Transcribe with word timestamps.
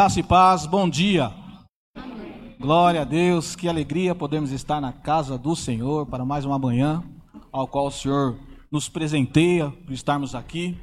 Graça 0.00 0.18
e 0.18 0.22
paz, 0.22 0.64
bom 0.64 0.88
dia. 0.88 1.30
Glória 2.58 3.02
a 3.02 3.04
Deus, 3.04 3.54
que 3.54 3.68
alegria 3.68 4.14
podemos 4.14 4.50
estar 4.50 4.80
na 4.80 4.94
casa 4.94 5.36
do 5.36 5.54
Senhor 5.54 6.06
para 6.06 6.24
mais 6.24 6.46
uma 6.46 6.58
manhã, 6.58 7.04
ao 7.52 7.68
qual 7.68 7.88
o 7.88 7.90
Senhor 7.90 8.38
nos 8.72 8.88
presenteia 8.88 9.70
por 9.70 9.92
estarmos 9.92 10.34
aqui. 10.34 10.74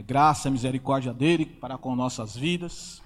É 0.00 0.02
graça 0.02 0.48
e 0.48 0.50
misericórdia 0.50 1.12
dele 1.12 1.44
para 1.44 1.76
com 1.76 1.94
nossas 1.94 2.34
vidas. 2.34 3.02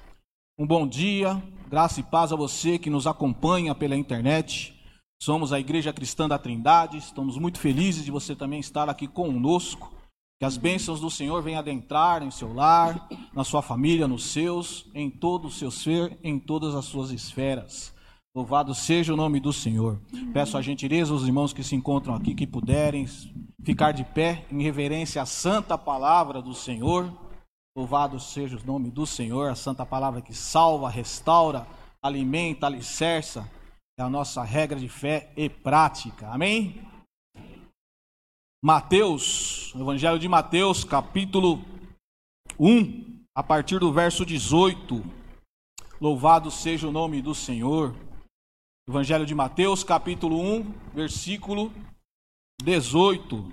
Um 0.57 0.65
bom 0.65 0.87
dia, 0.87 1.43
graça 1.69 1.99
e 1.99 2.05
paz 2.05 2.33
a 2.33 2.37
você 2.37 2.79
que 2.79 2.89
nos 2.89 3.09
acompanha 3.09 3.75
pela 3.75 3.97
internet. 3.97 4.81
Somos 5.21 5.53
a 5.53 5.59
Igreja 5.59 5.93
Cristã 5.93 6.29
da 6.29 6.39
Trindade, 6.39 6.99
estamos 6.99 7.37
muito 7.37 7.59
felizes 7.59 8.05
de 8.05 8.13
você 8.13 8.37
também 8.37 8.61
estar 8.61 8.89
aqui 8.89 9.09
conosco 9.09 9.98
que 10.39 10.45
as 10.45 10.57
bênçãos 10.57 11.01
do 11.01 11.11
Senhor 11.11 11.43
venham 11.43 11.59
adentrar 11.59 12.23
em 12.23 12.31
seu 12.31 12.53
lar, 12.53 13.09
na 13.35 13.43
sua 13.43 13.61
família, 13.61 14.07
nos 14.07 14.25
seus, 14.31 14.89
em 14.95 15.11
todo 15.11 15.49
o 15.49 15.51
seu 15.51 15.71
ser, 15.71 16.17
em 16.23 16.39
todas 16.39 16.77
as 16.77 16.85
suas 16.85 17.11
esferas. 17.11 17.93
Louvado 18.35 18.73
seja 18.73 19.13
o 19.13 19.17
nome 19.17 19.41
do 19.41 19.53
Senhor. 19.53 20.01
Peço 20.33 20.57
a 20.57 20.63
gentileza 20.63 21.13
aos 21.13 21.25
irmãos 21.25 21.53
que 21.53 21.65
se 21.65 21.75
encontram 21.75 22.15
aqui 22.15 22.37
que 22.37 22.47
puderem 22.47 23.05
ficar 23.65 23.91
de 23.91 24.05
pé 24.05 24.47
em 24.49 24.63
reverência 24.63 25.21
à 25.21 25.27
santa 25.27 25.77
palavra 25.77 26.41
do 26.41 26.55
Senhor. 26.55 27.13
Louvado 27.77 28.21
seja 28.21 28.57
o 28.57 28.65
nome 28.65 28.93
do 28.93 29.05
Senhor, 29.07 29.51
a 29.51 29.57
santa 29.57 29.85
palavra 29.85 30.23
que 30.23 30.33
salva, 30.33 30.89
restaura, 30.89 31.67
alimenta, 32.01 32.67
alicerça. 32.67 33.51
É 33.99 34.03
a 34.05 34.09
nossa 34.09 34.45
regra 34.45 34.79
de 34.79 34.89
fé 34.89 35.33
e 35.37 35.49
prática. 35.49 36.29
Amém? 36.29 36.81
Mateus, 38.61 39.73
Evangelho 39.77 40.19
de 40.19 40.29
Mateus, 40.29 40.83
capítulo 40.83 41.65
1, 42.59 43.23
a 43.33 43.41
partir 43.41 43.79
do 43.79 43.93
verso 43.93 44.27
18. 44.27 45.01
Louvado 46.01 46.51
seja 46.51 46.89
o 46.89 46.93
nome 46.93 47.23
do 47.23 47.37
Senhor. 47.37 47.95
Evangelho 48.89 49.25
de 49.25 49.33
Mateus, 49.33 49.85
capítulo 49.85 50.41
1, 50.41 50.75
versículo 50.93 51.73
18. 52.61 53.49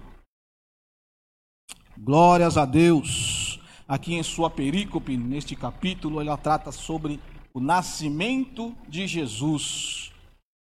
Glórias 2.00 2.58
a 2.58 2.66
Deus. 2.66 3.60
Aqui 3.88 4.16
em 4.16 4.24
sua 4.24 4.50
perícope, 4.50 5.16
neste 5.16 5.56
capítulo, 5.56 6.20
ela 6.20 6.36
trata 6.36 6.72
sobre 6.72 7.22
o 7.54 7.60
nascimento 7.60 8.76
de 8.90 9.06
Jesus. 9.06 10.12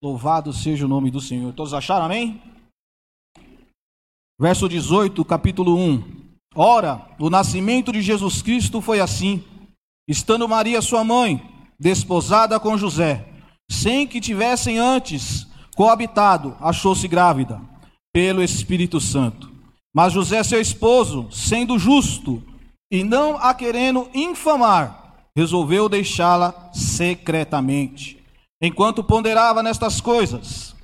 Louvado 0.03 0.53
seja 0.53 0.85
o 0.85 0.89
nome 0.89 1.13
do 1.13 1.21
Senhor. 1.21 1.53
Todos 1.53 1.73
acharam 1.73 2.07
amém? 2.07 2.43
Verso 4.43 4.69
18, 4.69 5.25
capítulo 5.25 5.79
1. 5.79 6.03
Ora, 6.57 7.07
o 7.21 7.31
nascimento 7.31 7.93
de 7.93 8.03
Jesus 8.03 8.43
Cristo 8.43 8.81
foi 8.81 8.99
assim: 8.99 9.45
estando 10.09 10.49
Maria, 10.49 10.83
sua 10.83 11.05
mãe, 11.05 11.41
desposada 11.79 12.59
com 12.59 12.77
José, 12.77 13.25
sem 13.71 14.05
que 14.05 14.21
tivessem 14.21 14.81
antes 14.81 15.47
coabitado, 15.77 16.57
achou-se 16.61 17.07
grávida 17.07 17.61
pelo 18.13 18.43
Espírito 18.43 19.01
Santo. 19.01 19.49
Mas 19.95 20.13
José, 20.13 20.43
seu 20.43 20.61
esposo, 20.61 21.29
sendo 21.31 21.79
justo 21.79 22.43
e 22.91 23.05
não 23.05 23.37
a 23.37 23.55
querendo 23.55 24.11
infamar, 24.13 25.29
resolveu 25.37 25.89
deixá-la 25.89 26.69
secretamente. 26.73 28.19
Enquanto 28.61 29.05
ponderava 29.05 29.63
nestas 29.63 30.01
coisas, 30.01 30.75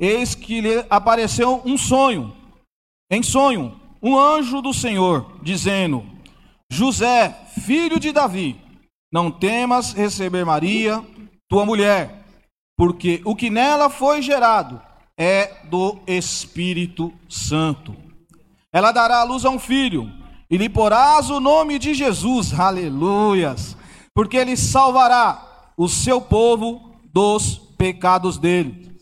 eis 0.00 0.34
que 0.34 0.60
lhe 0.60 0.84
apareceu 0.90 1.62
um 1.64 1.78
sonho 1.78 2.39
em 3.10 3.22
sonho, 3.24 3.78
um 4.00 4.16
anjo 4.16 4.62
do 4.62 4.72
Senhor, 4.72 5.40
dizendo: 5.42 6.06
José, 6.70 7.36
filho 7.60 7.98
de 7.98 8.12
Davi, 8.12 8.60
não 9.12 9.30
temas 9.30 9.92
receber 9.92 10.44
Maria, 10.44 11.04
tua 11.48 11.66
mulher, 11.66 12.24
porque 12.78 13.20
o 13.24 13.34
que 13.34 13.50
nela 13.50 13.90
foi 13.90 14.22
gerado 14.22 14.80
é 15.18 15.64
do 15.64 15.98
Espírito 16.06 17.12
Santo. 17.28 17.96
Ela 18.72 18.92
dará 18.92 19.20
à 19.20 19.24
luz 19.24 19.44
a 19.44 19.50
um 19.50 19.58
filho, 19.58 20.08
e 20.48 20.56
lhe 20.56 20.68
porás 20.68 21.30
o 21.30 21.40
nome 21.40 21.80
de 21.80 21.92
Jesus, 21.92 22.58
aleluias, 22.58 23.76
porque 24.14 24.36
ele 24.36 24.56
salvará 24.56 25.72
o 25.76 25.88
seu 25.88 26.20
povo 26.20 26.94
dos 27.12 27.58
pecados 27.76 28.38
dele. 28.38 28.96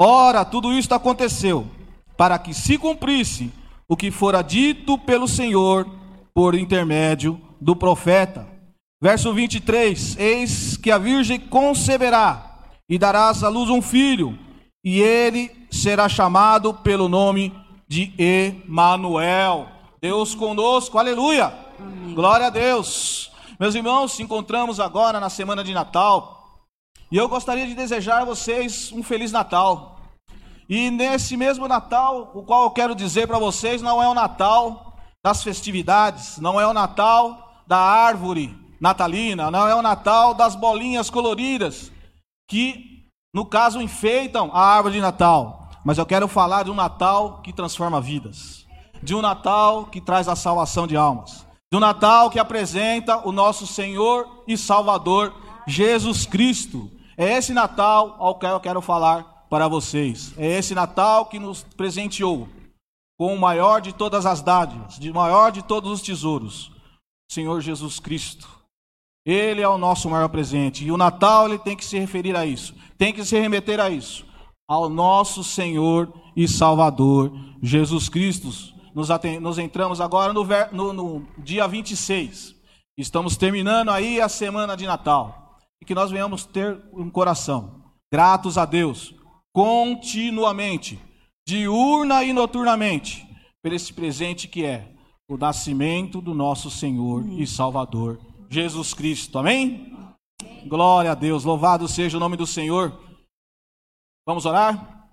Ora, 0.00 0.44
tudo 0.44 0.72
isto 0.72 0.94
aconteceu 0.94 1.77
para 2.18 2.36
que 2.36 2.52
se 2.52 2.76
cumprisse 2.76 3.52
o 3.86 3.96
que 3.96 4.10
fora 4.10 4.42
dito 4.42 4.98
pelo 4.98 5.28
Senhor 5.28 5.88
por 6.34 6.56
intermédio 6.56 7.40
do 7.60 7.76
profeta. 7.76 8.44
Verso 9.00 9.32
23: 9.32 10.18
Eis 10.18 10.76
que 10.76 10.90
a 10.90 10.98
virgem 10.98 11.38
conceberá 11.38 12.58
e 12.88 12.98
darás 12.98 13.44
à 13.44 13.48
luz 13.48 13.70
um 13.70 13.80
filho, 13.80 14.36
e 14.84 15.00
ele 15.00 15.50
será 15.70 16.08
chamado 16.08 16.74
pelo 16.74 17.08
nome 17.08 17.54
de 17.86 18.12
Emanuel. 18.18 19.68
Deus 20.00 20.34
conosco, 20.34 20.98
aleluia! 20.98 21.54
Amém. 21.78 22.14
Glória 22.14 22.48
a 22.48 22.50
Deus. 22.50 23.30
Meus 23.60 23.76
irmãos, 23.76 24.12
se 24.12 24.22
encontramos 24.24 24.80
agora 24.80 25.20
na 25.20 25.30
semana 25.30 25.62
de 25.62 25.72
Natal, 25.72 26.66
e 27.12 27.16
eu 27.16 27.28
gostaria 27.28 27.66
de 27.66 27.74
desejar 27.74 28.22
a 28.22 28.24
vocês 28.24 28.90
um 28.92 29.04
feliz 29.04 29.30
Natal. 29.30 29.97
E 30.68 30.90
nesse 30.90 31.36
mesmo 31.36 31.66
Natal, 31.66 32.30
o 32.34 32.42
qual 32.42 32.64
eu 32.64 32.70
quero 32.70 32.94
dizer 32.94 33.26
para 33.26 33.38
vocês, 33.38 33.80
não 33.80 34.02
é 34.02 34.08
o 34.08 34.14
Natal 34.14 34.94
das 35.24 35.42
festividades, 35.42 36.38
não 36.38 36.60
é 36.60 36.66
o 36.66 36.74
Natal 36.74 37.62
da 37.66 37.78
árvore 37.78 38.54
natalina, 38.80 39.50
não 39.50 39.66
é 39.66 39.74
o 39.74 39.82
Natal 39.82 40.34
das 40.34 40.54
bolinhas 40.54 41.10
coloridas, 41.10 41.90
que 42.48 43.06
no 43.34 43.44
caso 43.44 43.80
enfeitam 43.80 44.50
a 44.52 44.60
árvore 44.60 44.94
de 44.94 45.00
Natal. 45.00 45.68
Mas 45.84 45.96
eu 45.96 46.06
quero 46.06 46.28
falar 46.28 46.64
de 46.64 46.70
um 46.70 46.74
Natal 46.74 47.40
que 47.42 47.52
transforma 47.52 48.00
vidas, 48.00 48.66
de 49.02 49.14
um 49.14 49.22
Natal 49.22 49.86
que 49.86 50.00
traz 50.00 50.28
a 50.28 50.36
salvação 50.36 50.86
de 50.86 50.96
almas, 50.96 51.46
de 51.70 51.76
um 51.76 51.80
Natal 51.80 52.30
que 52.30 52.38
apresenta 52.38 53.26
o 53.26 53.32
nosso 53.32 53.66
Senhor 53.66 54.44
e 54.46 54.56
Salvador 54.56 55.34
Jesus 55.66 56.26
Cristo. 56.26 56.90
É 57.16 57.36
esse 57.36 57.52
Natal 57.52 58.16
ao 58.18 58.38
qual 58.38 58.52
eu 58.52 58.60
quero 58.60 58.80
falar 58.80 59.37
para 59.48 59.68
vocês. 59.68 60.34
É 60.36 60.58
esse 60.58 60.74
Natal 60.74 61.26
que 61.26 61.38
nos 61.38 61.62
presenteou 61.62 62.48
com 63.18 63.34
o 63.34 63.38
maior 63.38 63.80
de 63.80 63.92
todas 63.92 64.24
as 64.26 64.40
dádivas, 64.40 64.98
de 64.98 65.12
maior 65.12 65.50
de 65.50 65.62
todos 65.62 65.90
os 65.90 66.02
tesouros, 66.02 66.70
Senhor 67.30 67.60
Jesus 67.60 67.98
Cristo. 67.98 68.48
Ele 69.26 69.60
é 69.60 69.68
o 69.68 69.76
nosso 69.76 70.08
maior 70.08 70.28
presente. 70.28 70.84
E 70.84 70.92
o 70.92 70.96
Natal 70.96 71.48
ele 71.48 71.58
tem 71.58 71.76
que 71.76 71.84
se 71.84 71.98
referir 71.98 72.36
a 72.36 72.46
isso, 72.46 72.74
tem 72.96 73.12
que 73.12 73.24
se 73.24 73.38
remeter 73.38 73.80
a 73.80 73.90
isso, 73.90 74.24
ao 74.68 74.88
nosso 74.88 75.42
Senhor 75.42 76.12
e 76.36 76.46
Salvador 76.46 77.32
Jesus 77.62 78.08
Cristo. 78.08 78.48
Nos, 78.94 79.08
nos 79.40 79.58
entramos 79.58 80.00
agora 80.00 80.32
no, 80.32 80.44
no, 80.72 80.92
no 80.92 81.28
dia 81.38 81.66
26. 81.66 82.54
Estamos 82.96 83.36
terminando 83.36 83.90
aí 83.90 84.20
a 84.20 84.28
semana 84.28 84.76
de 84.76 84.86
Natal. 84.86 85.58
E 85.80 85.84
que 85.84 85.94
nós 85.94 86.10
venhamos 86.10 86.44
ter 86.44 86.80
um 86.92 87.10
coração 87.10 87.82
gratos 88.10 88.56
a 88.56 88.64
Deus 88.64 89.14
continuamente, 89.58 91.00
diurna 91.44 92.22
e 92.22 92.32
noturnamente, 92.32 93.28
por 93.60 93.72
esse 93.72 93.92
presente 93.92 94.46
que 94.46 94.64
é 94.64 94.86
o 95.28 95.36
nascimento 95.36 96.20
do 96.20 96.32
nosso 96.32 96.70
Senhor 96.70 97.26
e 97.26 97.44
Salvador, 97.44 98.20
Jesus 98.48 98.94
Cristo. 98.94 99.36
Amém? 99.36 99.92
Glória 100.64 101.10
a 101.10 101.14
Deus, 101.16 101.42
louvado 101.42 101.88
seja 101.88 102.16
o 102.16 102.20
nome 102.20 102.36
do 102.36 102.46
Senhor. 102.46 103.00
Vamos 104.24 104.46
orar? 104.46 105.08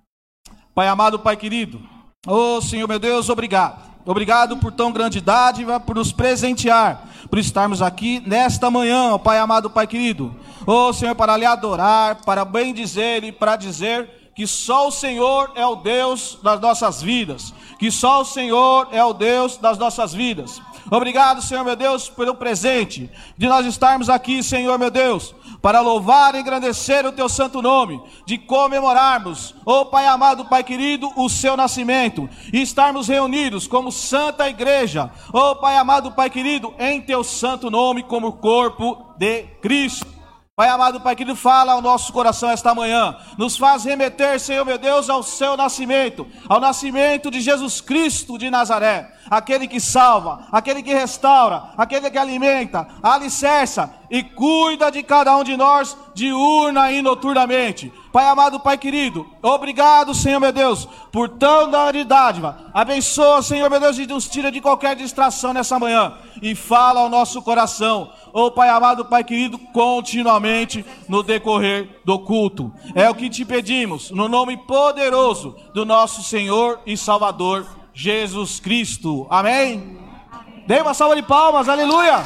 Pai 0.76 0.88
amado, 0.88 1.18
Pai 1.18 1.36
querido, 1.36 1.82
oh 2.28 2.62
Senhor 2.62 2.88
meu 2.88 3.00
Deus, 3.00 3.30
obrigado. 3.30 3.96
Obrigado 4.06 4.58
por 4.58 4.72
tão 4.72 4.92
grande 4.92 5.20
dádiva, 5.20 5.80
por 5.80 5.96
nos 5.96 6.12
presentear, 6.12 7.10
por 7.32 7.40
estarmos 7.40 7.82
aqui 7.82 8.20
nesta 8.20 8.70
manhã, 8.70 9.18
Pai 9.18 9.40
amado, 9.40 9.72
Pai 9.72 9.88
querido. 9.88 10.40
Oh 10.68 10.94
Senhor, 10.94 11.16
para 11.16 11.36
lhe 11.36 11.46
adorar, 11.46 12.24
para 12.24 12.46
bem 12.46 12.76
dizer 12.76 13.24
e 13.24 13.32
para 13.32 13.56
dizer 13.56 14.25
que 14.36 14.46
só 14.46 14.90
o 14.90 14.92
Senhor 14.92 15.54
é 15.56 15.66
o 15.66 15.78
Deus 15.78 16.38
das 16.44 16.60
nossas 16.60 17.02
vidas, 17.02 17.54
que 17.80 17.90
só 17.90 18.22
o 18.22 18.26
Senhor 18.26 18.90
é 18.92 19.04
o 19.04 19.14
Deus 19.14 19.56
das 19.56 19.78
nossas 19.78 20.14
vidas. 20.14 20.62
Obrigado, 20.92 21.42
Senhor 21.42 21.64
meu 21.64 21.76
Deus, 21.76 22.10
pelo 22.10 22.36
presente 22.36 23.10
de 23.38 23.48
nós 23.48 23.66
estarmos 23.66 24.10
aqui, 24.10 24.44
Senhor 24.44 24.78
meu 24.78 24.92
Deus, 24.92 25.34
para 25.62 25.80
louvar 25.80 26.36
e 26.36 26.40
engrandecer 26.40 27.06
o 27.08 27.14
teu 27.14 27.28
santo 27.30 27.62
nome, 27.62 28.00
de 28.26 28.38
comemorarmos, 28.38 29.56
ó 29.66 29.82
oh, 29.82 29.86
Pai 29.86 30.06
amado, 30.06 30.46
Pai 30.46 30.64
querido, 30.64 31.12
o 31.16 31.28
seu 31.30 31.56
nascimento 31.58 32.30
e 32.54 32.62
estarmos 32.62 33.08
reunidos 33.08 33.66
como 33.66 33.92
santa 33.92 34.50
igreja, 34.50 35.10
ó 35.34 35.52
oh, 35.52 35.56
Pai 35.56 35.78
amado, 35.78 36.12
Pai 36.12 36.30
querido, 36.30 36.74
em 36.78 37.02
teu 37.02 37.24
santo 37.24 37.72
nome 37.72 38.04
como 38.04 38.34
corpo 38.34 39.14
de 39.18 39.44
Cristo. 39.62 40.15
Pai 40.58 40.70
amado, 40.70 41.02
Pai 41.02 41.18
querido, 41.18 41.36
fala 41.36 41.74
ao 41.74 41.82
nosso 41.82 42.14
coração 42.14 42.50
esta 42.50 42.74
manhã. 42.74 43.18
Nos 43.38 43.58
faz 43.58 43.84
remeter, 43.84 44.40
Senhor 44.40 44.64
meu 44.64 44.78
Deus, 44.78 45.10
ao 45.10 45.22
seu 45.22 45.58
nascimento, 45.58 46.26
ao 46.48 46.62
nascimento 46.62 47.30
de 47.30 47.42
Jesus 47.42 47.82
Cristo 47.82 48.38
de 48.38 48.50
Nazaré, 48.50 49.14
aquele 49.30 49.68
que 49.68 49.82
salva, 49.82 50.48
aquele 50.54 50.82
que 50.82 50.94
restaura, 50.94 51.72
aquele 51.76 52.10
que 52.10 52.18
alimenta, 52.18 52.88
alicerça 53.04 53.94
e 54.10 54.24
cuida 54.24 54.90
de 54.90 55.04
cada 55.04 55.36
um 55.36 55.44
de 55.44 55.58
nós 55.58 55.98
diurna 56.14 56.90
e 56.90 57.02
noturnamente. 57.02 57.92
Pai 58.16 58.30
amado, 58.30 58.62
Pai 58.62 58.78
querido, 58.78 59.28
obrigado, 59.42 60.16
Senhor 60.16 60.40
meu 60.40 60.54
Deus, 60.54 60.88
por 61.12 61.28
tão 61.28 61.70
dádiva. 61.70 62.72
Abençoa, 62.74 63.42
Senhor 63.42 63.70
meu 63.70 63.78
Deus, 63.78 63.98
e 63.98 64.08
nos 64.08 64.30
tira 64.30 64.50
de 64.50 64.62
qualquer 64.62 64.96
distração 64.96 65.52
nessa 65.52 65.78
manhã 65.78 66.14
e 66.42 66.56
fala 66.56 67.02
ao 67.02 67.10
nosso 67.10 67.42
coração. 67.42 68.10
Oh 68.32 68.50
Pai 68.50 68.70
amado, 68.70 69.04
Pai 69.04 69.22
querido, 69.22 69.60
continuamente 69.74 70.86
no 71.10 71.22
decorrer 71.22 71.90
do 72.06 72.18
culto. 72.18 72.72
É 72.96 73.10
o 73.10 73.16
que 73.16 73.30
te 73.30 73.44
pedimos, 73.44 74.12
no 74.12 74.30
nome 74.30 74.56
poderoso 74.56 75.54
do 75.74 75.84
nosso 75.86 76.24
Senhor 76.24 76.80
e 76.86 76.96
Salvador 76.96 77.68
Jesus 77.94 78.62
Cristo. 78.62 79.28
Amém. 79.30 80.00
Amém. 80.32 80.64
Dê 80.66 80.80
uma 80.80 80.94
salva 80.94 81.18
de 81.18 81.22
palmas, 81.22 81.68
aleluia. 81.68 82.24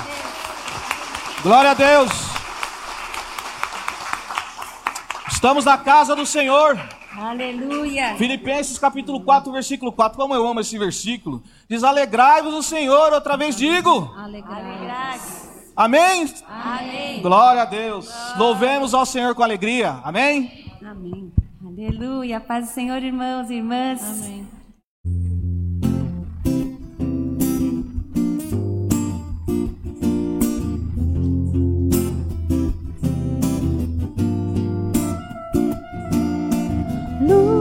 Glória 1.42 1.72
a 1.72 1.74
Deus. 1.74 2.39
Estamos 5.40 5.64
na 5.64 5.78
casa 5.78 6.18
do 6.18 6.26
Senhor. 6.26 6.78
Aleluia. 7.18 8.18
Filipenses 8.18 8.78
capítulo 8.78 9.22
4, 9.22 9.50
versículo 9.54 9.90
4. 9.90 10.18
Como 10.18 10.36
eu 10.36 10.46
amo 10.46 10.60
esse 10.60 10.78
versículo. 10.78 11.42
Diz: 11.70 11.82
Alegrai-vos 11.82 12.54
o 12.54 12.62
Senhor. 12.62 13.14
Outra 13.14 13.38
vez 13.38 13.56
digo. 13.56 14.14
Alegrai-vos. 14.18 15.72
Amém? 15.78 16.30
Amém. 16.46 17.22
Glória 17.22 17.62
a 17.62 17.66
Deus. 17.66 18.08
Glória. 18.08 18.38
Louvemos 18.38 18.94
ao 18.94 19.06
Senhor 19.06 19.34
com 19.34 19.42
alegria. 19.42 20.02
Amém? 20.04 20.70
Amém. 20.86 21.32
Aleluia. 21.66 22.42
Paz 22.42 22.68
do 22.68 22.74
Senhor, 22.74 23.02
irmãos 23.02 23.50
e 23.50 23.54
irmãs. 23.54 24.02
Amém. 24.04 24.59
blue 37.30 37.59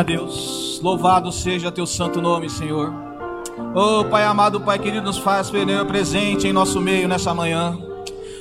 a 0.00 0.02
Deus. 0.02 0.80
Louvado 0.82 1.30
seja 1.30 1.70
teu 1.70 1.86
santo 1.86 2.22
nome, 2.22 2.48
Senhor. 2.48 2.92
Oh, 3.74 4.04
Pai 4.04 4.24
amado, 4.24 4.60
Pai 4.60 4.78
querido, 4.78 5.04
nos 5.04 5.18
faz 5.18 5.50
presente 5.86 6.48
em 6.48 6.52
nosso 6.52 6.80
meio 6.80 7.06
nessa 7.06 7.34
manhã. 7.34 7.76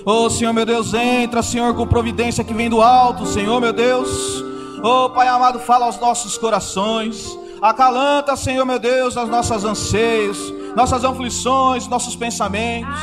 Oh, 0.05 0.29
Senhor 0.29 0.53
meu 0.53 0.65
Deus, 0.65 0.93
entra, 0.93 1.43
Senhor, 1.43 1.75
com 1.75 1.85
providência 1.85 2.45
que 2.45 2.53
vem 2.53 2.69
do 2.69 2.81
alto, 2.81 3.25
Senhor 3.25 3.59
meu 3.59 3.73
Deus. 3.73 4.41
Oh, 4.81 5.09
Pai 5.09 5.27
amado, 5.27 5.59
fala 5.59 5.85
aos 5.85 5.99
nossos 5.99 6.37
corações. 6.37 7.37
Acalanta, 7.61 8.37
Senhor 8.37 8.65
meu 8.65 8.79
Deus, 8.79 9.17
as 9.17 9.27
nossas 9.27 9.65
anseios, 9.65 10.37
nossas 10.77 11.03
aflições, 11.03 11.87
nossos 11.87 12.15
pensamentos. 12.15 12.97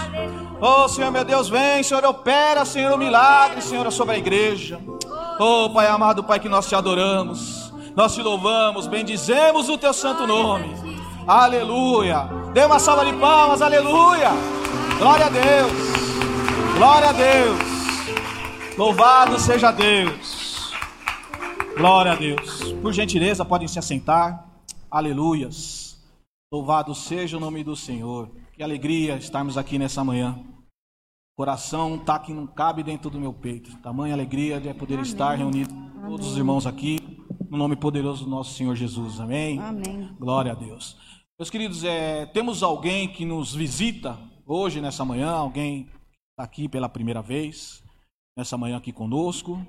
Oh, 0.63 0.89
Senhor 0.89 1.11
meu 1.11 1.25
Deus, 1.25 1.51
vem, 1.51 1.83
Senhor, 1.83 2.03
opera, 2.07 2.65
Senhor, 2.65 2.95
o 2.95 2.99
milagre, 2.99 3.61
Senhor, 3.61 3.91
sobre 3.93 4.15
a 4.15 4.19
igreja. 4.19 4.81
Oh, 5.39 5.69
Pai 5.69 5.87
amado, 5.89 6.25
Pai, 6.25 6.41
que 6.41 6.49
nós 6.49 6.67
te 6.67 6.75
adoramos 6.75 7.56
Nós 7.97 8.15
te 8.15 8.21
louvamos, 8.21 8.87
bendizemos 8.87 9.71
o 9.71 9.79
teu 9.79 9.95
santo 9.95 10.27
nome. 10.27 10.67
Aleluia. 11.27 12.29
Dê 12.53 12.63
uma 12.67 12.79
salva 12.79 13.07
de 13.07 13.13
palmas, 13.15 13.63
aleluia. 13.63 14.33
Glória 14.99 15.25
a 15.25 15.31
Deus. 15.31 15.73
Glória 16.77 17.09
a 17.09 17.13
Deus. 17.13 17.59
Louvado 18.77 19.39
seja 19.39 19.73
Deus. 19.73 20.75
Glória 21.79 22.13
a 22.13 22.17
Deus. 22.17 22.71
Por 22.83 22.93
gentileza, 22.93 23.47
podem 23.47 23.67
se 23.67 23.79
assentar. 23.79 24.47
Aleluias. 24.91 25.99
Louvado 26.53 26.95
seja 26.95 27.39
o 27.39 27.41
nome 27.41 27.65
do 27.65 27.75
Senhor. 27.75 28.31
Que 28.53 28.63
alegria 28.63 29.17
estarmos 29.17 29.57
aqui 29.57 29.79
nessa 29.79 30.05
manhã. 30.05 30.39
Coração 31.35 31.97
tá 31.97 32.19
que 32.19 32.35
não 32.35 32.47
cabe 32.47 32.83
dentro 32.83 33.09
do 33.09 33.19
meu 33.19 33.33
peito. 33.33 33.75
Tamanha 33.79 34.13
alegria 34.13 34.61
de 34.61 34.73
poder 34.75 34.97
Amém. 34.97 35.07
estar 35.07 35.35
reunido 35.35 35.75
todos 36.07 36.27
os 36.27 36.37
irmãos 36.37 36.67
aqui 36.67 37.16
no 37.51 37.57
nome 37.57 37.77
poderoso 37.77 38.25
do 38.25 38.31
nosso 38.31 38.55
Senhor 38.55 38.75
Jesus. 38.75 39.21
Amém. 39.21 39.59
Amém. 39.59 40.15
Glória 40.19 40.53
a 40.53 40.55
Deus. 40.55 40.97
Meus 41.39 41.51
queridos, 41.51 41.85
é, 41.85 42.27
temos 42.27 42.63
alguém 42.63 43.09
que 43.09 43.25
nos 43.25 43.55
visita 43.55 44.19
hoje 44.47 44.81
nessa 44.81 45.05
manhã, 45.05 45.31
alguém 45.31 45.85
que 45.85 45.91
está 46.31 46.45
aqui 46.45 46.69
pela 46.69 46.89
primeira 46.89 47.23
vez 47.23 47.83
nessa 48.37 48.57
manhã 48.57 48.77
aqui 48.77 48.93
conosco. 48.93 49.65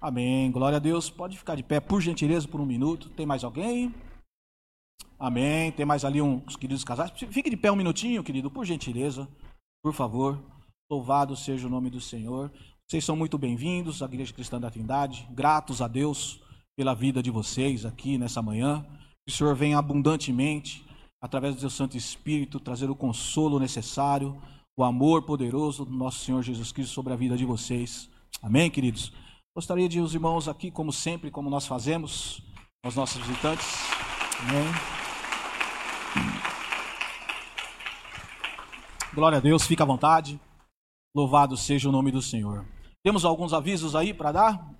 Amém. 0.00 0.50
Glória 0.50 0.76
a 0.76 0.80
Deus. 0.80 1.10
Pode 1.10 1.38
ficar 1.38 1.54
de 1.54 1.62
pé, 1.62 1.80
por 1.80 2.00
gentileza, 2.00 2.48
por 2.48 2.60
um 2.60 2.66
minuto. 2.66 3.08
Tem 3.10 3.26
mais 3.26 3.44
alguém? 3.44 3.94
Amém. 5.18 5.70
Tem 5.72 5.86
mais 5.86 6.04
ali 6.04 6.20
uns 6.20 6.56
queridos 6.56 6.84
casais. 6.84 7.12
Fique 7.30 7.50
de 7.50 7.56
pé 7.56 7.70
um 7.70 7.76
minutinho, 7.76 8.24
querido, 8.24 8.50
por 8.50 8.64
gentileza, 8.64 9.28
por 9.82 9.92
favor. 9.92 10.42
Louvado 10.90 11.36
seja 11.36 11.66
o 11.66 11.70
nome 11.70 11.90
do 11.90 12.00
Senhor. 12.00 12.50
Vocês 12.88 13.04
são 13.04 13.16
muito 13.16 13.38
bem-vindos 13.38 14.02
à 14.02 14.06
Igreja 14.06 14.32
Cristã 14.32 14.60
da 14.60 14.70
Trindade. 14.70 15.28
Gratos 15.30 15.80
a 15.80 15.88
Deus 15.88 16.42
pela 16.76 16.94
vida 16.94 17.22
de 17.22 17.30
vocês 17.30 17.84
aqui 17.84 18.18
nessa 18.18 18.42
manhã. 18.42 18.84
Que 19.24 19.32
o 19.32 19.36
Senhor 19.36 19.54
venha 19.54 19.78
abundantemente, 19.78 20.84
através 21.20 21.54
do 21.54 21.60
seu 21.60 21.70
Santo 21.70 21.96
Espírito, 21.96 22.58
trazer 22.58 22.90
o 22.90 22.96
consolo 22.96 23.60
necessário, 23.60 24.40
o 24.76 24.82
amor 24.82 25.22
poderoso 25.22 25.84
do 25.84 25.92
nosso 25.92 26.24
Senhor 26.24 26.42
Jesus 26.42 26.72
Cristo 26.72 26.92
sobre 26.92 27.12
a 27.12 27.16
vida 27.16 27.36
de 27.36 27.44
vocês. 27.44 28.10
Amém, 28.42 28.70
queridos? 28.70 29.12
Gostaria 29.54 29.88
de 29.88 30.00
os 30.00 30.14
irmãos 30.14 30.48
aqui, 30.48 30.70
como 30.70 30.92
sempre, 30.92 31.30
como 31.30 31.50
nós 31.50 31.66
fazemos, 31.66 32.42
aos 32.82 32.96
nossos 32.96 33.20
visitantes. 33.26 33.68
Amém. 34.40 34.64
Glória 39.14 39.38
a 39.38 39.40
Deus, 39.40 39.66
fica 39.66 39.84
à 39.84 39.86
vontade. 39.86 40.40
Louvado 41.14 41.56
seja 41.56 41.88
o 41.88 41.92
nome 41.92 42.10
do 42.10 42.22
Senhor. 42.22 42.64
Temos 43.04 43.24
alguns 43.24 43.52
avisos 43.52 43.94
aí 43.94 44.14
para 44.14 44.32
dar? 44.32 44.74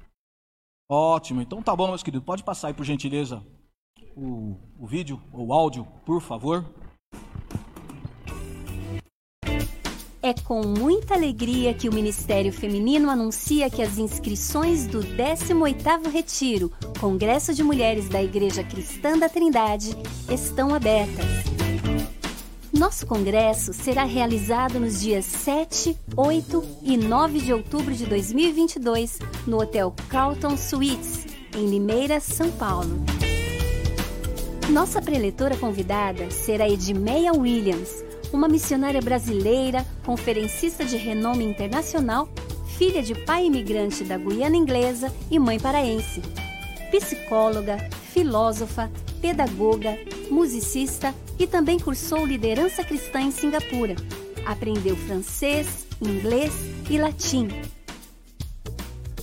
Ótimo, 0.91 1.41
então 1.41 1.63
tá 1.63 1.75
bom, 1.75 1.89
meus 1.89 2.03
queridos. 2.03 2.25
Pode 2.25 2.43
passar 2.43 2.69
aí, 2.69 2.75
por 2.75 2.85
gentileza, 2.85 3.43
o, 4.17 4.57
o 4.79 4.87
vídeo 4.87 5.21
ou 5.33 5.49
o 5.49 5.53
áudio, 5.53 5.87
por 6.05 6.21
favor. 6.21 6.65
É 10.25 10.33
com 10.33 10.63
muita 10.63 11.15
alegria 11.15 11.75
que 11.75 11.89
o 11.89 11.93
Ministério 11.93 12.53
Feminino 12.53 13.11
anuncia 13.11 13.69
que 13.69 13.83
as 13.83 13.99
inscrições 13.99 14.87
do 14.87 15.01
18º 15.01 16.09
Retiro, 16.09 16.71
Congresso 17.01 17.53
de 17.53 17.65
Mulheres 17.65 18.09
da 18.09 18.23
Igreja 18.23 18.63
Cristã 18.63 19.19
da 19.19 19.29
Trindade, 19.29 19.97
estão 20.31 20.73
abertas. 20.73 21.27
Nosso 22.83 23.07
congresso 23.07 23.73
será 23.73 24.03
realizado 24.03 24.81
nos 24.81 25.01
dias 25.01 25.25
7, 25.25 25.97
8 26.17 26.65
e 26.83 26.97
9 26.97 27.39
de 27.39 27.53
outubro 27.53 27.95
de 27.95 28.07
2022 28.07 29.21
no 29.47 29.61
Hotel 29.61 29.95
Carlton 30.09 30.57
Suites, 30.57 31.25
em 31.57 31.71
Limeira, 31.71 32.19
São 32.19 32.51
Paulo. 32.51 32.99
Nossa 34.69 35.01
preletora 35.01 35.57
convidada 35.57 36.29
será 36.33 36.69
Edmeia 36.69 37.33
Williams, 37.33 38.05
uma 38.33 38.49
missionária 38.49 39.01
brasileira, 39.01 39.87
conferencista 40.05 40.85
de 40.85 40.97
renome 40.97 41.45
internacional, 41.45 42.29
filha 42.77 43.01
de 43.01 43.15
pai 43.15 43.47
imigrante 43.47 44.03
da 44.03 44.19
Guiana 44.19 44.57
Inglesa 44.57 45.15
e 45.31 45.39
mãe 45.39 45.61
paraense. 45.61 46.21
Psicóloga, 46.91 47.79
filósofa, 48.13 48.91
pedagoga, 49.21 49.99
musicista 50.31 51.15
e 51.39 51.47
também 51.47 51.79
cursou 51.79 52.27
liderança 52.27 52.85
cristã 52.85 53.21
em 53.21 53.31
Singapura. 53.31 53.97
Aprendeu 54.45 54.97
francês, 54.97 55.87
inglês 56.01 56.53
e 56.91 56.99
latim. 56.99 57.49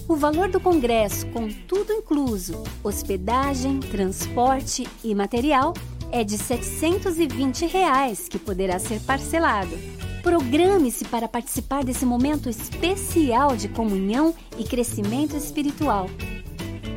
O 0.08 0.16
valor 0.16 0.50
do 0.50 0.60
congresso, 0.60 1.28
com 1.28 1.48
tudo 1.68 1.94
incluso, 1.94 2.64
hospedagem, 2.84 3.80
transporte 3.80 4.88
e 5.04 5.14
material, 5.14 5.74
é 6.12 6.24
de 6.24 6.36
720 6.36 7.68
reais, 7.68 8.28
que 8.28 8.40
poderá 8.40 8.80
ser 8.80 9.00
parcelado. 9.02 9.78
Programe-se 10.24 11.06
para 11.06 11.28
participar 11.28 11.84
desse 11.84 12.06
momento 12.06 12.50
especial 12.50 13.56
de 13.56 13.70
comunhão 13.70 14.34
e 14.58 14.64
crescimento 14.64 15.38
espiritual. 15.38 16.08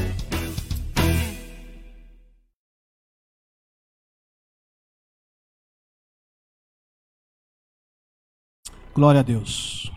Glória 8.93 9.21
a 9.21 9.23
Deus. 9.23 9.89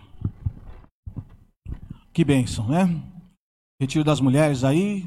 Que 2.12 2.24
bênção, 2.24 2.68
né? 2.68 3.02
Retiro 3.80 4.04
das 4.04 4.20
mulheres 4.20 4.62
aí, 4.62 5.04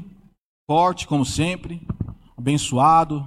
forte 0.70 1.06
como 1.06 1.24
sempre, 1.24 1.80
abençoado, 2.36 3.26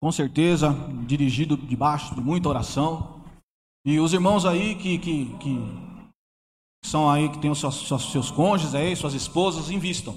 com 0.00 0.10
certeza 0.10 0.70
dirigido 1.06 1.56
debaixo 1.56 2.14
de 2.14 2.20
muita 2.20 2.48
oração. 2.48 3.22
E 3.84 3.98
os 4.00 4.12
irmãos 4.12 4.46
aí 4.46 4.74
que, 4.74 4.98
que, 4.98 5.36
que 5.38 5.56
são 6.84 7.08
aí, 7.08 7.28
que 7.28 7.38
têm 7.38 7.50
os 7.50 7.60
seus, 7.60 8.10
seus 8.10 8.30
cônjuges 8.30 8.74
aí, 8.74 8.96
suas 8.96 9.14
esposas, 9.14 9.70
invistam. 9.70 10.16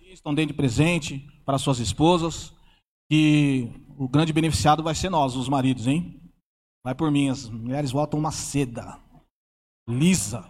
Invistam 0.00 0.34
dentro 0.34 0.52
de 0.52 0.56
presente 0.56 1.18
para 1.44 1.58
suas 1.58 1.78
esposas. 1.78 2.54
Que 3.10 3.70
o 3.96 4.08
grande 4.08 4.32
beneficiado 4.32 4.82
vai 4.82 4.94
ser 4.94 5.10
nós, 5.10 5.36
os 5.36 5.48
maridos, 5.48 5.86
hein? 5.86 6.20
Vai 6.84 6.94
por 6.94 7.10
mim, 7.10 7.28
as 7.28 7.48
mulheres 7.48 7.90
voltam 7.90 8.18
uma 8.18 8.30
seda, 8.30 9.00
lisa, 9.88 10.48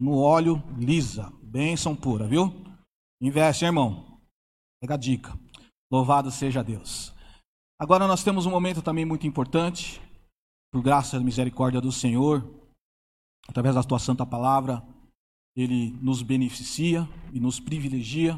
no 0.00 0.18
óleo 0.18 0.62
lisa, 0.76 1.32
bênção 1.42 1.96
pura, 1.96 2.26
viu? 2.26 2.52
Investe, 3.20 3.64
irmão. 3.64 4.20
Pega 4.80 4.94
a 4.94 4.96
dica. 4.96 5.36
Louvado 5.90 6.30
seja 6.30 6.62
Deus. 6.62 7.12
Agora 7.80 8.08
nós 8.08 8.24
temos 8.24 8.44
um 8.44 8.50
momento 8.50 8.82
também 8.82 9.04
muito 9.04 9.24
importante, 9.24 10.02
por 10.72 10.82
graça 10.82 11.16
e 11.16 11.22
misericórdia 11.22 11.80
do 11.80 11.92
Senhor, 11.92 12.44
através 13.46 13.76
da 13.76 13.84
tua 13.84 14.00
santa 14.00 14.26
palavra, 14.26 14.82
ele 15.54 15.92
nos 16.02 16.20
beneficia 16.20 17.08
e 17.32 17.38
nos 17.38 17.60
privilegia, 17.60 18.36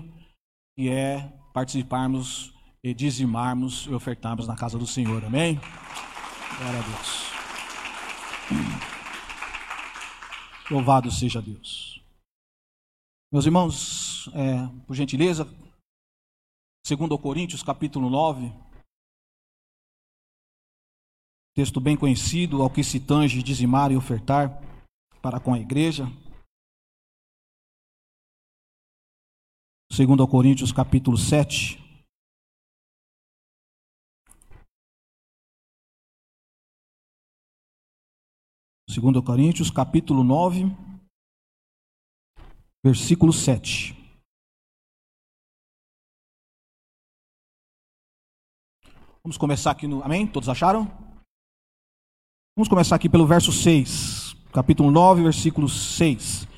que 0.76 0.90
é 0.90 1.20
participarmos 1.54 2.52
e 2.84 2.92
dizimarmos 2.92 3.86
e 3.86 3.94
ofertarmos 3.94 4.46
na 4.46 4.54
casa 4.54 4.78
do 4.78 4.86
Senhor. 4.86 5.24
Amém? 5.24 5.58
Glória 6.58 6.78
a 6.78 6.82
Deus. 6.82 7.30
Louvado 10.70 11.10
seja 11.10 11.40
Deus. 11.40 12.02
Meus 13.32 13.46
irmãos, 13.46 14.28
é, 14.34 14.66
por 14.86 14.94
gentileza, 14.94 15.48
segundo 16.86 17.18
Coríntios 17.18 17.62
capítulo 17.62 18.10
9, 18.10 18.69
Texto 21.54 21.80
bem 21.80 21.96
conhecido, 21.96 22.62
ao 22.62 22.70
que 22.70 22.84
se 22.84 23.00
tange 23.00 23.42
dizimar 23.42 23.90
e 23.90 23.96
ofertar 23.96 24.62
para 25.20 25.40
com 25.40 25.52
a 25.52 25.58
igreja. 25.58 26.04
Segundo 29.92 30.26
Coríntios 30.28 30.72
capítulo 30.72 31.18
7. 31.18 31.78
Segundo 38.88 39.22
Coríntios 39.22 39.70
capítulo 39.70 40.22
9, 40.22 40.64
versículo 42.84 43.32
7. 43.32 43.94
Vamos 49.22 49.36
começar 49.36 49.72
aqui 49.72 49.86
no. 49.86 50.02
Amém? 50.02 50.26
Todos 50.26 50.48
acharam? 50.48 51.09
Vamos 52.56 52.68
começar 52.68 52.96
aqui 52.96 53.08
pelo 53.08 53.26
verso 53.26 53.52
6, 53.52 54.34
capítulo 54.52 54.90
9, 54.90 55.22
versículo 55.22 55.68
6. 55.68 56.48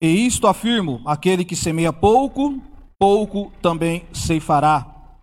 E 0.00 0.06
isto 0.06 0.46
afirmo: 0.46 1.02
aquele 1.04 1.44
que 1.44 1.56
semeia 1.56 1.92
pouco, 1.92 2.62
pouco 2.98 3.52
também 3.60 4.06
ceifará. 4.12 5.18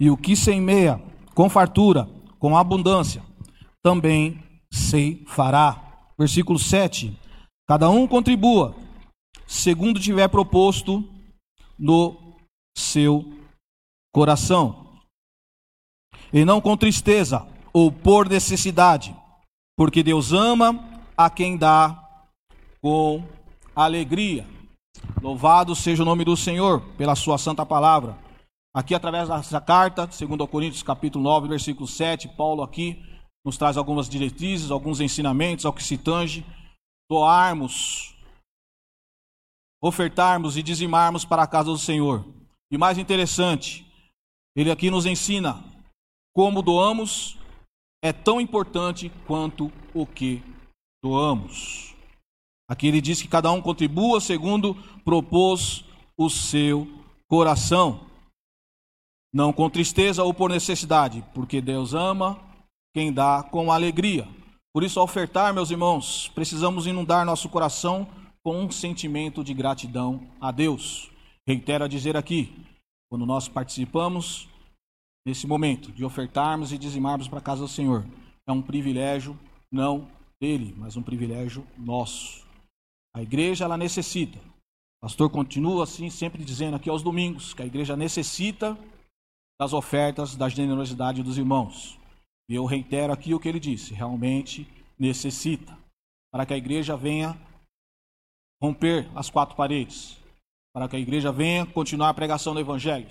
E 0.00 0.10
o 0.10 0.16
que 0.16 0.34
semeia 0.34 1.00
com 1.34 1.48
fartura, 1.48 2.08
com 2.38 2.56
abundância, 2.56 3.22
também 3.82 4.42
se 4.72 5.22
fará. 5.28 6.10
Versículo 6.18 6.58
7. 6.58 7.16
Cada 7.68 7.88
um 7.88 8.06
contribua, 8.06 8.74
segundo 9.46 10.00
tiver 10.00 10.28
proposto 10.28 11.08
no 11.78 12.34
seu 12.76 13.32
coração, 14.12 14.98
e 16.32 16.44
não 16.44 16.60
com 16.60 16.76
tristeza 16.76 17.46
ou 17.72 17.90
por 17.90 18.28
necessidade, 18.28 19.16
porque 19.82 20.00
Deus 20.00 20.32
ama 20.32 20.78
a 21.16 21.28
quem 21.28 21.56
dá 21.56 22.24
com 22.80 23.20
alegria. 23.74 24.46
Louvado 25.20 25.74
seja 25.74 26.04
o 26.04 26.06
nome 26.06 26.24
do 26.24 26.36
Senhor 26.36 26.80
pela 26.96 27.16
sua 27.16 27.36
santa 27.36 27.66
palavra. 27.66 28.16
Aqui 28.72 28.94
através 28.94 29.28
dessa 29.28 29.60
carta, 29.60 30.08
segundo 30.12 30.46
Coríntios 30.46 30.84
capítulo 30.84 31.24
9, 31.24 31.48
versículo 31.48 31.88
7, 31.88 32.28
Paulo 32.28 32.62
aqui 32.62 33.02
nos 33.44 33.58
traz 33.58 33.76
algumas 33.76 34.08
diretrizes, 34.08 34.70
alguns 34.70 35.00
ensinamentos 35.00 35.66
ao 35.66 35.72
que 35.72 35.82
se 35.82 35.98
tange 35.98 36.46
doarmos, 37.10 38.14
ofertarmos 39.82 40.56
e 40.56 40.62
dizimarmos 40.62 41.24
para 41.24 41.42
a 41.42 41.46
casa 41.48 41.72
do 41.72 41.78
Senhor. 41.78 42.24
E 42.70 42.78
mais 42.78 42.98
interessante, 42.98 43.84
ele 44.54 44.70
aqui 44.70 44.92
nos 44.92 45.06
ensina 45.06 45.60
como 46.32 46.62
doamos 46.62 47.41
é 48.02 48.12
tão 48.12 48.40
importante 48.40 49.10
quanto 49.26 49.70
o 49.94 50.04
que 50.04 50.42
doamos. 51.02 51.94
Aqui 52.68 52.88
ele 52.88 53.00
diz 53.00 53.22
que 53.22 53.28
cada 53.28 53.50
um 53.52 53.62
contribua 53.62 54.20
segundo 54.20 54.74
propôs 55.04 55.84
o 56.16 56.28
seu 56.28 56.88
coração, 57.28 58.06
não 59.32 59.52
com 59.52 59.70
tristeza 59.70 60.22
ou 60.22 60.34
por 60.34 60.50
necessidade, 60.50 61.24
porque 61.32 61.60
Deus 61.60 61.94
ama 61.94 62.38
quem 62.94 63.12
dá 63.12 63.42
com 63.42 63.72
alegria. 63.72 64.28
Por 64.74 64.82
isso, 64.82 64.98
ao 64.98 65.04
ofertar, 65.04 65.52
meus 65.54 65.70
irmãos, 65.70 66.30
precisamos 66.34 66.86
inundar 66.86 67.24
nosso 67.24 67.48
coração 67.48 68.06
com 68.42 68.64
um 68.64 68.70
sentimento 68.70 69.44
de 69.44 69.54
gratidão 69.54 70.26
a 70.40 70.50
Deus. 70.50 71.10
Reitero 71.46 71.84
a 71.84 71.88
dizer 71.88 72.16
aqui, 72.16 72.66
quando 73.10 73.26
nós 73.26 73.48
participamos 73.48 74.48
nesse 75.26 75.46
momento 75.46 75.92
de 75.92 76.04
ofertarmos 76.04 76.72
e 76.72 76.78
dizimarmos 76.78 77.28
para 77.28 77.38
a 77.38 77.42
casa 77.42 77.62
do 77.62 77.68
Senhor, 77.68 78.06
é 78.46 78.52
um 78.52 78.62
privilégio 78.62 79.38
não 79.70 80.08
dele, 80.40 80.74
mas 80.76 80.96
um 80.96 81.02
privilégio 81.02 81.66
nosso. 81.78 82.44
A 83.14 83.22
igreja 83.22 83.64
ela 83.64 83.76
necessita. 83.76 84.38
O 84.38 85.02
pastor 85.02 85.30
continua 85.30 85.84
assim 85.84 86.10
sempre 86.10 86.44
dizendo 86.44 86.76
aqui 86.76 86.90
aos 86.90 87.02
domingos 87.02 87.54
que 87.54 87.62
a 87.62 87.66
igreja 87.66 87.96
necessita 87.96 88.78
das 89.60 89.72
ofertas, 89.72 90.34
da 90.34 90.48
generosidade 90.48 91.22
dos 91.22 91.38
irmãos. 91.38 91.98
E 92.48 92.54
eu 92.54 92.64
reitero 92.64 93.12
aqui 93.12 93.34
o 93.34 93.40
que 93.40 93.48
ele 93.48 93.60
disse: 93.60 93.94
realmente 93.94 94.66
necessita, 94.98 95.76
para 96.32 96.44
que 96.44 96.54
a 96.54 96.56
igreja 96.56 96.96
venha 96.96 97.36
romper 98.62 99.08
as 99.14 99.30
quatro 99.30 99.56
paredes, 99.56 100.16
para 100.74 100.88
que 100.88 100.96
a 100.96 101.00
igreja 101.00 101.32
venha 101.32 101.66
continuar 101.66 102.08
a 102.08 102.14
pregação 102.14 102.54
do 102.54 102.60
Evangelho, 102.60 103.08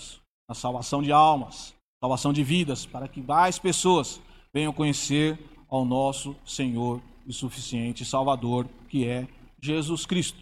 a 0.50 0.54
salvação 0.54 1.02
de 1.02 1.12
almas, 1.12 1.74
salvação 2.04 2.34
de 2.34 2.44
vidas, 2.44 2.86
para 2.86 3.08
que 3.08 3.22
mais 3.22 3.60
pessoas 3.60 4.20
venham 4.52 4.74
conhecer 4.74 5.38
ao 5.70 5.86
nosso 5.86 6.36
Senhor 6.46 7.00
e 7.28 7.32
suficiente 7.32 8.04
Salvador, 8.04 8.68
que 8.90 9.08
é 9.08 9.28
Jesus 9.62 10.06
Cristo. 10.06 10.42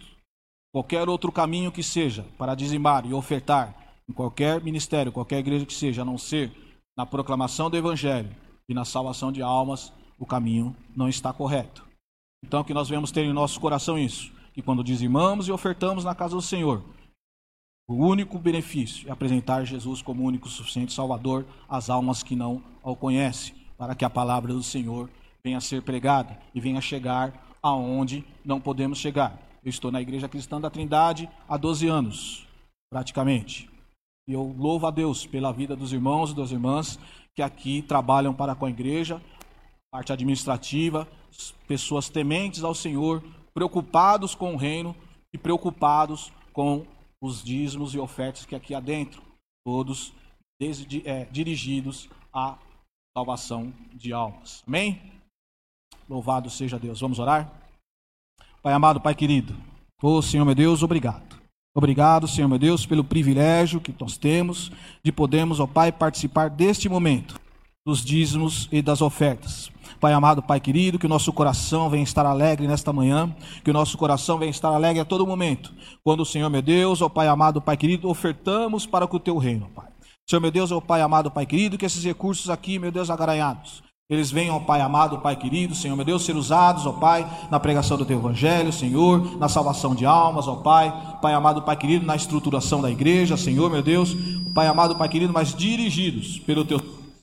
Qualquer 0.72 1.08
outro 1.08 1.30
caminho 1.30 1.70
que 1.70 1.82
seja 1.82 2.24
para 2.38 2.54
dizimar 2.54 3.04
e 3.04 3.12
ofertar 3.12 3.74
em 4.08 4.12
qualquer 4.12 4.62
ministério, 4.62 5.12
qualquer 5.12 5.38
igreja 5.38 5.66
que 5.66 5.74
seja, 5.74 6.02
a 6.02 6.04
não 6.04 6.16
ser 6.16 6.50
na 6.96 7.04
proclamação 7.04 7.68
do 7.68 7.76
Evangelho, 7.76 8.34
e 8.68 8.74
na 8.74 8.84
salvação 8.84 9.32
de 9.32 9.42
almas, 9.42 9.92
o 10.16 10.24
caminho 10.24 10.76
não 10.94 11.08
está 11.08 11.32
correto. 11.32 11.84
Então, 12.44 12.62
que 12.62 12.72
nós 12.72 12.88
vemos 12.88 13.10
ter 13.10 13.24
em 13.24 13.32
nosso 13.32 13.60
coração 13.60 13.98
isso, 13.98 14.32
que 14.54 14.62
quando 14.62 14.84
dizimamos 14.84 15.48
e 15.48 15.52
ofertamos 15.52 16.04
na 16.04 16.14
casa 16.14 16.36
do 16.36 16.42
Senhor, 16.42 16.82
o 17.90 18.06
único 18.06 18.38
benefício 18.38 19.08
é 19.08 19.10
apresentar 19.10 19.64
Jesus 19.64 20.00
como 20.00 20.22
único 20.22 20.48
suficiente 20.48 20.92
Salvador 20.92 21.44
às 21.68 21.90
almas 21.90 22.22
que 22.22 22.36
não 22.36 22.62
o 22.84 22.94
conhecem, 22.94 23.52
para 23.76 23.96
que 23.96 24.04
a 24.04 24.08
palavra 24.10 24.52
do 24.52 24.62
Senhor 24.62 25.10
venha 25.42 25.58
a 25.58 25.60
ser 25.60 25.82
pregada 25.82 26.38
e 26.54 26.60
venha 26.60 26.80
chegar 26.80 27.56
aonde 27.60 28.24
não 28.44 28.60
podemos 28.60 28.98
chegar. 28.98 29.36
Eu 29.64 29.70
estou 29.70 29.90
na 29.90 30.00
Igreja 30.00 30.28
Cristã 30.28 30.60
da 30.60 30.70
Trindade 30.70 31.28
há 31.48 31.56
12 31.56 31.88
anos, 31.88 32.46
praticamente. 32.88 33.68
E 34.28 34.34
eu 34.34 34.54
louvo 34.56 34.86
a 34.86 34.92
Deus 34.92 35.26
pela 35.26 35.52
vida 35.52 35.74
dos 35.74 35.92
irmãos 35.92 36.30
e 36.30 36.36
das 36.36 36.52
irmãs 36.52 36.96
que 37.34 37.42
aqui 37.42 37.82
trabalham 37.82 38.32
para 38.32 38.54
com 38.54 38.66
a 38.66 38.70
igreja, 38.70 39.20
parte 39.90 40.12
administrativa, 40.12 41.08
pessoas 41.66 42.08
tementes 42.08 42.62
ao 42.62 42.72
Senhor, 42.72 43.20
preocupados 43.52 44.36
com 44.36 44.54
o 44.54 44.56
reino 44.56 44.94
e 45.32 45.38
preocupados 45.38 46.30
com 46.52 46.86
os 47.22 47.42
dízimos 47.42 47.94
e 47.94 47.98
ofertas 47.98 48.46
que 48.46 48.54
aqui 48.54 48.74
há 48.74 48.80
dentro, 48.80 49.22
todos 49.64 50.12
desde, 50.60 51.06
é, 51.06 51.24
dirigidos 51.26 52.08
à 52.32 52.58
salvação 53.16 53.72
de 53.92 54.12
almas. 54.12 54.62
Amém? 54.66 55.00
Louvado 56.08 56.48
seja 56.50 56.78
Deus. 56.78 57.00
Vamos 57.00 57.18
orar? 57.18 57.52
Pai 58.62 58.72
amado, 58.72 59.00
Pai 59.00 59.14
querido, 59.14 59.54
ô 60.02 60.16
oh, 60.16 60.22
Senhor 60.22 60.44
meu 60.44 60.54
Deus, 60.54 60.82
obrigado. 60.82 61.40
Obrigado, 61.74 62.28
Senhor 62.28 62.48
meu 62.48 62.58
Deus, 62.58 62.84
pelo 62.84 63.04
privilégio 63.04 63.80
que 63.80 63.94
nós 63.98 64.18
temos 64.18 64.70
de 65.02 65.12
podermos, 65.12 65.60
ó 65.60 65.66
Pai, 65.66 65.90
participar 65.92 66.50
deste 66.50 66.88
momento 66.88 67.40
dos 67.86 68.04
dízimos 68.04 68.68
e 68.70 68.82
das 68.82 69.00
ofertas. 69.00 69.70
Pai 70.00 70.14
amado, 70.14 70.42
Pai 70.42 70.58
querido, 70.58 70.98
que 70.98 71.04
o 71.04 71.08
nosso 71.08 71.30
coração 71.30 71.90
venha 71.90 72.02
estar 72.02 72.24
alegre 72.24 72.66
nesta 72.66 72.90
manhã, 72.90 73.34
que 73.62 73.70
o 73.70 73.74
nosso 73.74 73.98
coração 73.98 74.38
venha 74.38 74.50
estar 74.50 74.70
alegre 74.70 74.98
a 74.98 75.04
todo 75.04 75.26
momento, 75.26 75.74
quando 76.02 76.20
o 76.20 76.26
Senhor 76.26 76.48
meu 76.48 76.62
Deus, 76.62 77.02
ó 77.02 77.08
Pai 77.10 77.28
amado, 77.28 77.60
Pai 77.60 77.76
querido, 77.76 78.08
ofertamos 78.08 78.86
para 78.86 79.04
o 79.04 79.20
teu 79.20 79.36
reino, 79.36 79.68
Pai. 79.74 79.88
Senhor 80.26 80.40
meu 80.40 80.50
Deus, 80.50 80.72
ó 80.72 80.80
Pai 80.80 81.02
amado, 81.02 81.30
Pai 81.30 81.44
querido, 81.44 81.76
que 81.76 81.84
esses 81.84 82.02
recursos 82.02 82.48
aqui, 82.48 82.78
meu 82.78 82.90
Deus, 82.90 83.10
agaranhados, 83.10 83.82
eles 84.08 84.30
venham, 84.30 84.56
ó 84.56 84.60
Pai 84.60 84.80
amado, 84.80 85.18
Pai 85.18 85.36
querido, 85.36 85.74
Senhor 85.74 85.94
meu 85.94 86.04
Deus, 86.04 86.24
ser 86.24 86.34
usados, 86.34 86.86
ó 86.86 86.92
Pai, 86.92 87.28
na 87.50 87.60
pregação 87.60 87.98
do 87.98 88.06
Teu 88.06 88.18
Evangelho, 88.18 88.72
Senhor, 88.72 89.38
na 89.38 89.50
salvação 89.50 89.94
de 89.94 90.06
almas, 90.06 90.48
ó 90.48 90.56
Pai, 90.56 90.92
Pai 91.20 91.34
amado, 91.34 91.60
Pai 91.60 91.76
querido, 91.76 92.06
na 92.06 92.16
estruturação 92.16 92.80
da 92.80 92.90
igreja, 92.90 93.36
Senhor 93.36 93.70
meu 93.70 93.82
Deus, 93.82 94.16
Pai 94.54 94.66
amado, 94.66 94.96
Pai 94.96 95.10
querido, 95.10 95.32
mas 95.32 95.54
dirigidos 95.54 96.38
pelo 96.38 96.64
Teu 96.64 96.80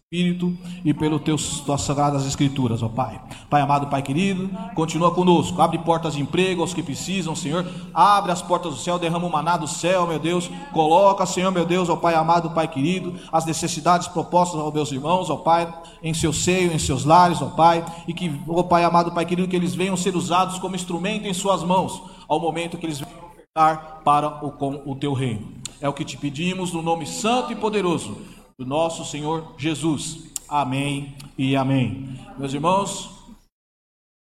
Espírito 0.09 0.57
e 0.85 0.93
pelas 0.93 1.19
tuas 1.65 1.81
sagradas 1.81 2.25
escrituras, 2.25 2.81
ó 2.81 2.87
Pai. 2.87 3.21
Pai 3.49 3.59
amado, 3.59 3.87
Pai 3.87 4.01
querido, 4.01 4.49
continua 4.73 5.13
conosco. 5.13 5.61
Abre 5.61 5.77
portas 5.79 6.13
de 6.13 6.21
emprego 6.21 6.61
aos 6.61 6.73
que 6.73 6.81
precisam, 6.81 7.35
Senhor. 7.35 7.69
Abre 7.93 8.31
as 8.31 8.41
portas 8.41 8.73
do 8.73 8.79
céu, 8.79 8.97
derrama 8.97 9.27
o 9.27 9.29
maná 9.29 9.57
do 9.57 9.67
céu, 9.67 10.07
meu 10.07 10.17
Deus. 10.17 10.49
Coloca, 10.71 11.25
Senhor, 11.25 11.51
meu 11.51 11.65
Deus, 11.65 11.89
ó 11.89 11.97
Pai 11.97 12.15
amado, 12.15 12.51
Pai 12.51 12.69
querido, 12.69 13.15
as 13.33 13.45
necessidades 13.45 14.07
propostas 14.07 14.61
aos 14.61 14.73
meus 14.73 14.93
irmãos, 14.93 15.29
ó 15.29 15.35
Pai, 15.35 15.67
em 16.01 16.13
seu 16.13 16.31
seio, 16.31 16.71
em 16.71 16.79
seus 16.79 17.03
lares, 17.03 17.41
ó 17.41 17.47
Pai. 17.47 17.83
E 18.07 18.13
que, 18.13 18.31
ó 18.47 18.63
Pai 18.63 18.85
amado, 18.85 19.11
Pai 19.11 19.25
querido, 19.25 19.49
que 19.49 19.57
eles 19.57 19.75
venham 19.75 19.97
ser 19.97 20.15
usados 20.15 20.57
como 20.57 20.77
instrumento 20.77 21.27
em 21.27 21.33
suas 21.33 21.63
mãos, 21.63 22.01
ao 22.29 22.39
momento 22.39 22.77
que 22.77 22.85
eles 22.85 22.99
venham 22.99 23.25
ofertar 23.25 23.99
para 24.05 24.41
o, 24.41 24.53
com 24.53 24.83
o 24.85 24.95
teu 24.95 25.11
reino. 25.11 25.57
É 25.81 25.89
o 25.89 25.93
que 25.93 26.05
te 26.05 26.15
pedimos 26.15 26.71
no 26.71 26.81
nome 26.81 27.05
santo 27.05 27.51
e 27.51 27.55
poderoso 27.57 28.36
do 28.57 28.65
nosso 28.65 29.05
Senhor 29.05 29.53
Jesus. 29.57 30.33
Amém 30.49 31.15
e 31.37 31.55
amém. 31.55 32.19
Meus 32.37 32.53
irmãos, 32.53 33.09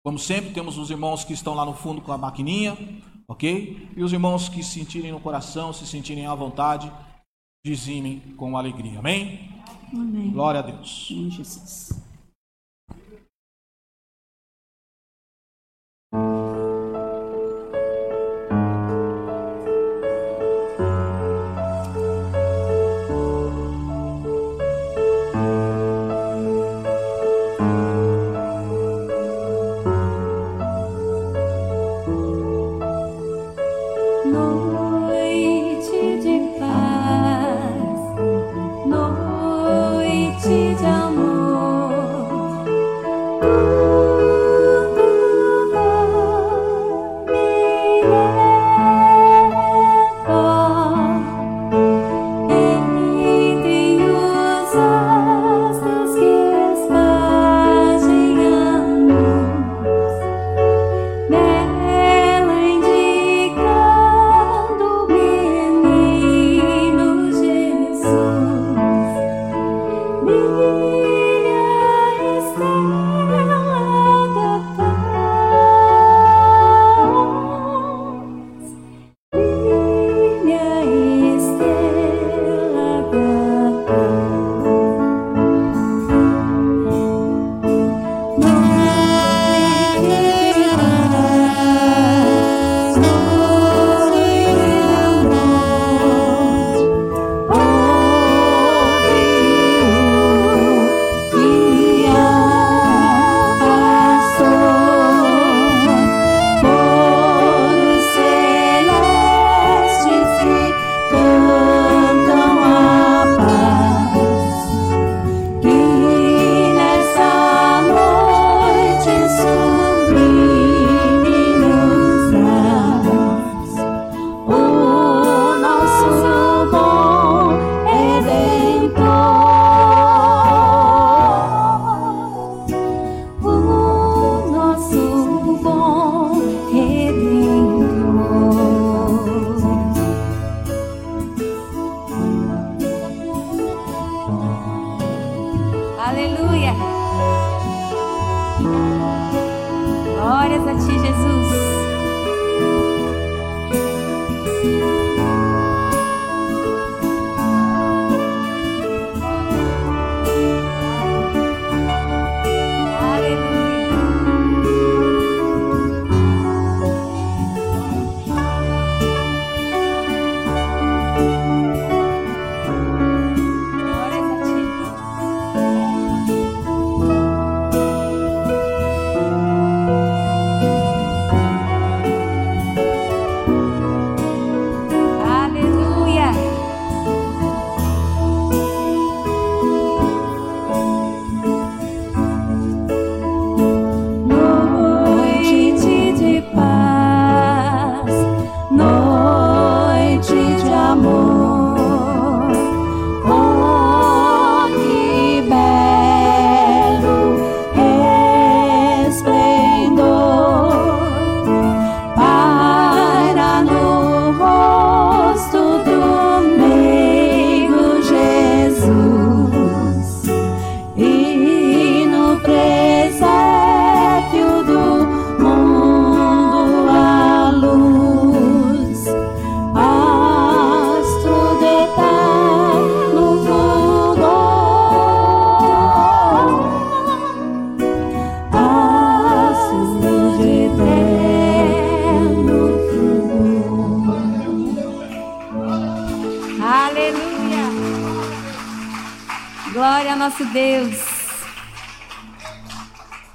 como 0.04 0.20
sempre, 0.20 0.52
temos 0.52 0.78
os 0.78 0.92
irmãos 0.92 1.24
que 1.24 1.34
estão 1.34 1.56
lá 1.56 1.66
no 1.66 1.74
fundo 1.74 2.00
com 2.02 2.12
a 2.12 2.18
maquininha, 2.18 2.78
ok? 3.28 3.90
E 3.96 4.04
os 4.04 4.14
irmãos 4.14 4.48
que 4.48 4.62
se 4.62 4.80
sentirem 4.80 5.12
no 5.12 5.20
coração, 5.20 5.74
se 5.74 5.88
sentirem 5.88 6.28
à 6.28 6.36
vontade, 6.36 6.92
dizimem 7.66 8.20
com 8.38 8.56
alegria. 8.56 9.00
Amém? 9.00 9.50
Amém. 9.92 10.30
Glória 10.30 10.60
a 10.60 10.64
Deus. 10.64 11.08
Jesus. 11.08 12.09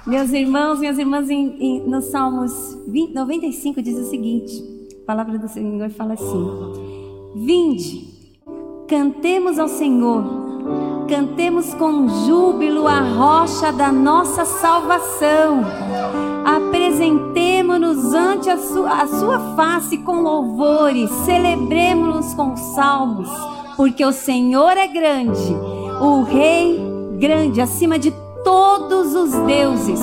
Meus 0.07 0.33
irmãos, 0.33 0.81
minhas 0.81 0.99
irmãs, 0.99 1.31
em, 1.31 1.57
em, 1.59 1.81
no 1.89 2.03
Salmos 2.03 2.53
20, 2.87 3.15
95 3.15 3.81
diz 3.81 3.97
o 3.97 4.11
seguinte: 4.11 4.53
a 5.03 5.07
palavra 5.07 5.39
do 5.39 5.49
Senhor 5.49 5.89
fala 5.89 6.13
assim: 6.13 7.33
Vinde, 7.37 8.07
cantemos 8.87 9.59
ao 9.59 9.67
Senhor, 9.67 10.23
cantemos 11.09 11.73
com 11.73 12.07
júbilo 12.27 12.87
a 12.87 13.01
rocha 13.01 13.73
da 13.73 13.91
nossa 13.91 14.45
salvação. 14.45 15.63
Apresentemo-nos 16.45 18.13
ante 18.13 18.51
a 18.51 18.59
sua, 18.59 19.01
a 19.01 19.07
sua 19.07 19.57
face 19.57 19.97
com 19.99 20.21
louvores, 20.21 21.09
celebremos-nos 21.25 22.35
com 22.35 22.55
salmos, 22.59 23.31
porque 23.75 24.05
o 24.05 24.13
Senhor 24.13 24.77
é 24.77 24.87
grande, 24.87 25.57
o 25.99 26.21
Rei 26.25 26.79
grande 27.19 27.63
acima 27.63 27.99
de 27.99 28.11
todos 28.55 29.17
os 29.17 29.33
deuses. 29.47 30.01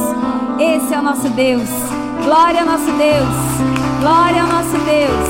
Esse 0.60 0.94
é 0.94 1.00
o 1.00 1.02
nosso 1.02 1.30
Deus. 1.30 1.70
Glória 2.26 2.60
ao 2.60 2.66
nosso 2.66 2.92
Deus. 2.98 3.30
Glória 4.02 4.42
ao 4.42 4.48
nosso 4.48 4.78
Deus. 4.86 5.30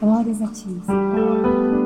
Glórias 0.00 0.42
a 0.42 0.48
ti. 0.48 1.85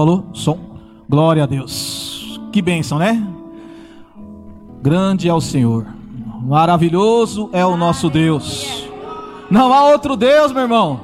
Alô, 0.00 0.24
som. 0.32 0.58
Glória 1.08 1.44
a 1.44 1.46
Deus. 1.46 2.40
Que 2.52 2.60
bênção, 2.62 2.98
né? 2.98 3.26
Grande 4.82 5.28
é 5.28 5.34
o 5.34 5.40
Senhor. 5.40 5.86
Maravilhoso 6.42 7.50
é 7.52 7.64
o 7.64 7.76
nosso 7.76 8.08
Deus. 8.08 8.88
Não 9.50 9.72
há 9.72 9.84
outro 9.90 10.16
Deus, 10.16 10.52
meu 10.52 10.62
irmão. 10.62 11.00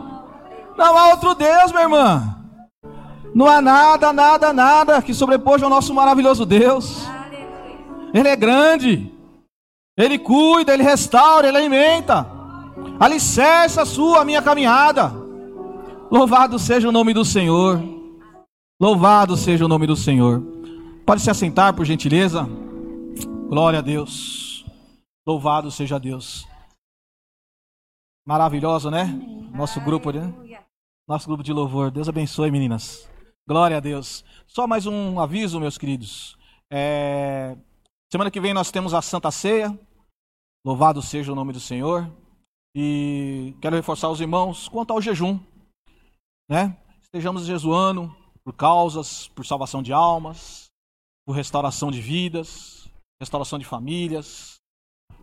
Não 0.76 0.96
há 0.98 1.10
outro 1.10 1.34
Deus, 1.34 1.70
minha 1.70 1.82
irmã. 1.82 2.36
Não 3.34 3.46
há 3.46 3.60
nada, 3.60 4.12
nada, 4.12 4.52
nada 4.52 5.02
que 5.02 5.14
sobrepoja 5.14 5.64
ao 5.64 5.70
nosso 5.70 5.92
maravilhoso 5.92 6.44
Deus. 6.44 7.06
Ele 8.12 8.28
é 8.28 8.36
grande. 8.36 9.12
Ele 9.96 10.18
cuida, 10.18 10.72
ele 10.72 10.82
restaura, 10.82 11.48
ele 11.48 11.56
alimenta. 11.56 12.26
Alicerça 12.98 13.82
a 13.82 13.86
sua, 13.86 14.20
a 14.20 14.24
minha 14.24 14.42
caminhada. 14.42 15.12
Louvado 16.10 16.58
seja 16.58 16.88
o 16.88 16.92
nome 16.92 17.12
do 17.12 17.24
Senhor. 17.24 17.93
Louvado 18.80 19.36
seja 19.36 19.64
o 19.64 19.68
nome 19.68 19.86
do 19.86 19.94
Senhor. 19.94 20.42
Pode 21.06 21.22
se 21.22 21.30
assentar, 21.30 21.76
por 21.76 21.84
gentileza. 21.84 22.44
Glória 23.48 23.78
a 23.78 23.82
Deus. 23.82 24.64
Louvado 25.24 25.70
seja 25.70 25.98
Deus. 26.00 26.44
Maravilhoso, 28.26 28.90
né? 28.90 29.04
Nosso 29.54 29.80
grupo, 29.80 30.10
né? 30.10 30.34
Nosso 31.06 31.28
grupo 31.28 31.44
de 31.44 31.52
louvor. 31.52 31.92
Deus 31.92 32.08
abençoe, 32.08 32.50
meninas. 32.50 33.08
Glória 33.46 33.76
a 33.76 33.80
Deus. 33.80 34.24
Só 34.44 34.66
mais 34.66 34.86
um 34.86 35.20
aviso, 35.20 35.60
meus 35.60 35.78
queridos. 35.78 36.36
É... 36.68 37.56
Semana 38.10 38.30
que 38.30 38.40
vem 38.40 38.52
nós 38.52 38.72
temos 38.72 38.92
a 38.92 39.00
Santa 39.00 39.30
Ceia. 39.30 39.78
Louvado 40.66 41.00
seja 41.00 41.30
o 41.30 41.36
nome 41.36 41.52
do 41.52 41.60
Senhor. 41.60 42.10
E 42.74 43.54
quero 43.60 43.76
reforçar 43.76 44.08
os 44.08 44.20
irmãos 44.20 44.66
quanto 44.66 44.92
ao 44.92 45.00
jejum. 45.00 45.38
Né? 46.50 46.76
Estejamos 47.02 47.46
jejuando 47.46 48.23
por 48.44 48.54
causas, 48.54 49.28
por 49.28 49.46
salvação 49.46 49.82
de 49.82 49.92
almas, 49.92 50.66
por 51.26 51.32
restauração 51.32 51.90
de 51.90 52.00
vidas, 52.00 52.88
restauração 53.20 53.58
de 53.58 53.64
famílias, 53.64 54.56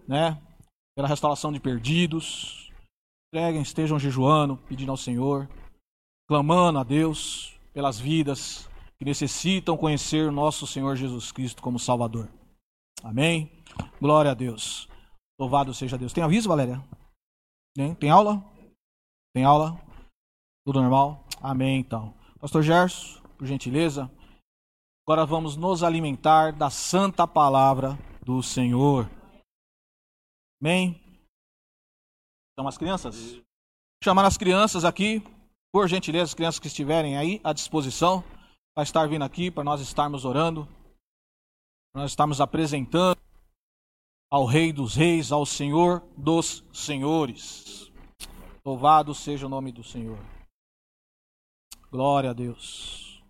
né? 0.07 0.41
Pela 0.95 1.07
restauração 1.07 1.51
de 1.51 1.59
perdidos. 1.59 2.72
Entreguem, 3.34 3.61
estejam 3.61 3.99
jejuando, 3.99 4.57
pedindo 4.57 4.91
ao 4.91 4.97
Senhor, 4.97 5.47
clamando 6.28 6.80
a 6.80 6.84
Deus 6.84 7.55
pelas 7.74 7.99
vidas 7.99 8.69
que 8.97 9.05
necessitam 9.05 9.78
conhecer 9.78 10.28
o 10.28 10.32
nosso 10.32 10.67
Senhor 10.67 10.95
Jesus 10.95 11.32
Cristo 11.32 11.61
como 11.61 11.80
Salvador. 11.80 12.30
Amém? 13.03 13.49
Glória 13.99 14.32
a 14.32 14.34
Deus. 14.34 14.88
Louvado 15.39 15.74
seja 15.74 15.97
Deus. 15.97 16.13
Tem 16.13 16.24
aviso, 16.24 16.49
Valéria? 16.49 16.84
Tem, 17.74 17.95
Tem 17.95 18.09
aula? 18.09 18.43
Tem 19.34 19.43
aula? 19.43 19.80
Tudo 20.65 20.82
normal? 20.82 21.26
Amém, 21.41 21.80
então. 21.80 22.13
Pastor 22.42 22.64
Gerson, 22.64 23.22
por 23.38 23.46
gentileza. 23.46 24.12
Agora 25.06 25.28
vamos 25.28 25.56
nos 25.56 25.84
alimentar 25.84 26.52
da 26.52 26.72
santa 26.72 27.28
palavra 27.28 27.96
do 28.26 28.42
Senhor. 28.42 29.08
Amém? 30.60 31.00
São 32.58 32.68
as 32.68 32.80
crianças? 32.80 33.39
Chamar 34.04 34.26
as 34.26 34.38
crianças 34.38 34.84
aqui, 34.84 35.22
por 35.72 35.88
gentileza, 35.88 36.32
as 36.32 36.34
crianças 36.34 36.60
que 36.60 36.66
estiverem 36.66 37.16
aí 37.16 37.39
à 37.44 37.54
disposição, 37.54 38.24
para 38.74 38.84
estar 38.84 39.08
vindo 39.08 39.24
aqui, 39.24 39.52
para 39.52 39.64
nós 39.64 39.80
estarmos 39.80 40.26
orando, 40.26 40.66
para 41.94 42.02
nós 42.02 42.12
estarmos 42.12 42.42
apresentando 42.42 43.20
ao 44.32 44.46
Rei 44.46 44.74
dos 44.74 44.96
Reis, 44.96 45.32
ao 45.32 45.46
Senhor 45.46 46.02
dos 46.18 46.64
Senhores. 46.74 47.92
Louvado 48.66 49.14
seja 49.14 49.46
o 49.46 49.50
nome 49.50 49.72
do 49.72 49.84
Senhor. 49.84 50.18
Glória 51.92 52.30
a 52.30 52.34
Deus. 52.34 53.22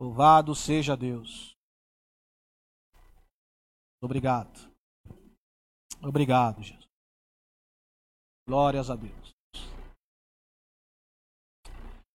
Louvado 0.00 0.54
seja 0.54 0.96
Deus. 0.96 1.56
Obrigado. 4.00 4.72
Obrigado, 6.00 6.62
Jesus. 6.62 6.86
Glórias 8.46 8.88
a 8.88 8.94
Deus. 8.94 9.34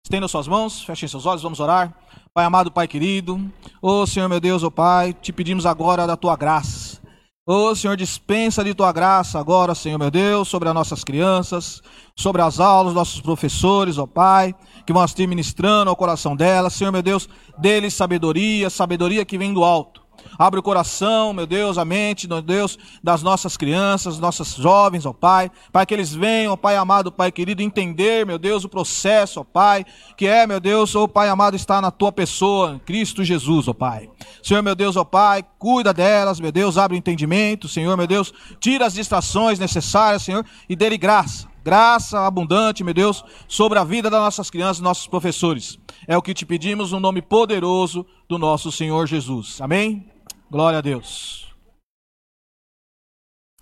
Estenda 0.06 0.28
suas 0.30 0.48
mãos, 0.48 0.82
fechem 0.84 1.10
seus 1.10 1.26
olhos, 1.26 1.44
vamos 1.44 1.60
orar. 1.60 1.94
Pai 2.34 2.46
amado, 2.46 2.72
Pai 2.72 2.88
querido, 2.88 3.36
ô 3.82 4.02
oh, 4.02 4.08
Senhor 4.08 4.30
meu 4.30 4.39
Deus, 4.39 4.64
ô 4.64 4.68
oh, 4.68 4.72
Pai, 4.72 5.14
te 5.14 5.34
pedimos 5.34 5.66
agora 5.66 6.08
da 6.08 6.16
tua 6.16 6.38
graça. 6.38 7.03
Ô 7.46 7.76
Senhor, 7.76 7.98
dispensa 7.98 8.64
de 8.64 8.74
tua 8.74 8.94
graça 8.94 9.38
agora, 9.38 9.76
Senhor 9.76 9.98
meu 9.98 10.10
Deus, 10.10 10.48
sobre 10.48 10.70
as 10.70 10.74
nossas 10.74 11.04
crianças, 11.04 11.82
sobre 12.16 12.41
as 12.41 12.58
aulas, 12.58 12.94
nossos 12.94 13.20
professores, 13.20 13.98
ó 13.98 14.08
Pai, 14.08 14.56
que 14.86 14.94
vão 14.94 15.04
estar 15.04 15.28
ministrando 15.28 15.89
ao 15.89 15.96
coração 15.96 16.38
delas. 16.38 16.72
Senhor 16.72 16.91
meu 16.94 17.02
Deus, 17.02 17.28
deles 17.58 17.94
sabedoria, 17.96 18.70
sabedoria 18.70 19.26
que 19.26 19.38
vem 19.38 19.54
do 19.54 19.62
alto. 19.62 20.03
Abre 20.38 20.59
o 20.59 20.63
coração, 20.63 21.34
meu 21.34 21.45
Deus, 21.45 21.78
a 21.78 21.86
mente, 21.86 22.28
meu 22.28 22.41
Deus, 22.41 22.78
das 23.03 23.21
nossas 23.24 23.55
crianças, 23.57 24.19
nossas 24.19 24.55
jovens, 24.55 25.05
ó 25.05 25.13
Pai, 25.13 25.51
para 25.71 25.86
que 25.86 25.93
eles 25.93 26.13
venham, 26.13 26.53
ó 26.53 26.55
Pai 26.55 26.76
amado, 26.76 27.11
Pai 27.11 27.32
querido, 27.32 27.61
entender, 27.61 28.26
meu 28.26 28.38
Deus, 28.38 28.63
o 28.63 28.69
processo, 28.69 29.41
ó 29.41 29.43
Pai, 29.43 29.86
que 30.17 30.28
é, 30.28 30.45
meu 30.47 30.59
Deus, 30.59 30.95
ó 30.95 31.07
Pai 31.07 31.30
amado, 31.30 31.55
está 31.55 31.82
na 31.82 31.91
tua 31.91 32.11
pessoa, 32.11 32.82
Cristo 32.86 33.24
Jesus, 33.24 33.67
ó 33.67 33.74
Pai. 33.74 34.09
Senhor, 34.41 34.61
meu 34.61 34.76
Deus, 34.76 34.95
ó 34.95 35.03
Pai, 35.03 35.43
cuida 35.57 35.93
delas, 35.93 36.39
meu 36.39 36.51
Deus, 36.51 36.78
abre 36.78 36.97
o 36.97 36.99
entendimento, 36.99 37.67
Senhor, 37.67 37.95
meu 37.95 38.07
Deus, 38.07 38.34
tira 38.59 38.86
as 38.86 38.93
distrações 38.93 39.59
necessárias, 39.59 40.24
Senhor, 40.24 40.45
e 40.67 40.76
dê-lhe 40.76 40.97
graça 40.97 41.53
graça 41.63 42.28
abundante, 42.28 42.84
meu 42.84 42.93
Deus, 42.93 43.24
sobre 43.47 43.80
a 43.80 43.84
vida 43.84 44.09
das 44.09 44.19
nossas 44.19 44.49
crianças 44.49 44.82
nossos 44.82 45.07
professores. 45.07 45.80
É 46.07 46.17
o 46.17 46.21
que 46.21 46.34
te 46.34 46.45
pedimos 46.45 46.91
no 46.91 46.99
nome 46.99 47.21
poderoso 47.21 48.05
do 48.28 48.38
nosso 48.38 48.71
Senhor 48.71 49.07
Jesus. 49.07 49.61
Amém? 49.61 50.12
Glória 50.54 50.78
a 50.78 50.82
Deus. 50.84 51.51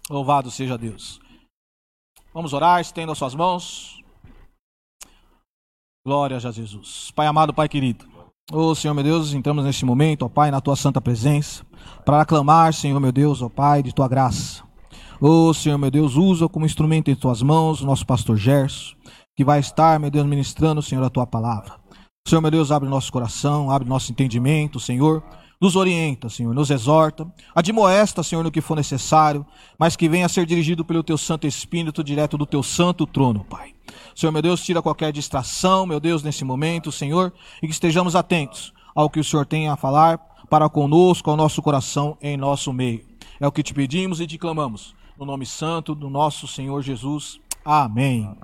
Louvado 0.10 0.52
seja 0.52 0.78
Deus. 0.78 1.22
Vamos 2.34 2.52
orar, 2.52 2.82
estenda 2.82 3.14
as 3.14 3.18
suas 3.18 3.34
mãos. 3.34 4.04
Glória 6.06 6.36
a 6.36 6.40
Jesus. 6.52 7.10
Pai 7.12 7.28
amado, 7.28 7.54
Pai 7.54 7.70
querido. 7.70 8.06
Ô 8.52 8.58
oh, 8.58 8.76
Senhor 8.76 8.94
meu 8.94 9.06
Deus, 9.06 9.34
entramos 9.34 9.64
neste 9.64 9.86
momento, 9.86 10.26
ó 10.26 10.28
Pai, 10.28 10.52
na 10.52 10.60
tua 10.60 10.76
santa 10.76 11.00
presença, 11.00 11.66
para 12.04 12.20
aclamar, 12.20 12.74
Senhor 12.74 13.00
meu 13.00 13.14
Deus, 13.14 13.42
ó 13.42 13.48
Pai, 13.48 13.82
de 13.82 13.96
tua 13.96 14.10
graça. 14.10 14.62
Ô 15.22 15.48
oh, 15.48 15.54
Senhor 15.54 15.78
meu 15.78 15.90
Deus, 15.90 16.16
usa 16.16 16.50
como 16.50 16.66
instrumento 16.66 17.10
em 17.10 17.16
tuas 17.16 17.42
mãos 17.42 17.80
o 17.80 17.86
nosso 17.86 18.06
pastor 18.06 18.36
Gerson, 18.36 18.98
que 19.38 19.46
vai 19.46 19.62
estar, 19.62 19.98
meu 19.98 20.12
Deus, 20.12 20.26
ministrando, 20.26 20.82
Senhor, 20.82 21.06
a 21.06 21.10
tua 21.10 21.26
palavra. 21.26 21.80
Senhor 22.28 22.42
meu 22.42 22.52
Deus, 22.52 22.70
abre 22.70 22.90
nosso 22.90 23.14
coração, 23.14 23.72
abre 23.72 23.88
nosso 23.88 24.12
entendimento, 24.12 24.78
Senhor 24.78 25.24
nos 25.62 25.76
orienta, 25.76 26.28
Senhor, 26.28 26.56
nos 26.56 26.72
exorta, 26.72 27.32
admoesta, 27.54 28.24
Senhor, 28.24 28.44
no 28.44 28.52
que 28.52 28.62
for 28.62 28.76
necessário, 28.76 29.46
mas 29.78 29.96
que 29.96 30.10
venha 30.10 30.26
a 30.26 30.30
ser 30.30 30.48
dirigido 30.48 30.84
pelo 30.84 31.04
Teu 31.04 31.20
Santo 31.20 31.46
Espírito 31.46 32.04
direto 32.04 32.36
do 32.36 32.48
Teu 32.48 32.64
santo 32.64 33.06
trono, 33.06 33.46
Pai. 33.48 33.76
Senhor, 34.16 34.32
meu 34.32 34.42
Deus, 34.42 34.64
tira 34.64 34.82
qualquer 34.82 35.12
distração, 35.12 35.86
meu 35.86 36.00
Deus, 36.00 36.24
nesse 36.24 36.44
momento, 36.44 36.92
Senhor, 36.92 37.32
e 37.62 37.68
que 37.68 37.74
estejamos 37.74 38.16
atentos 38.16 38.74
ao 38.96 39.10
que 39.10 39.20
o 39.20 39.24
Senhor 39.24 39.46
tem 39.46 39.70
a 39.70 39.76
falar 39.76 40.18
para 40.50 40.68
conosco, 40.68 41.30
ao 41.30 41.38
nosso 41.38 41.62
coração, 41.62 42.18
em 42.22 42.36
nosso 42.36 42.74
meio. 42.74 43.06
É 43.40 43.48
o 43.48 43.52
que 43.52 43.64
te 43.64 43.74
pedimos 43.74 44.20
e 44.20 44.26
te 44.26 44.38
clamamos, 44.38 44.96
no 45.18 45.26
nome 45.26 45.46
santo 45.46 45.94
do 45.94 46.10
nosso 46.10 46.48
Senhor 46.48 46.82
Jesus. 46.82 47.40
Amém. 47.64 48.36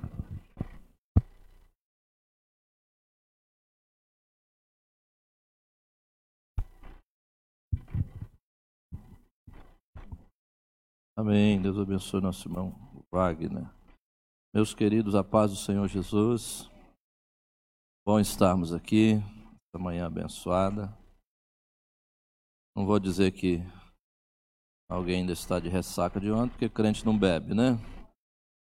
Amém. 11.20 11.59
Deus 11.59 11.80
abençoe 11.80 12.22
nosso 12.22 12.47
irmão 12.47 12.76
Wagner. 13.11 13.68
Meus 14.53 14.76
queridos, 14.76 15.15
a 15.15 15.24
paz 15.24 15.49
do 15.49 15.57
Senhor 15.57 15.88
Jesus. 15.88 16.70
Bom 18.05 18.20
estarmos 18.20 18.72
aqui, 18.72 19.13
esta 19.13 19.84
manhã 19.84 20.05
abençoada. 20.05 20.95
Não 22.76 22.86
vou 22.86 22.99
dizer 22.99 23.32
que 23.32 23.63
alguém 24.88 25.22
ainda 25.22 25.34
está 25.34 25.59
de 25.59 25.68
ressaca 25.70 26.20
de 26.20 26.32
ontem, 26.32 26.51
porque 26.51 26.70
crente 26.70 27.03
não 27.03 27.18
bebe, 27.18 27.55
né? 27.55 27.80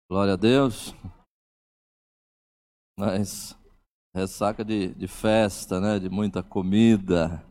Glória 0.09 0.35
a 0.35 0.37
Deus. 0.37 0.95
Mas 2.97 3.59
ressaca 4.15 4.65
de, 4.65 4.95
de 4.95 5.09
festa, 5.09 5.81
né? 5.81 5.99
De 5.99 6.09
muita 6.09 6.45
comida 6.45 7.45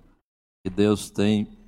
que 0.65 0.69
Deus 0.69 1.11
tem 1.11 1.64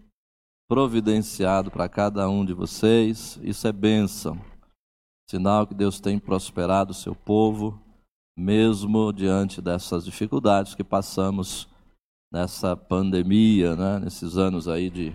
providenciado 0.67 1.71
para 1.71 1.87
cada 1.87 2.29
um 2.29 2.45
de 2.45 2.53
vocês. 2.53 3.39
Isso 3.41 3.67
é 3.67 3.71
bênção. 3.71 4.39
Sinal 5.29 5.65
que 5.65 5.73
Deus 5.73 5.99
tem 5.99 6.19
prosperado 6.19 6.91
o 6.91 6.95
seu 6.95 7.15
povo, 7.15 7.79
mesmo 8.37 9.11
diante 9.11 9.61
dessas 9.61 10.05
dificuldades 10.05 10.75
que 10.75 10.83
passamos 10.83 11.67
nessa 12.31 12.75
pandemia, 12.75 13.75
né? 13.75 13.99
nesses 13.99 14.37
anos 14.37 14.67
aí 14.67 14.89
de, 14.89 15.13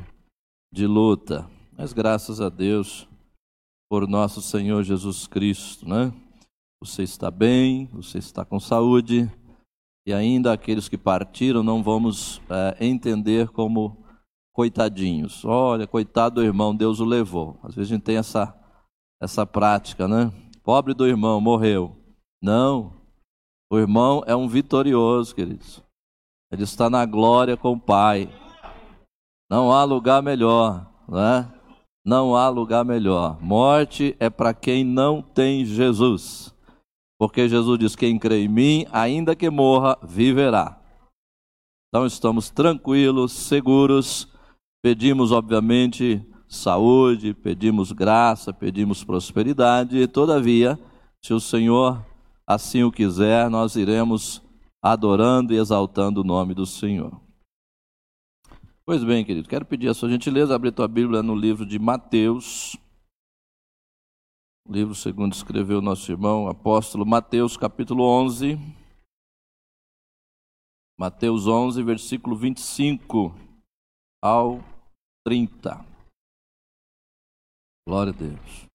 de 0.72 0.86
luta. 0.86 1.48
Mas 1.76 1.92
graças 1.92 2.40
a 2.40 2.48
Deus 2.48 3.08
por 3.90 4.08
nosso 4.08 4.40
Senhor 4.40 4.82
Jesus 4.82 5.26
Cristo, 5.26 5.86
né? 5.86 6.12
Você 6.82 7.02
está 7.02 7.30
bem, 7.30 7.86
você 7.92 8.18
está 8.18 8.44
com 8.44 8.58
saúde, 8.58 9.30
e 10.06 10.12
ainda 10.12 10.52
aqueles 10.52 10.88
que 10.88 10.98
partiram 10.98 11.62
não 11.62 11.82
vamos 11.82 12.40
é, 12.50 12.84
entender 12.84 13.48
como 13.50 14.01
coitadinhos. 14.52 15.44
Olha, 15.44 15.86
coitado 15.86 16.36
do 16.36 16.44
irmão, 16.44 16.74
Deus 16.74 17.00
o 17.00 17.04
levou. 17.04 17.58
Às 17.62 17.74
vezes 17.74 17.90
a 17.90 17.94
gente 17.94 18.04
tem 18.04 18.16
essa, 18.16 18.54
essa 19.20 19.46
prática, 19.46 20.06
né? 20.06 20.32
Pobre 20.62 20.94
do 20.94 21.06
irmão, 21.06 21.40
morreu. 21.40 21.96
Não. 22.40 23.00
O 23.70 23.78
irmão 23.78 24.22
é 24.26 24.36
um 24.36 24.46
vitorioso, 24.46 25.34
queridos. 25.34 25.82
Ele 26.50 26.62
está 26.62 26.90
na 26.90 27.06
glória 27.06 27.56
com 27.56 27.72
o 27.72 27.80
Pai. 27.80 28.28
Não 29.50 29.72
há 29.72 29.84
lugar 29.84 30.22
melhor, 30.22 30.86
né? 31.08 31.50
Não 32.04 32.36
há 32.36 32.48
lugar 32.48 32.84
melhor. 32.84 33.40
Morte 33.40 34.16
é 34.18 34.28
para 34.28 34.52
quem 34.52 34.84
não 34.84 35.22
tem 35.22 35.64
Jesus. 35.64 36.54
Porque 37.18 37.48
Jesus 37.48 37.78
diz: 37.78 37.96
quem 37.96 38.18
crê 38.18 38.44
em 38.44 38.48
mim, 38.48 38.86
ainda 38.92 39.36
que 39.36 39.48
morra, 39.48 39.96
viverá. 40.02 40.80
Então 41.88 42.06
estamos 42.06 42.50
tranquilos, 42.50 43.32
seguros. 43.32 44.31
Pedimos, 44.82 45.30
obviamente, 45.30 46.20
saúde, 46.48 47.32
pedimos 47.32 47.92
graça, 47.92 48.52
pedimos 48.52 49.04
prosperidade. 49.04 50.08
Todavia, 50.08 50.78
se 51.24 51.32
o 51.32 51.38
Senhor 51.38 52.04
assim 52.44 52.82
o 52.82 52.90
quiser, 52.90 53.48
nós 53.48 53.76
iremos 53.76 54.42
adorando 54.82 55.54
e 55.54 55.56
exaltando 55.56 56.20
o 56.20 56.24
nome 56.24 56.52
do 56.52 56.66
Senhor. 56.66 57.22
Pois 58.84 59.04
bem, 59.04 59.24
querido, 59.24 59.48
quero 59.48 59.64
pedir 59.64 59.88
a 59.88 59.94
sua 59.94 60.10
gentileza, 60.10 60.54
abrir 60.54 60.72
tua 60.72 60.88
Bíblia 60.88 61.22
no 61.22 61.36
livro 61.36 61.64
de 61.64 61.78
Mateus, 61.78 62.76
livro 64.68 64.94
segundo 64.94 65.32
escreveu 65.32 65.80
nosso 65.80 66.10
irmão 66.10 66.48
apóstolo 66.48 67.06
Mateus, 67.06 67.56
capítulo 67.56 68.02
11. 68.02 68.58
Mateus 70.98 71.46
11, 71.46 71.82
versículo 71.82 72.34
25 72.34 73.34
ao 74.22 74.71
30. 75.24 75.86
Glória 77.86 78.12
a 78.12 78.16
Deus. 78.16 78.66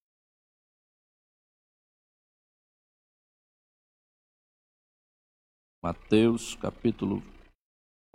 Mateus 5.84 6.56
capítulo 6.56 7.22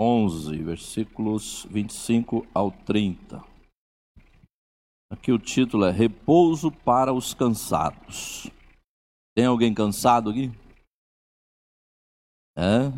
11, 0.00 0.62
versículos 0.62 1.66
25 1.66 2.46
ao 2.54 2.72
30. 2.72 3.44
Aqui 5.10 5.30
o 5.30 5.38
título 5.38 5.84
é 5.84 5.90
Repouso 5.90 6.72
para 6.72 7.12
os 7.12 7.34
cansados. 7.34 8.50
Tem 9.36 9.44
alguém 9.44 9.74
cansado 9.74 10.30
aqui? 10.30 10.50
É? 12.56 12.88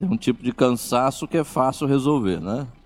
Tem 0.00 0.08
um 0.08 0.16
tipo 0.16 0.42
de 0.42 0.52
cansaço 0.52 1.28
que 1.28 1.36
é 1.36 1.44
fácil 1.44 1.86
resolver, 1.86 2.40
né? 2.40 2.79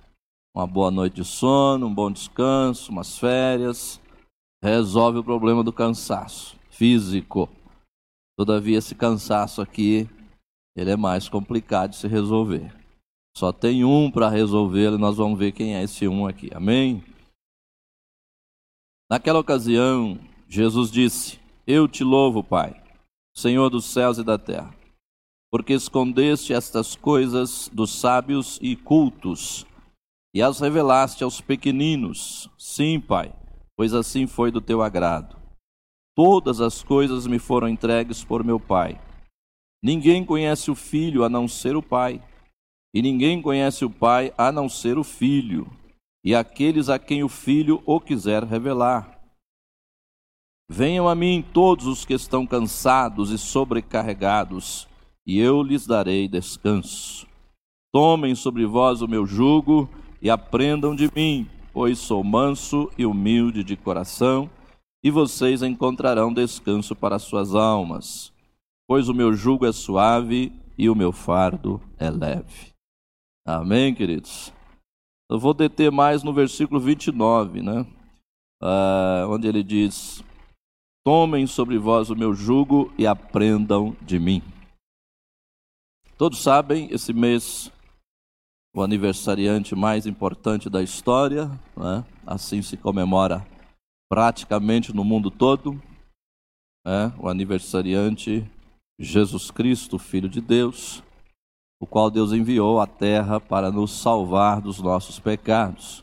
Uma 0.57 0.69
boa 0.69 0.89
noite 0.89 1.17
de 1.17 1.25
sono, 1.25 1.89
um 1.89 1.93
bom 1.93 2.13
descanso, 2.13 2.93
umas 2.93 3.19
férias, 3.19 4.01
resolve 4.63 5.19
o 5.19 5.25
problema 5.25 5.65
do 5.65 5.73
cansaço 5.73 6.57
físico. 6.71 7.49
Todavia, 8.39 8.79
esse 8.79 8.95
cansaço 8.95 9.61
aqui, 9.61 10.09
ele 10.77 10.93
é 10.93 10.97
mais 10.97 11.29
complicado 11.29 11.91
de 11.91 11.97
se 11.97 12.07
resolver. 12.07 12.73
Só 13.37 13.51
tem 13.51 13.85
um 13.85 14.09
para 14.09 14.29
resolvê-lo 14.29 14.95
e 14.97 15.01
nós 15.01 15.17
vamos 15.17 15.37
ver 15.37 15.51
quem 15.51 15.75
é 15.75 15.83
esse 15.83 16.07
um 16.07 16.25
aqui. 16.25 16.49
Amém? 16.55 17.03
Naquela 19.11 19.41
ocasião, 19.41 20.21
Jesus 20.49 20.89
disse: 20.89 21.41
Eu 21.67 21.89
te 21.89 22.05
louvo, 22.05 22.45
Pai, 22.45 22.81
Senhor 23.35 23.71
dos 23.71 23.87
céus 23.87 24.19
e 24.19 24.23
da 24.23 24.39
terra, 24.39 24.73
porque 25.51 25.73
escondeste 25.73 26.53
estas 26.53 26.95
coisas 26.95 27.69
dos 27.73 27.91
sábios 27.91 28.57
e 28.63 28.77
cultos 28.77 29.67
e 30.35 30.43
as 30.43 30.61
revelaste 30.61 31.25
aos 31.25 31.41
pequeninos. 31.41 32.51
Sim, 32.59 33.01
Pai, 33.01 33.33
pois 33.77 33.95
assim 33.95 34.27
foi 34.27 34.51
do 34.51 34.61
teu 34.61 34.83
agrado. 34.83 35.37
Todas 36.15 36.61
as 36.61 36.83
coisas 36.83 37.27
me 37.27 37.39
foram 37.39 37.69
entregues 37.69 38.25
por 38.25 38.45
meu 38.45 38.59
Pai. 38.61 39.01
Ninguém 39.83 40.25
conhece 40.25 40.71
o 40.71 40.75
Filho 40.75 41.25
a 41.25 41.29
não 41.29 41.47
ser 41.47 41.77
o 41.77 41.83
Pai 41.83 42.21
e 42.95 43.03
ninguém 43.03 43.43
conhece 43.43 43.85
o 43.85 43.91
Pai 43.91 44.33
a 44.39 44.53
não 44.53 44.69
ser 44.69 44.97
o 44.97 45.03
Filho, 45.03 45.69
e 46.23 46.33
aqueles 46.33 46.89
a 46.89 46.97
quem 46.97 47.25
o 47.25 47.29
Filho 47.29 47.83
o 47.85 48.01
quiser 48.01 48.45
revelar. 48.45 49.21
Venham 50.71 51.09
a 51.09 51.15
mim 51.15 51.45
todos 51.53 51.89
os 51.89 52.05
que 52.05 52.15
estão 52.15 52.47
cansados 52.47 53.33
e 53.33 53.37
sobrecarregados, 53.37 54.89
e 55.27 55.41
eu 55.41 55.61
lhes 55.61 55.89
darei 55.89 56.29
descanso. 56.29 57.27
Tomem 57.93 58.37
sobre 58.37 58.65
vós 58.65 59.03
o 59.03 59.09
meu 59.09 59.27
jugo 59.27 59.91
e 60.25 60.31
aprendam 60.31 60.97
de 60.97 61.11
mim, 61.15 61.47
pois 61.71 61.99
sou 61.99 62.25
manso 62.25 62.91
e 62.97 63.05
humilde 63.05 63.63
de 63.63 63.77
coração, 63.77 64.51
e 65.05 65.11
vocês 65.11 65.63
encontrarão 65.63 66.33
descanso 66.33 66.97
para 66.97 67.19
suas 67.19 67.55
almas, 67.55 68.33
pois 68.89 69.11
o 69.11 69.15
meu 69.15 69.35
jugo 69.35 69.67
é 69.67 69.73
suave 69.73 70.51
e 70.79 70.89
o 70.89 70.95
meu 70.95 71.13
fardo 71.13 71.79
é 71.99 72.09
leve. 72.09 72.73
Amém, 73.47 73.95
queridos? 73.95 74.51
Eu 75.31 75.39
vou 75.39 75.53
deter 75.53 75.93
mais 75.93 76.23
no 76.23 76.33
versículo 76.33 76.81
29, 76.81 77.61
né? 77.61 77.87
Ah, 78.63 79.27
onde 79.29 79.47
ele 79.47 79.63
diz: 79.63 80.25
Tomem 81.05 81.47
sobre 81.47 81.77
vós 81.77 82.09
o 82.09 82.17
meu 82.17 82.33
jugo 82.33 82.91
e 82.97 83.07
aprendam 83.07 83.95
de 84.01 84.19
mim. 84.19 84.43
Todos 86.17 86.43
sabem, 86.43 86.89
esse 86.91 87.13
mês, 87.13 87.71
o 88.75 88.83
aniversariante 88.83 89.75
mais 89.75 90.07
importante 90.07 90.69
da 90.69 90.83
história, 90.83 91.49
né? 91.77 92.05
assim 92.27 92.61
se 92.61 92.77
comemora 92.77 93.47
praticamente 94.11 94.95
no 94.95 95.05
mundo 95.05 95.31
todo, 95.31 95.81
né? 96.85 97.13
o 97.19 97.29
aniversariante 97.29 98.45
Jesus 98.99 99.51
Cristo, 99.51 99.99
Filho 99.99 100.29
de 100.29 100.41
Deus 100.41 101.03
o 101.85 101.87
qual 101.87 102.11
Deus 102.11 102.33
enviou 102.33 102.81
à 102.81 102.87
terra 102.87 103.39
para 103.39 103.71
nos 103.71 103.91
salvar 103.91 104.59
dos 104.59 104.81
nossos 104.81 105.19
pecados. 105.19 106.03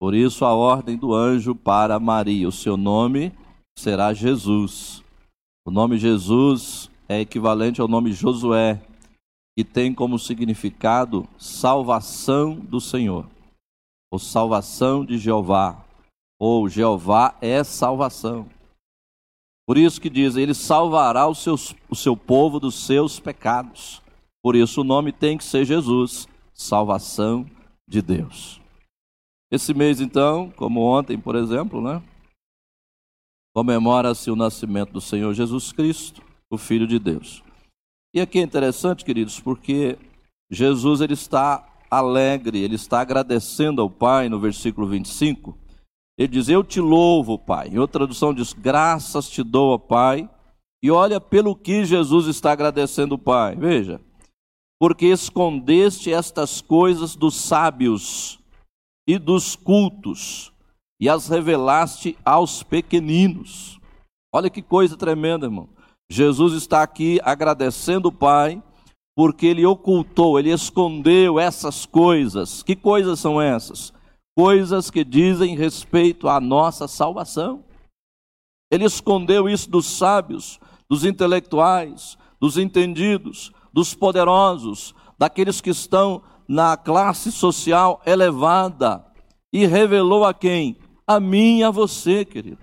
Por 0.00 0.14
isso, 0.14 0.42
a 0.42 0.54
ordem 0.54 0.96
do 0.96 1.14
anjo 1.14 1.54
para 1.54 2.00
Maria, 2.00 2.48
o 2.48 2.52
seu 2.52 2.78
nome 2.78 3.30
será 3.78 4.14
Jesus. 4.14 5.04
O 5.66 5.70
nome 5.70 5.98
Jesus 5.98 6.90
é 7.06 7.20
equivalente 7.20 7.78
ao 7.78 7.86
nome 7.86 8.10
Josué, 8.12 8.80
que 9.56 9.64
tem 9.64 9.94
como 9.94 10.18
significado 10.18 11.28
salvação 11.38 12.54
do 12.54 12.80
Senhor, 12.80 13.28
ou 14.10 14.18
salvação 14.18 15.04
de 15.04 15.18
Jeová, 15.18 15.84
ou 16.40 16.68
Jeová 16.68 17.36
é 17.40 17.62
salvação. 17.62 18.48
Por 19.66 19.78
isso 19.78 20.00
que 20.00 20.10
diz, 20.10 20.36
ele 20.36 20.54
salvará 20.54 21.28
os 21.28 21.38
seus, 21.38 21.74
o 21.88 21.94
seu 21.94 22.16
povo 22.16 22.58
dos 22.58 22.74
seus 22.74 23.20
pecados. 23.20 24.02
Por 24.42 24.56
isso 24.56 24.80
o 24.80 24.84
nome 24.84 25.12
tem 25.12 25.38
que 25.38 25.44
ser 25.44 25.64
Jesus, 25.64 26.26
salvação 26.52 27.46
de 27.88 28.02
Deus. 28.02 28.60
Esse 29.50 29.72
mês, 29.72 30.00
então, 30.00 30.50
como 30.56 30.80
ontem, 30.80 31.18
por 31.18 31.36
exemplo, 31.36 31.80
né? 31.80 32.02
Comemora-se 33.54 34.30
o 34.30 34.36
nascimento 34.36 34.92
do 34.92 35.00
Senhor 35.00 35.32
Jesus 35.34 35.72
Cristo, 35.72 36.22
o 36.50 36.56
Filho 36.56 36.86
de 36.86 36.98
Deus. 36.98 37.42
E 38.14 38.20
aqui 38.20 38.38
é 38.38 38.42
interessante, 38.42 39.04
queridos, 39.04 39.40
porque 39.40 39.98
Jesus 40.50 41.00
ele 41.00 41.14
está 41.14 41.66
alegre, 41.90 42.58
ele 42.58 42.74
está 42.74 43.00
agradecendo 43.00 43.80
ao 43.80 43.90
Pai 43.90 44.28
no 44.28 44.38
versículo 44.38 44.86
25. 44.86 45.56
Ele 46.18 46.28
diz: 46.28 46.48
Eu 46.48 46.62
te 46.62 46.80
louvo, 46.80 47.38
Pai. 47.38 47.68
Em 47.68 47.78
outra 47.78 48.00
tradução 48.00 48.34
diz: 48.34 48.52
Graças 48.52 49.28
te 49.28 49.42
dou, 49.42 49.78
Pai. 49.78 50.28
E 50.82 50.90
olha 50.90 51.20
pelo 51.20 51.54
que 51.54 51.84
Jesus 51.84 52.26
está 52.26 52.52
agradecendo 52.52 53.14
o 53.14 53.18
Pai. 53.18 53.54
Veja, 53.56 54.00
porque 54.80 55.06
escondeste 55.06 56.12
estas 56.12 56.60
coisas 56.60 57.14
dos 57.14 57.36
sábios 57.36 58.40
e 59.06 59.18
dos 59.18 59.54
cultos 59.54 60.52
e 61.00 61.08
as 61.08 61.28
revelaste 61.28 62.16
aos 62.24 62.62
pequeninos. 62.62 63.80
Olha 64.32 64.50
que 64.50 64.62
coisa 64.62 64.96
tremenda, 64.96 65.46
irmão. 65.46 65.68
Jesus 66.12 66.52
está 66.52 66.82
aqui 66.82 67.18
agradecendo 67.24 68.08
o 68.08 68.12
Pai 68.12 68.62
porque 69.16 69.46
ele 69.46 69.64
ocultou, 69.64 70.38
ele 70.38 70.50
escondeu 70.50 71.40
essas 71.40 71.86
coisas. 71.86 72.62
Que 72.62 72.76
coisas 72.76 73.18
são 73.18 73.40
essas? 73.40 73.94
Coisas 74.36 74.90
que 74.90 75.04
dizem 75.04 75.56
respeito 75.56 76.28
à 76.28 76.38
nossa 76.38 76.86
salvação. 76.86 77.64
Ele 78.70 78.84
escondeu 78.84 79.48
isso 79.48 79.70
dos 79.70 79.86
sábios, 79.86 80.60
dos 80.86 81.02
intelectuais, 81.02 82.18
dos 82.38 82.58
entendidos, 82.58 83.50
dos 83.72 83.94
poderosos, 83.94 84.94
daqueles 85.18 85.62
que 85.62 85.70
estão 85.70 86.22
na 86.46 86.76
classe 86.76 87.32
social 87.32 88.02
elevada, 88.04 89.02
e 89.50 89.64
revelou 89.64 90.26
a 90.26 90.34
quem? 90.34 90.76
A 91.06 91.18
mim 91.18 91.60
e 91.60 91.64
a 91.64 91.70
você, 91.70 92.22
querido. 92.22 92.58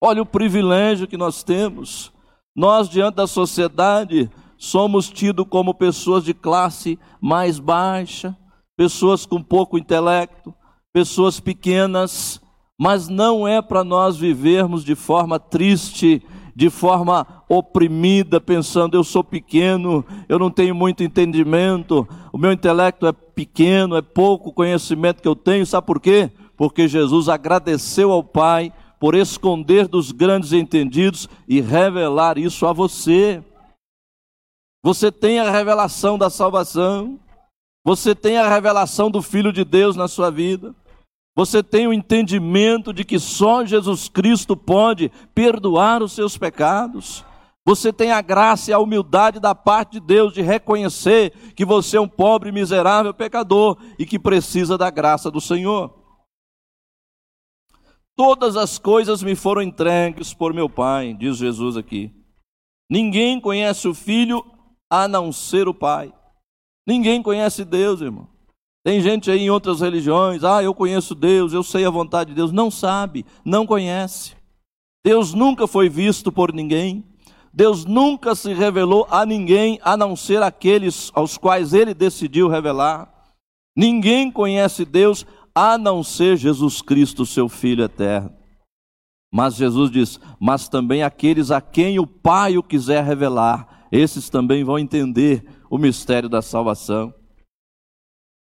Olha 0.00 0.22
o 0.22 0.26
privilégio 0.26 1.08
que 1.08 1.16
nós 1.16 1.42
temos. 1.42 2.12
Nós, 2.54 2.88
diante 2.88 3.16
da 3.16 3.26
sociedade, 3.26 4.30
somos 4.56 5.08
tidos 5.08 5.46
como 5.48 5.72
pessoas 5.72 6.24
de 6.24 6.34
classe 6.34 6.98
mais 7.20 7.58
baixa, 7.58 8.36
pessoas 8.76 9.24
com 9.24 9.42
pouco 9.42 9.78
intelecto, 9.78 10.54
pessoas 10.92 11.38
pequenas, 11.38 12.40
mas 12.78 13.08
não 13.08 13.46
é 13.46 13.62
para 13.62 13.84
nós 13.84 14.16
vivermos 14.16 14.84
de 14.84 14.94
forma 14.94 15.38
triste, 15.38 16.22
de 16.56 16.68
forma 16.68 17.26
oprimida, 17.48 18.40
pensando 18.40 18.96
eu 18.96 19.04
sou 19.04 19.22
pequeno, 19.22 20.04
eu 20.28 20.38
não 20.38 20.50
tenho 20.50 20.74
muito 20.74 21.02
entendimento, 21.02 22.06
o 22.32 22.38
meu 22.38 22.52
intelecto 22.52 23.06
é 23.06 23.12
pequeno, 23.12 23.96
é 23.96 24.02
pouco 24.02 24.52
conhecimento 24.52 25.22
que 25.22 25.28
eu 25.28 25.36
tenho, 25.36 25.64
sabe 25.64 25.86
por 25.86 26.00
quê? 26.00 26.30
Porque 26.56 26.88
Jesus 26.88 27.28
agradeceu 27.28 28.10
ao 28.10 28.24
Pai 28.24 28.72
por 29.00 29.14
esconder 29.14 29.88
dos 29.88 30.12
grandes 30.12 30.52
entendidos 30.52 31.26
e 31.48 31.58
revelar 31.58 32.36
isso 32.36 32.66
a 32.66 32.72
você. 32.72 33.42
Você 34.84 35.10
tem 35.10 35.40
a 35.40 35.50
revelação 35.50 36.18
da 36.18 36.28
salvação, 36.28 37.18
você 37.82 38.14
tem 38.14 38.36
a 38.36 38.46
revelação 38.46 39.10
do 39.10 39.22
Filho 39.22 39.52
de 39.52 39.64
Deus 39.64 39.96
na 39.96 40.06
sua 40.06 40.30
vida, 40.30 40.74
você 41.34 41.62
tem 41.62 41.86
o 41.86 41.92
entendimento 41.94 42.92
de 42.92 43.02
que 43.02 43.18
só 43.18 43.64
Jesus 43.64 44.08
Cristo 44.08 44.54
pode 44.54 45.10
perdoar 45.34 46.02
os 46.02 46.12
seus 46.12 46.36
pecados. 46.36 47.24
Você 47.64 47.92
tem 47.92 48.10
a 48.10 48.20
graça 48.20 48.70
e 48.70 48.74
a 48.74 48.78
humildade 48.78 49.38
da 49.38 49.54
parte 49.54 49.92
de 49.92 50.00
Deus 50.00 50.34
de 50.34 50.42
reconhecer 50.42 51.32
que 51.54 51.64
você 51.64 51.96
é 51.96 52.00
um 52.00 52.08
pobre, 52.08 52.52
miserável 52.52 53.14
pecador 53.14 53.78
e 53.98 54.04
que 54.04 54.18
precisa 54.18 54.76
da 54.76 54.90
graça 54.90 55.30
do 55.30 55.40
Senhor. 55.40 55.99
Todas 58.22 58.54
as 58.54 58.78
coisas 58.78 59.22
me 59.22 59.34
foram 59.34 59.62
entregues 59.62 60.34
por 60.34 60.52
meu 60.52 60.68
Pai, 60.68 61.16
diz 61.18 61.38
Jesus 61.38 61.74
aqui. 61.74 62.12
Ninguém 62.90 63.40
conhece 63.40 63.88
o 63.88 63.94
Filho 63.94 64.44
a 64.90 65.08
não 65.08 65.32
ser 65.32 65.66
o 65.66 65.72
Pai. 65.72 66.12
Ninguém 66.86 67.22
conhece 67.22 67.64
Deus, 67.64 68.02
irmão. 68.02 68.28
Tem 68.84 69.00
gente 69.00 69.30
aí 69.30 69.44
em 69.44 69.48
outras 69.48 69.80
religiões, 69.80 70.44
ah, 70.44 70.62
eu 70.62 70.74
conheço 70.74 71.14
Deus, 71.14 71.54
eu 71.54 71.62
sei 71.62 71.86
a 71.86 71.90
vontade 71.90 72.28
de 72.28 72.36
Deus. 72.36 72.52
Não 72.52 72.70
sabe, 72.70 73.24
não 73.42 73.66
conhece. 73.66 74.36
Deus 75.02 75.32
nunca 75.32 75.66
foi 75.66 75.88
visto 75.88 76.30
por 76.30 76.52
ninguém. 76.52 77.02
Deus 77.50 77.86
nunca 77.86 78.34
se 78.34 78.52
revelou 78.52 79.06
a 79.10 79.24
ninguém 79.24 79.80
a 79.82 79.96
não 79.96 80.14
ser 80.14 80.42
aqueles 80.42 81.10
aos 81.14 81.38
quais 81.38 81.72
ele 81.72 81.94
decidiu 81.94 82.48
revelar. 82.48 83.10
Ninguém 83.74 84.30
conhece 84.30 84.84
Deus 84.84 85.24
a 85.60 85.76
não 85.76 86.02
ser 86.02 86.38
Jesus 86.38 86.80
Cristo, 86.80 87.26
seu 87.26 87.46
Filho 87.46 87.84
eterno. 87.84 88.32
Mas 89.30 89.56
Jesus 89.56 89.90
diz: 89.90 90.18
Mas 90.40 90.70
também 90.70 91.02
aqueles 91.02 91.50
a 91.50 91.60
quem 91.60 91.98
o 91.98 92.06
Pai 92.06 92.56
o 92.56 92.62
quiser 92.62 93.04
revelar, 93.04 93.86
esses 93.92 94.30
também 94.30 94.64
vão 94.64 94.78
entender 94.78 95.44
o 95.68 95.76
mistério 95.76 96.30
da 96.30 96.40
salvação. 96.40 97.12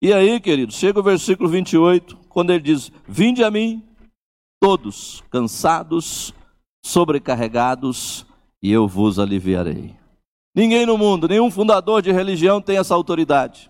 E 0.01 0.13
aí, 0.13 0.39
querido, 0.39 0.71
chega 0.71 1.01
o 1.01 1.03
versículo 1.03 1.49
28, 1.49 2.17
quando 2.29 2.51
ele 2.51 2.63
diz: 2.63 2.89
Vinde 3.05 3.43
a 3.43 3.51
mim, 3.51 3.83
todos 4.61 5.21
cansados, 5.29 6.33
sobrecarregados, 6.85 8.25
e 8.63 8.71
eu 8.71 8.87
vos 8.87 9.19
aliviarei. 9.19 9.93
Ninguém 10.55 10.85
no 10.85 10.97
mundo, 10.97 11.27
nenhum 11.27 11.51
fundador 11.51 12.01
de 12.01 12.13
religião 12.13 12.61
tem 12.61 12.77
essa 12.77 12.95
autoridade, 12.95 13.69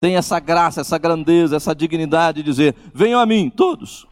tem 0.00 0.16
essa 0.16 0.38
graça, 0.38 0.80
essa 0.80 0.98
grandeza, 0.98 1.56
essa 1.56 1.74
dignidade 1.74 2.42
de 2.42 2.50
dizer: 2.50 2.74
Venham 2.94 3.20
a 3.20 3.26
mim, 3.26 3.50
todos, 3.50 4.06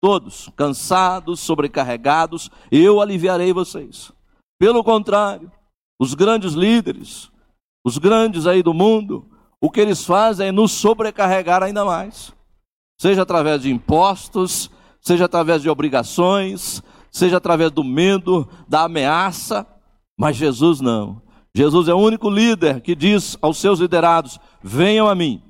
todos, 0.00 0.50
cansados, 0.56 1.40
sobrecarregados, 1.40 2.50
eu 2.70 3.00
aliviarei 3.00 3.52
vocês. 3.52 4.12
Pelo 4.58 4.84
contrário, 4.84 5.50
os 6.00 6.14
grandes 6.14 6.52
líderes, 6.52 7.30
os 7.84 7.98
grandes 7.98 8.46
aí 8.46 8.62
do 8.62 8.72
mundo, 8.72 9.28
o 9.60 9.70
que 9.70 9.80
eles 9.80 10.04
fazem 10.04 10.48
é 10.48 10.52
nos 10.52 10.72
sobrecarregar 10.72 11.62
ainda 11.62 11.84
mais. 11.84 12.32
Seja 13.00 13.22
através 13.22 13.62
de 13.62 13.70
impostos, 13.70 14.70
seja 15.00 15.24
através 15.24 15.62
de 15.62 15.68
obrigações, 15.68 16.82
seja 17.10 17.36
através 17.36 17.70
do 17.70 17.82
medo, 17.82 18.48
da 18.68 18.82
ameaça, 18.84 19.66
mas 20.16 20.36
Jesus 20.36 20.80
não. 20.80 21.20
Jesus 21.54 21.88
é 21.88 21.94
o 21.94 21.98
único 21.98 22.30
líder 22.30 22.80
que 22.80 22.94
diz 22.94 23.36
aos 23.42 23.58
seus 23.58 23.78
liderados: 23.78 24.38
venham 24.62 25.08
a 25.08 25.14
mim, 25.14 25.42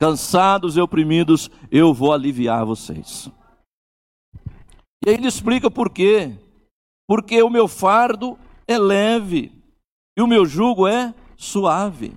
cansados 0.00 0.76
e 0.76 0.80
oprimidos, 0.80 1.50
eu 1.70 1.92
vou 1.92 2.12
aliviar 2.12 2.64
vocês. 2.64 3.30
E 5.04 5.08
aí 5.08 5.14
ele 5.14 5.26
explica 5.26 5.70
por 5.70 5.90
quê. 5.90 6.36
Porque 7.08 7.42
o 7.42 7.50
meu 7.50 7.66
fardo 7.66 8.38
é 8.66 8.78
leve 8.78 9.52
e 10.16 10.22
o 10.22 10.26
meu 10.26 10.46
jugo 10.46 10.86
é 10.86 11.12
suave. 11.36 12.16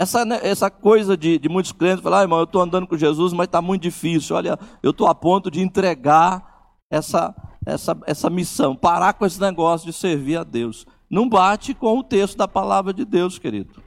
Essa, 0.00 0.24
né, 0.24 0.40
essa 0.42 0.70
coisa 0.70 1.16
de, 1.16 1.38
de 1.38 1.48
muitos 1.48 1.72
crentes 1.72 2.02
falar, 2.02 2.20
ah, 2.20 2.22
irmão, 2.22 2.38
eu 2.38 2.44
estou 2.44 2.62
andando 2.62 2.86
com 2.86 2.96
Jesus, 2.96 3.34
mas 3.34 3.44
está 3.44 3.60
muito 3.60 3.82
difícil. 3.82 4.34
Olha, 4.34 4.58
eu 4.82 4.92
estou 4.92 5.06
a 5.06 5.14
ponto 5.14 5.50
de 5.50 5.60
entregar 5.60 6.72
essa, 6.90 7.34
essa, 7.66 7.96
essa 8.06 8.30
missão, 8.30 8.74
parar 8.74 9.12
com 9.12 9.26
esse 9.26 9.38
negócio 9.38 9.86
de 9.86 9.92
servir 9.92 10.38
a 10.38 10.44
Deus. 10.44 10.86
Não 11.10 11.28
bate 11.28 11.74
com 11.74 11.98
o 11.98 12.04
texto 12.04 12.36
da 12.36 12.46
palavra 12.46 12.92
de 12.94 13.04
Deus, 13.04 13.38
querido. 13.38 13.82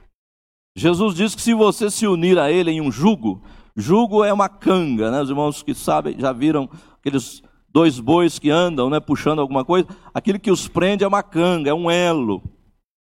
Jesus 0.76 1.14
diz 1.14 1.34
que 1.34 1.40
se 1.40 1.54
você 1.54 1.90
se 1.90 2.06
unir 2.06 2.38
a 2.38 2.50
Ele 2.50 2.70
em 2.70 2.80
um 2.80 2.92
jugo, 2.92 3.42
jugo 3.74 4.22
é 4.24 4.32
uma 4.32 4.48
canga, 4.48 5.10
né? 5.10 5.22
Os 5.22 5.30
irmãos 5.30 5.62
que 5.62 5.74
sabem, 5.74 6.18
já 6.18 6.32
viram 6.32 6.68
aqueles 6.98 7.42
dois 7.68 7.98
bois 7.98 8.38
que 8.38 8.50
andam, 8.50 8.88
né, 8.88 9.00
puxando 9.00 9.40
alguma 9.40 9.64
coisa. 9.64 9.88
Aquilo 10.12 10.38
que 10.38 10.50
os 10.50 10.68
prende 10.68 11.02
é 11.02 11.08
uma 11.08 11.22
canga, 11.22 11.70
é 11.70 11.74
um 11.74 11.90
elo. 11.90 12.42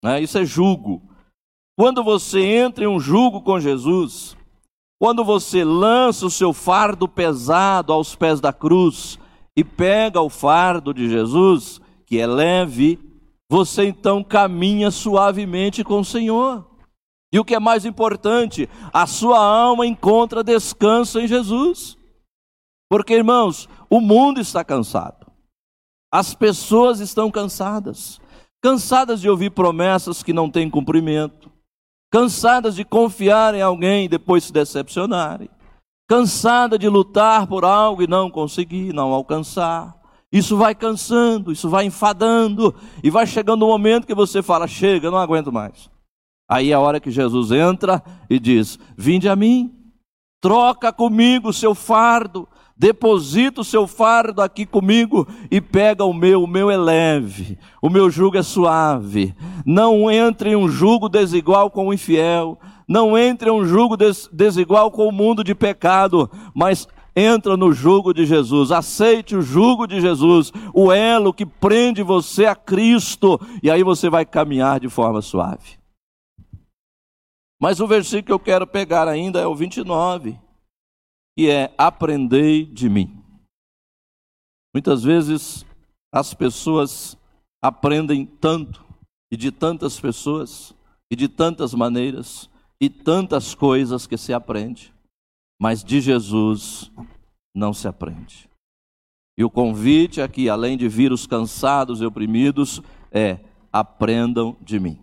Né? 0.03 0.23
Isso 0.23 0.39
é 0.39 0.45
jugo. 0.45 1.03
Quando 1.77 2.05
você 2.05 2.41
entra 2.41 2.85
em 2.85 2.87
um 2.87 3.01
jugo 3.01 3.41
com 3.41 3.59
Jesus, 3.59 4.37
quando 5.01 5.25
você 5.25 5.65
lança 5.65 6.27
o 6.27 6.31
seu 6.31 6.53
fardo 6.53 7.09
pesado 7.09 7.93
aos 7.93 8.15
pés 8.15 8.41
da 8.41 8.53
cruz 8.53 9.19
e 9.57 9.65
pega 9.65 10.21
o 10.21 10.29
fardo 10.29 10.95
de 10.95 11.09
Jesus, 11.09 11.81
que 12.07 12.19
é 12.19 12.27
leve, 12.27 12.99
você 13.51 13.87
então 13.87 14.23
caminha 14.23 14.93
suavemente 14.93 15.83
com 15.83 15.99
o 15.99 16.05
Senhor. 16.05 16.65
E 17.33 17.39
o 17.39 17.45
que 17.45 17.57
é 17.57 17.59
mais 17.59 17.85
importante, 17.85 18.69
a 18.93 19.09
sua 19.09 19.45
alma 19.45 19.85
encontra 19.85 20.45
descanso 20.45 21.19
em 21.19 21.27
Jesus. 21.27 21.99
Porque, 22.89 23.15
irmãos, 23.15 23.69
o 23.89 24.01
mundo 24.01 24.41
está 24.41 24.65
cansado, 24.65 25.27
as 26.13 26.33
pessoas 26.33 27.01
estão 27.01 27.29
cansadas, 27.29 28.21
cansadas 28.63 29.21
de 29.21 29.29
ouvir 29.29 29.51
promessas 29.51 30.23
que 30.23 30.33
não 30.33 30.49
têm 30.49 30.71
cumprimento, 30.71 31.51
cansadas 32.13 32.77
de 32.77 32.85
confiar 32.85 33.55
em 33.55 33.63
alguém 33.63 34.05
e 34.05 34.09
depois 34.09 34.45
se 34.45 34.53
decepcionarem, 34.53 35.49
cansada 36.09 36.79
de 36.79 36.89
lutar 36.89 37.49
por 37.49 37.65
algo 37.65 38.03
e 38.03 38.09
não 38.09 38.31
conseguir, 38.31 38.93
não 38.93 39.13
alcançar. 39.13 40.00
Isso 40.33 40.57
vai 40.57 40.75
cansando, 40.75 41.51
isso 41.51 41.69
vai 41.69 41.85
enfadando, 41.87 42.75
e 43.03 43.11
vai 43.11 43.27
chegando 43.27 43.65
um 43.65 43.69
momento 43.69 44.07
que 44.07 44.15
você 44.15 44.43
fala: 44.43 44.67
chega, 44.67 45.11
não 45.11 45.19
aguento 45.19 45.53
mais. 45.53 45.91
Aí 46.49 46.71
é 46.71 46.75
a 46.75 46.81
hora 46.81 47.01
que 47.01 47.11
Jesus 47.11 47.51
entra 47.51 48.03
e 48.29 48.39
diz: 48.39 48.79
Vinde 48.97 49.29
a 49.29 49.35
mim, 49.35 49.75
troca 50.41 50.93
comigo 50.93 51.49
o 51.49 51.53
seu 51.53 51.75
fardo, 51.75 52.49
Deposita 52.81 53.61
o 53.61 53.65
seu 53.65 53.87
fardo 53.87 54.41
aqui 54.41 54.65
comigo 54.65 55.29
e 55.51 55.61
pega 55.61 56.03
o 56.03 56.15
meu, 56.15 56.45
o 56.45 56.47
meu 56.47 56.71
é 56.71 56.79
leve, 56.79 57.59
o 57.83 57.91
meu 57.91 58.09
jugo 58.09 58.39
é 58.39 58.43
suave. 58.43 59.35
Não 59.67 60.11
entre 60.11 60.53
em 60.53 60.57
um 60.57 60.67
jugo 60.67 61.07
desigual 61.07 61.71
com 61.71 61.89
o 61.89 61.93
infiel, 61.93 62.59
não 62.89 63.19
entre 63.19 63.51
em 63.51 63.53
um 63.53 63.67
jugo 63.67 63.99
des 63.99 64.31
desigual 64.33 64.91
com 64.91 65.07
o 65.07 65.13
mundo 65.13 65.45
de 65.45 65.55
pecado, 65.55 66.31
mas 66.55 66.89
entra 67.15 67.57
no 67.57 67.73
jugo 67.73 68.13
de 68.13 68.25
Jesus, 68.25 68.71
aceite 68.71 69.37
o 69.37 69.43
jugo 69.43 69.87
de 69.87 70.01
Jesus, 70.01 70.53
o 70.75 70.93
elo 70.93 71.33
que 71.33 71.45
prende 71.45 72.03
você 72.03 72.47
a 72.47 72.55
Cristo, 72.55 73.41
e 73.63 73.71
aí 73.71 73.83
você 73.83 74.09
vai 74.09 74.25
caminhar 74.25 74.81
de 74.81 74.89
forma 74.89 75.21
suave. 75.21 75.79
Mas 77.61 77.81
o 77.81 77.87
versículo 77.87 78.25
que 78.25 78.33
eu 78.33 78.39
quero 78.39 78.67
pegar 78.67 79.09
ainda 79.09 79.41
é 79.41 79.47
o 79.47 79.55
29 79.55 80.39
que 81.37 81.49
é 81.49 81.73
aprendei 81.79 82.67
de 82.67 82.89
mim. 82.89 83.23
Muitas 84.75 85.03
vezes 85.03 85.65
as 86.13 86.35
pessoas 86.35 87.17
aprendem 87.63 88.27
tanto 88.27 88.85
e 89.33 89.37
de 89.37 89.51
tantas 89.51 89.99
pessoas 89.99 90.75
e 91.11 91.17
de 91.17 91.29
tantas 91.29 91.73
maneiras 91.73 92.51
e 92.81 92.91
tantas 92.91 93.55
coisas 93.55 94.07
que 94.07 94.17
se 94.17 94.33
aprende, 94.33 94.93
mas 95.61 95.85
de 95.85 96.01
Jesus 96.01 96.91
não 97.55 97.75
se 97.75 97.87
aprende. 97.87 98.49
E 99.37 99.45
o 99.45 99.51
convite 99.51 100.21
aqui, 100.21 100.49
além 100.49 100.77
de 100.77 100.89
vir 100.89 101.13
os 101.13 101.27
cansados 101.27 102.01
e 102.01 102.07
oprimidos, 102.07 102.81
é 103.13 103.41
aprendam 103.73 104.57
de 104.61 104.81
mim. 104.81 104.99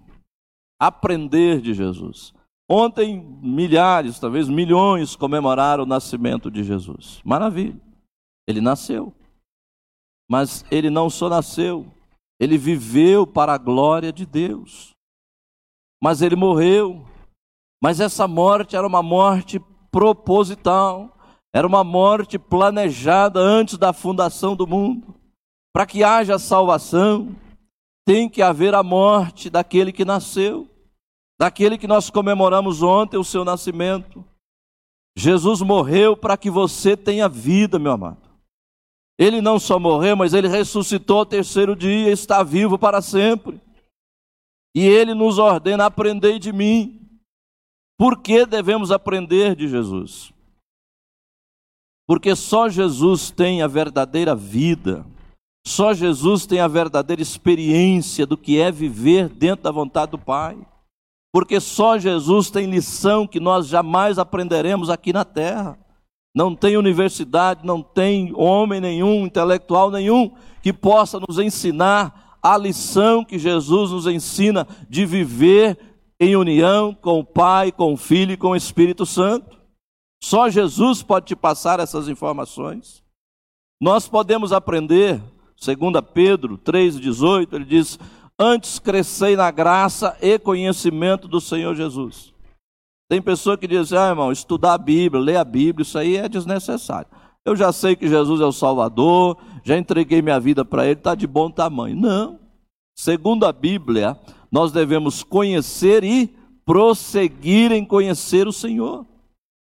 Aprender 0.79 1.61
de 1.61 1.73
Jesus. 1.73 2.33
Ontem, 2.69 3.19
milhares, 3.41 4.19
talvez 4.19 4.49
milhões, 4.49 5.15
comemoraram 5.15 5.83
o 5.83 5.87
nascimento 5.87 6.51
de 6.51 6.63
Jesus. 6.63 7.21
Maravilha. 7.23 7.79
Ele 8.47 8.59
nasceu. 8.59 9.13
Mas 10.29 10.65
ele 10.69 10.89
não 10.89 11.09
só 11.09 11.29
nasceu, 11.29 11.89
ele 12.39 12.57
viveu 12.57 13.25
para 13.25 13.53
a 13.53 13.57
glória 13.57 14.11
de 14.11 14.25
Deus. 14.25 14.91
mas 16.01 16.21
ele 16.21 16.35
morreu. 16.35 17.05
Mas 17.81 17.99
essa 17.99 18.27
morte 18.27 18.75
era 18.75 18.85
uma 18.85 19.01
morte 19.01 19.59
proposital, 19.97 21.17
era 21.51 21.65
uma 21.65 21.83
morte 21.83 22.37
planejada 22.37 23.39
antes 23.39 23.79
da 23.79 23.91
fundação 23.91 24.55
do 24.55 24.67
mundo. 24.67 25.15
Para 25.73 25.87
que 25.87 26.03
haja 26.03 26.37
salvação, 26.37 27.35
tem 28.05 28.29
que 28.29 28.43
haver 28.43 28.75
a 28.75 28.83
morte 28.83 29.49
daquele 29.49 29.91
que 29.91 30.05
nasceu, 30.05 30.69
daquele 31.39 31.79
que 31.79 31.87
nós 31.87 32.11
comemoramos 32.11 32.83
ontem 32.83 33.17
o 33.17 33.23
seu 33.23 33.43
nascimento. 33.43 34.23
Jesus 35.17 35.63
morreu 35.63 36.15
para 36.15 36.37
que 36.37 36.51
você 36.51 36.95
tenha 36.95 37.27
vida, 37.27 37.79
meu 37.79 37.93
amado. 37.93 38.21
Ele 39.17 39.41
não 39.41 39.57
só 39.57 39.79
morreu, 39.79 40.15
mas 40.15 40.35
ele 40.35 40.47
ressuscitou 40.47 41.17
ao 41.17 41.25
terceiro 41.25 41.75
dia, 41.75 42.11
está 42.11 42.43
vivo 42.43 42.77
para 42.77 43.01
sempre. 43.01 43.59
E 44.75 44.85
ele 44.85 45.15
nos 45.15 45.39
ordena: 45.39 45.87
aprender 45.87 46.37
de 46.37 46.53
mim. 46.53 47.06
Por 47.97 48.21
que 48.21 48.45
devemos 48.45 48.91
aprender 48.91 49.55
de 49.55 49.67
Jesus? 49.67 50.31
Porque 52.07 52.35
só 52.35 52.69
Jesus 52.69 53.31
tem 53.31 53.61
a 53.61 53.67
verdadeira 53.67 54.35
vida, 54.35 55.05
só 55.65 55.93
Jesus 55.93 56.45
tem 56.45 56.59
a 56.59 56.67
verdadeira 56.67 57.21
experiência 57.21 58.25
do 58.25 58.37
que 58.37 58.59
é 58.59 58.71
viver 58.71 59.27
dentro 59.27 59.63
da 59.63 59.71
vontade 59.71 60.11
do 60.11 60.17
Pai. 60.17 60.57
Porque 61.33 61.59
só 61.59 61.97
Jesus 61.97 62.49
tem 62.49 62.67
lição 62.67 63.27
que 63.27 63.39
nós 63.39 63.67
jamais 63.67 64.17
aprenderemos 64.17 64.89
aqui 64.89 65.11
na 65.11 65.25
terra. 65.25 65.77
Não 66.33 66.55
tem 66.55 66.77
universidade, 66.77 67.65
não 67.65 67.81
tem 67.81 68.31
homem 68.35 68.79
nenhum, 68.79 69.25
intelectual 69.25 69.91
nenhum, 69.91 70.31
que 70.61 70.71
possa 70.71 71.19
nos 71.19 71.39
ensinar 71.39 72.37
a 72.41 72.57
lição 72.57 73.25
que 73.25 73.37
Jesus 73.37 73.91
nos 73.91 74.07
ensina 74.07 74.65
de 74.89 75.05
viver 75.05 75.77
em 76.19 76.35
união 76.35 76.93
com 76.93 77.19
o 77.19 77.25
Pai, 77.25 77.71
com 77.71 77.93
o 77.93 77.97
Filho 77.97 78.33
e 78.33 78.37
com 78.37 78.49
o 78.49 78.55
Espírito 78.55 79.05
Santo. 79.05 79.57
Só 80.21 80.49
Jesus 80.49 81.03
pode 81.03 81.27
te 81.27 81.35
passar 81.35 81.79
essas 81.79 82.07
informações. 82.07 83.03
Nós 83.79 84.07
podemos 84.07 84.51
aprender, 84.51 85.21
segundo 85.55 86.01
Pedro 86.01 86.57
3,18, 86.57 87.53
ele 87.53 87.65
diz, 87.65 87.99
antes 88.39 88.79
crescei 88.79 89.35
na 89.35 89.51
graça 89.51 90.17
e 90.21 90.39
conhecimento 90.39 91.27
do 91.27 91.39
Senhor 91.39 91.75
Jesus. 91.75 92.33
Tem 93.09 93.21
pessoa 93.21 93.57
que 93.57 93.67
diz, 93.67 93.93
ah, 93.93 94.09
irmão, 94.09 94.31
estudar 94.31 94.73
a 94.73 94.77
Bíblia, 94.77 95.21
ler 95.21 95.37
a 95.37 95.43
Bíblia, 95.43 95.83
isso 95.83 95.97
aí 95.97 96.17
é 96.17 96.27
desnecessário. 96.27 97.07
Eu 97.45 97.55
já 97.55 97.71
sei 97.71 97.95
que 97.95 98.09
Jesus 98.09 98.41
é 98.41 98.45
o 98.45 98.51
Salvador, 98.51 99.37
já 99.63 99.77
entreguei 99.77 100.21
minha 100.21 100.39
vida 100.39 100.65
para 100.65 100.83
Ele, 100.85 100.93
está 100.93 101.15
de 101.15 101.25
bom 101.25 101.49
tamanho. 101.49 101.95
Não. 101.95 102.39
Segundo 102.93 103.45
a 103.45 103.53
Bíblia, 103.53 104.19
nós 104.51 104.71
devemos 104.71 105.23
conhecer 105.23 106.03
e 106.03 106.35
prosseguir 106.65 107.71
em 107.71 107.85
conhecer 107.85 108.47
o 108.47 108.53
Senhor. 108.53 109.05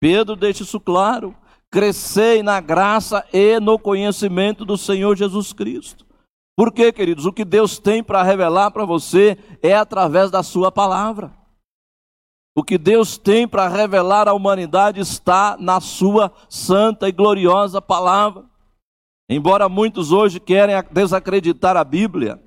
Pedro 0.01 0.37
deixa 0.37 0.62
isso 0.62 0.79
claro. 0.79 1.35
Crescei 1.70 2.43
na 2.43 2.61
graça 2.61 3.25
e 3.33 3.59
no 3.59 3.79
conhecimento 3.79 4.64
do 4.64 4.79
Senhor 4.79 5.16
Jesus 5.16 5.53
Cristo. 5.53 6.05
Por 6.57 6.72
quê, 6.72 6.93
queridos? 6.93 7.27
O 7.27 7.33
que 7.33 7.45
Deus 7.45 7.79
tem 7.79 8.03
para 8.03 8.22
revelar 8.22 8.70
para 8.70 8.85
você 8.85 9.37
é 9.61 9.75
através 9.75 10.31
da 10.31 10.43
Sua 10.43 10.70
palavra. 10.70 11.33
O 12.57 12.62
que 12.62 12.79
Deus 12.79 13.18
tem 13.18 13.49
para 13.49 13.66
revelar 13.66 14.29
à 14.29 14.33
humanidade 14.33 15.01
está 15.01 15.57
na 15.59 15.81
sua 15.81 16.31
santa 16.49 17.09
e 17.09 17.12
gloriosa 17.12 17.83
palavra. 17.83 18.45
Embora 19.29 19.68
muitos 19.68 20.12
hoje 20.12 20.39
querem 20.39 20.77
desacreditar 20.93 21.77
a 21.77 21.83
Bíblia, 21.83 22.41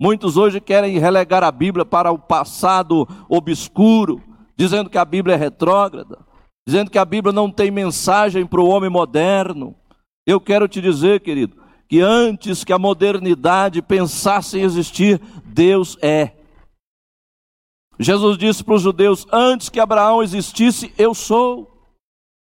muitos 0.00 0.36
hoje 0.36 0.60
querem 0.60 0.98
relegar 0.98 1.42
a 1.42 1.50
Bíblia 1.50 1.84
para 1.84 2.10
o 2.10 2.18
passado 2.18 3.06
obscuro, 3.28 4.22
dizendo 4.56 4.90
que 4.90 4.98
a 4.98 5.04
Bíblia 5.04 5.34
é 5.34 5.38
retrógrada, 5.38 6.18
dizendo 6.66 6.90
que 6.90 6.98
a 6.98 7.04
Bíblia 7.04 7.32
não 7.32 7.50
tem 7.50 7.70
mensagem 7.70 8.46
para 8.46 8.60
o 8.60 8.68
homem 8.68 8.90
moderno. 8.90 9.74
Eu 10.26 10.40
quero 10.40 10.66
te 10.66 10.80
dizer, 10.80 11.20
querido, 11.20 11.56
que 11.88 12.00
antes 12.00 12.64
que 12.64 12.72
a 12.72 12.78
modernidade 12.78 13.82
pensasse 13.82 14.58
em 14.58 14.62
existir, 14.62 15.20
Deus 15.44 15.96
é. 16.02 16.32
Jesus 17.98 18.36
disse 18.36 18.64
para 18.64 18.74
os 18.74 18.82
judeus: 18.82 19.26
Antes 19.32 19.68
que 19.68 19.78
Abraão 19.78 20.22
existisse, 20.22 20.92
eu 20.98 21.14
sou. 21.14 21.70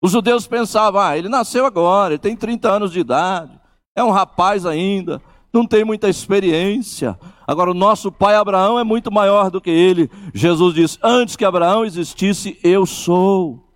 Os 0.02 0.12
judeus 0.12 0.48
pensavam: 0.48 1.00
Ah, 1.00 1.18
ele 1.18 1.30
nasceu 1.30 1.66
agora, 1.66 2.14
ele 2.14 2.20
tem 2.20 2.36
30 2.36 2.70
anos 2.70 2.92
de 2.92 3.00
idade, 3.00 3.58
é 3.96 4.04
um 4.04 4.12
rapaz 4.12 4.66
ainda, 4.66 5.22
não 5.54 5.66
tem 5.66 5.84
muita 5.84 6.10
experiência. 6.10 7.18
Agora, 7.48 7.72
o 7.72 7.76
nosso 7.76 8.12
pai 8.12 8.36
Abraão 8.36 8.80
é 8.80 8.84
muito 8.84 9.12
maior 9.12 9.50
do 9.50 9.60
que 9.60 9.70
ele. 9.70 10.10
Jesus 10.34 10.74
disse: 10.74 11.00
Antes 11.04 11.36
que 11.36 11.46
Abraão 11.46 11.84
existisse, 11.84 12.60
eu 12.64 12.86
sou. 12.86 13.68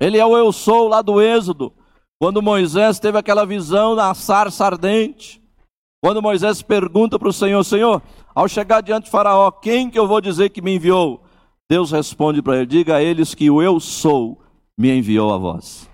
Ele 0.00 0.18
é 0.18 0.24
o 0.24 0.36
eu 0.36 0.52
sou 0.52 0.88
lá 0.88 1.02
do 1.02 1.20
Êxodo, 1.20 1.72
quando 2.20 2.40
Moisés 2.40 3.00
teve 3.00 3.18
aquela 3.18 3.44
visão 3.44 3.94
na 3.94 4.14
sarça 4.14 4.64
ardente. 4.64 5.42
Quando 6.00 6.22
Moisés 6.22 6.62
pergunta 6.62 7.18
para 7.18 7.28
o 7.28 7.32
Senhor: 7.32 7.64
Senhor, 7.64 8.00
ao 8.34 8.48
chegar 8.48 8.80
diante 8.80 9.06
de 9.06 9.10
Faraó, 9.10 9.50
quem 9.50 9.90
que 9.90 9.98
eu 9.98 10.06
vou 10.06 10.20
dizer 10.20 10.50
que 10.50 10.62
me 10.62 10.76
enviou? 10.76 11.24
Deus 11.68 11.90
responde 11.90 12.40
para 12.40 12.58
ele: 12.58 12.66
Diga 12.66 12.96
a 12.96 13.02
eles 13.02 13.34
que 13.34 13.50
o 13.50 13.60
eu 13.60 13.80
sou 13.80 14.40
me 14.78 14.96
enviou 14.96 15.34
a 15.34 15.36
vós. 15.36 15.90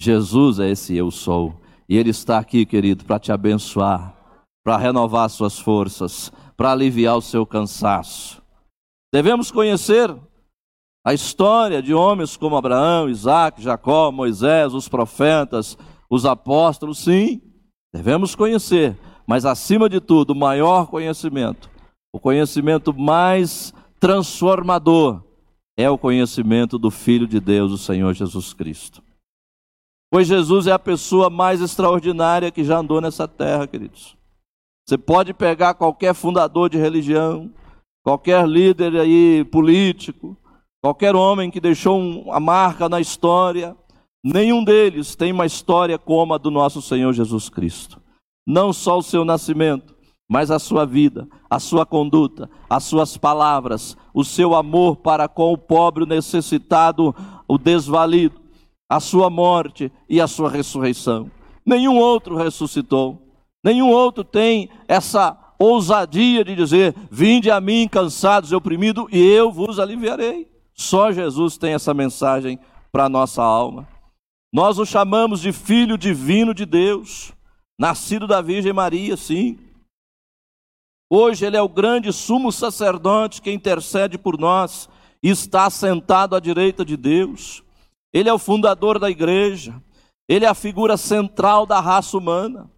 Jesus 0.00 0.58
é 0.58 0.70
esse 0.70 0.96
eu 0.96 1.10
sou. 1.10 1.54
E 1.88 1.96
Ele 1.96 2.10
está 2.10 2.38
aqui, 2.38 2.66
querido, 2.66 3.04
para 3.04 3.18
te 3.18 3.30
abençoar, 3.30 4.14
para 4.64 4.76
renovar 4.76 5.28
suas 5.30 5.58
forças, 5.58 6.32
para 6.56 6.72
aliviar 6.72 7.16
o 7.16 7.22
seu 7.22 7.46
cansaço. 7.46 8.42
Devemos 9.12 9.50
conhecer 9.50 10.14
a 11.04 11.14
história 11.14 11.80
de 11.80 11.94
homens 11.94 12.36
como 12.36 12.56
Abraão, 12.56 13.08
Isaac, 13.08 13.62
Jacó, 13.62 14.10
Moisés, 14.10 14.74
os 14.74 14.88
profetas, 14.88 15.78
os 16.10 16.26
apóstolos, 16.26 16.98
sim, 16.98 17.40
devemos 17.94 18.34
conhecer, 18.34 18.98
mas 19.26 19.44
acima 19.44 19.88
de 19.88 20.00
tudo, 20.00 20.30
o 20.30 20.36
maior 20.36 20.88
conhecimento, 20.88 21.70
o 22.12 22.18
conhecimento 22.18 22.92
mais 22.92 23.72
transformador, 24.00 25.22
é 25.76 25.88
o 25.88 25.96
conhecimento 25.96 26.76
do 26.78 26.90
Filho 26.90 27.26
de 27.26 27.38
Deus, 27.38 27.70
o 27.70 27.78
Senhor 27.78 28.12
Jesus 28.12 28.52
Cristo. 28.52 29.02
Pois 30.10 30.26
Jesus 30.26 30.66
é 30.66 30.72
a 30.72 30.78
pessoa 30.78 31.28
mais 31.28 31.60
extraordinária 31.60 32.50
que 32.50 32.64
já 32.64 32.78
andou 32.78 33.00
nessa 33.00 33.26
terra, 33.26 33.66
queridos. 33.66 34.16
Você 34.86 34.96
pode 34.96 35.34
pegar 35.34 35.74
qualquer 35.74 36.14
fundador 36.14 36.70
de 36.70 36.78
religião, 36.78 37.52
qualquer 38.04 38.46
líder 38.46 38.96
aí 39.00 39.44
político, 39.46 40.36
qualquer 40.82 41.16
homem 41.16 41.50
que 41.50 41.60
deixou 41.60 41.98
uma 41.98 42.38
marca 42.38 42.88
na 42.88 43.00
história, 43.00 43.76
nenhum 44.24 44.62
deles 44.62 45.16
tem 45.16 45.32
uma 45.32 45.44
história 45.46 45.98
como 45.98 46.34
a 46.34 46.38
do 46.38 46.50
nosso 46.50 46.80
Senhor 46.80 47.12
Jesus 47.12 47.48
Cristo 47.48 48.00
não 48.46 48.72
só 48.72 48.98
o 48.98 49.02
seu 49.02 49.24
nascimento, 49.24 49.94
mas 50.28 50.50
a 50.50 50.58
sua 50.58 50.86
vida, 50.86 51.28
a 51.50 51.58
sua 51.58 51.84
conduta, 51.84 52.48
as 52.70 52.84
suas 52.84 53.16
palavras, 53.16 53.96
o 54.14 54.24
seu 54.24 54.54
amor 54.54 54.96
para 54.96 55.28
com 55.28 55.52
o 55.52 55.58
pobre, 55.58 56.04
o 56.04 56.06
necessitado, 56.06 57.14
o 57.48 57.58
desvalido, 57.58 58.40
a 58.88 59.00
sua 59.00 59.28
morte 59.28 59.90
e 60.08 60.20
a 60.20 60.26
sua 60.26 60.50
ressurreição. 60.50 61.30
Nenhum 61.64 61.96
outro 61.98 62.36
ressuscitou, 62.36 63.20
nenhum 63.62 63.90
outro 63.90 64.22
tem 64.22 64.68
essa 64.86 65.36
ousadia 65.58 66.44
de 66.44 66.54
dizer: 66.54 66.94
Vinde 67.10 67.50
a 67.50 67.60
mim, 67.60 67.88
cansados 67.88 68.52
e 68.52 68.54
oprimidos, 68.54 69.06
e 69.10 69.18
eu 69.18 69.50
vos 69.50 69.78
aliviarei. 69.78 70.48
Só 70.74 71.10
Jesus 71.10 71.56
tem 71.56 71.72
essa 71.72 71.94
mensagem 71.94 72.58
para 72.92 73.06
a 73.06 73.08
nossa 73.08 73.42
alma. 73.42 73.88
Nós 74.52 74.78
o 74.78 74.86
chamamos 74.86 75.40
de 75.40 75.52
Filho 75.52 75.98
Divino 75.98 76.54
de 76.54 76.64
Deus 76.64 77.32
nascido 77.78 78.26
da 78.26 78.40
Virgem 78.40 78.72
Maria, 78.72 79.16
sim. 79.16 79.58
Hoje 81.10 81.44
ele 81.44 81.56
é 81.56 81.62
o 81.62 81.68
grande 81.68 82.12
sumo 82.12 82.50
sacerdote 82.50 83.40
que 83.40 83.52
intercede 83.52 84.18
por 84.18 84.38
nós 84.38 84.88
e 85.22 85.30
está 85.30 85.70
sentado 85.70 86.34
à 86.34 86.40
direita 86.40 86.84
de 86.84 86.96
Deus. 86.96 87.62
Ele 88.16 88.30
é 88.30 88.32
o 88.32 88.38
fundador 88.38 88.98
da 88.98 89.10
igreja. 89.10 89.74
Ele 90.26 90.46
é 90.46 90.48
a 90.48 90.54
figura 90.54 90.96
central 90.96 91.66
da 91.66 91.80
raça 91.80 92.16
humana. 92.16 92.70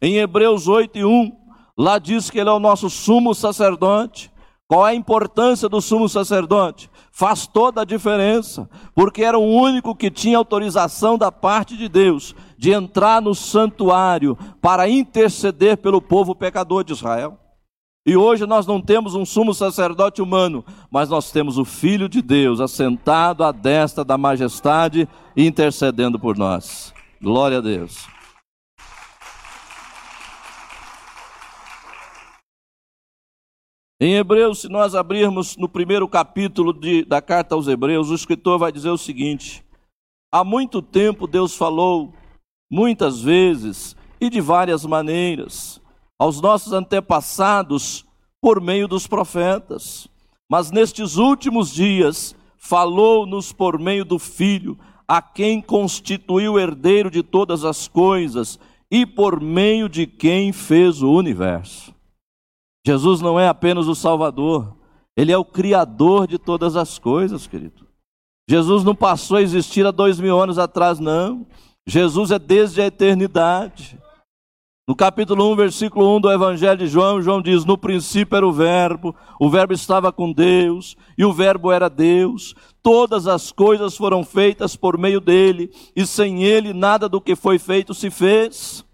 Em 0.00 0.16
Hebreus 0.16 0.66
8 0.66 0.98
e 0.98 1.04
1, 1.04 1.30
lá 1.76 1.98
diz 1.98 2.30
que 2.30 2.38
ele 2.38 2.48
é 2.48 2.52
o 2.52 2.58
nosso 2.58 2.88
sumo 2.88 3.34
sacerdote. 3.34 4.32
Qual 4.66 4.88
é 4.88 4.92
a 4.92 4.94
importância 4.94 5.68
do 5.68 5.82
sumo 5.82 6.08
sacerdote? 6.08 6.90
Faz 7.12 7.46
toda 7.46 7.82
a 7.82 7.84
diferença, 7.84 8.66
porque 8.94 9.22
era 9.22 9.38
o 9.38 9.46
único 9.46 9.94
que 9.94 10.10
tinha 10.10 10.38
autorização 10.38 11.18
da 11.18 11.30
parte 11.30 11.76
de 11.76 11.86
Deus 11.86 12.34
de 12.56 12.72
entrar 12.72 13.20
no 13.20 13.34
santuário 13.34 14.38
para 14.62 14.88
interceder 14.88 15.76
pelo 15.76 16.00
povo 16.00 16.34
pecador 16.34 16.82
de 16.82 16.94
Israel. 16.94 17.38
E 18.04 18.16
hoje 18.16 18.46
nós 18.46 18.66
não 18.66 18.80
temos 18.80 19.14
um 19.14 19.24
sumo 19.24 19.54
sacerdote 19.54 20.20
humano, 20.20 20.64
mas 20.90 21.08
nós 21.08 21.30
temos 21.30 21.56
o 21.56 21.64
Filho 21.64 22.08
de 22.08 22.20
Deus 22.20 22.60
assentado 22.60 23.44
à 23.44 23.52
destra 23.52 24.04
da 24.04 24.18
majestade 24.18 25.08
intercedendo 25.36 26.18
por 26.18 26.36
nós. 26.36 26.92
Glória 27.20 27.58
a 27.58 27.60
Deus. 27.60 28.08
Em 34.00 34.14
Hebreus, 34.16 34.62
se 34.62 34.68
nós 34.68 34.96
abrirmos 34.96 35.56
no 35.56 35.68
primeiro 35.68 36.08
capítulo 36.08 36.72
de, 36.72 37.04
da 37.04 37.22
carta 37.22 37.54
aos 37.54 37.68
Hebreus, 37.68 38.10
o 38.10 38.16
escritor 38.16 38.58
vai 38.58 38.72
dizer 38.72 38.90
o 38.90 38.98
seguinte: 38.98 39.64
Há 40.32 40.42
muito 40.42 40.82
tempo 40.82 41.28
Deus 41.28 41.54
falou, 41.56 42.12
muitas 42.68 43.22
vezes 43.22 43.94
e 44.20 44.28
de 44.28 44.40
várias 44.40 44.84
maneiras, 44.84 45.80
aos 46.18 46.40
nossos 46.40 46.72
antepassados 46.72 48.04
por 48.40 48.60
meio 48.60 48.88
dos 48.88 49.06
profetas. 49.06 50.08
Mas 50.50 50.70
nestes 50.70 51.16
últimos 51.16 51.72
dias, 51.72 52.34
falou-nos 52.58 53.52
por 53.52 53.78
meio 53.78 54.04
do 54.04 54.18
Filho, 54.18 54.78
a 55.06 55.20
quem 55.20 55.60
constituiu 55.60 56.58
herdeiro 56.58 57.10
de 57.10 57.22
todas 57.22 57.64
as 57.64 57.88
coisas 57.88 58.58
e 58.90 59.04
por 59.04 59.40
meio 59.40 59.88
de 59.88 60.06
quem 60.06 60.52
fez 60.52 61.02
o 61.02 61.10
universo. 61.10 61.94
Jesus 62.86 63.20
não 63.20 63.38
é 63.38 63.48
apenas 63.48 63.88
o 63.88 63.94
Salvador, 63.94 64.76
ele 65.16 65.32
é 65.32 65.36
o 65.36 65.44
Criador 65.44 66.26
de 66.26 66.38
todas 66.38 66.76
as 66.76 66.98
coisas, 66.98 67.46
querido. 67.46 67.86
Jesus 68.48 68.84
não 68.84 68.94
passou 68.94 69.36
a 69.36 69.42
existir 69.42 69.86
há 69.86 69.90
dois 69.90 70.18
mil 70.18 70.40
anos 70.40 70.58
atrás, 70.58 70.98
não. 70.98 71.46
Jesus 71.86 72.30
é 72.30 72.38
desde 72.38 72.80
a 72.80 72.86
eternidade. 72.86 73.98
No 74.92 74.96
capítulo 74.96 75.50
1, 75.52 75.56
versículo 75.56 76.16
1 76.16 76.20
do 76.20 76.30
Evangelho 76.30 76.76
de 76.76 76.86
João, 76.86 77.22
João 77.22 77.40
diz: 77.40 77.64
No 77.64 77.78
princípio 77.78 78.36
era 78.36 78.46
o 78.46 78.52
Verbo, 78.52 79.16
o 79.40 79.48
Verbo 79.48 79.72
estava 79.72 80.12
com 80.12 80.30
Deus, 80.30 80.98
e 81.16 81.24
o 81.24 81.32
Verbo 81.32 81.72
era 81.72 81.88
Deus. 81.88 82.54
Todas 82.82 83.26
as 83.26 83.50
coisas 83.50 83.96
foram 83.96 84.22
feitas 84.22 84.76
por 84.76 84.98
meio 84.98 85.18
dele, 85.18 85.70
e 85.96 86.04
sem 86.04 86.44
ele 86.44 86.74
nada 86.74 87.08
do 87.08 87.22
que 87.22 87.34
foi 87.34 87.58
feito 87.58 87.94
se 87.94 88.10
fez. 88.10 88.84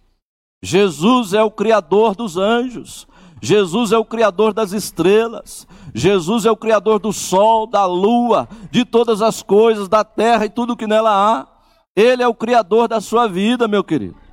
Jesus 0.62 1.32
é 1.32 1.42
o 1.42 1.50
Criador 1.50 2.14
dos 2.14 2.36
anjos, 2.36 3.04
Jesus 3.42 3.90
é 3.90 3.98
o 3.98 4.04
Criador 4.04 4.52
das 4.52 4.70
estrelas, 4.70 5.66
Jesus 5.92 6.46
é 6.46 6.50
o 6.52 6.56
Criador 6.56 7.00
do 7.00 7.12
sol, 7.12 7.66
da 7.66 7.86
lua, 7.86 8.48
de 8.70 8.84
todas 8.84 9.20
as 9.20 9.42
coisas, 9.42 9.88
da 9.88 10.04
terra 10.04 10.46
e 10.46 10.48
tudo 10.48 10.76
que 10.76 10.86
nela 10.86 11.10
há. 11.10 11.48
Ele 11.96 12.22
é 12.22 12.28
o 12.28 12.34
Criador 12.34 12.86
da 12.86 13.00
sua 13.00 13.26
vida, 13.26 13.66
meu 13.66 13.82
querido. 13.82 14.27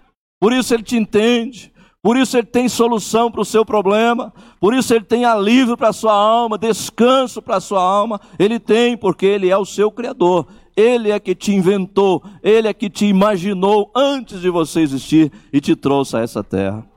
Por 0.46 0.54
isso 0.54 0.76
ele 0.76 0.84
te 0.84 0.96
entende, 0.96 1.74
por 2.04 2.16
isso 2.16 2.38
ele 2.38 2.46
tem 2.46 2.70
solução 2.70 3.32
para 3.32 3.41
o 3.41 3.46
seu 3.46 3.66
problema, 3.66 4.32
por 4.60 4.76
isso 4.76 4.93
ele 4.93 5.04
tem 5.04 5.26
alívio 5.26 5.76
para 5.76 5.89
a 5.89 5.91
sua 5.91 6.14
alma, 6.14 6.56
descanso 6.56 7.41
para 7.41 7.56
a 7.56 7.60
sua 7.60 7.82
alma. 7.82 8.22
Ele 8.38 8.60
tem, 8.60 8.96
porque 8.96 9.26
ele 9.26 9.50
é 9.50 9.58
o 9.58 9.66
seu 9.66 9.89
Criador. 9.89 10.46
Ele 10.78 11.10
é 11.10 11.20
que 11.20 11.34
te 11.34 11.52
inventou, 11.52 12.24
ele 12.43 12.68
é 12.68 12.76
que 12.76 12.91
te 12.91 13.08
imaginou 13.08 13.91
antes 13.96 14.39
de 14.39 14.52
você 14.52 14.82
existir 14.82 15.32
e 15.52 15.60
te 15.60 15.76
trouxe 15.76 16.16
a 16.16 16.20
essa 16.20 16.43
terra. 16.43 16.88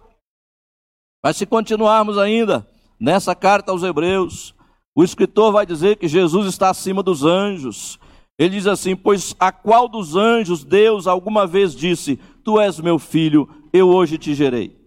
Mas 1.25 1.39
se 1.39 1.47
continuarmos 1.47 2.19
ainda 2.19 2.69
nessa 3.01 3.35
carta 3.35 3.73
aos 3.73 3.83
Hebreus, 3.83 4.55
o 4.95 5.03
escritor 5.03 5.53
vai 5.53 5.65
dizer 5.65 5.97
que 5.97 6.07
Jesus 6.07 6.47
está 6.49 6.69
acima 6.69 7.03
dos 7.03 7.25
anjos. 7.25 7.99
Ele 8.39 8.57
diz 8.57 8.67
assim: 8.67 8.95
Pois 8.95 9.35
a 9.39 9.51
qual 9.51 9.89
dos 9.89 10.15
anjos 10.15 10.65
Deus 10.65 11.07
alguma 11.07 11.47
vez 11.47 11.75
disse: 11.75 12.19
Tu 12.45 12.61
és 12.61 12.79
meu 12.79 12.99
filho, 12.99 13.49
eu 13.73 13.89
hoje 13.89 14.17
te 14.17 14.35
gerei? 14.35 14.79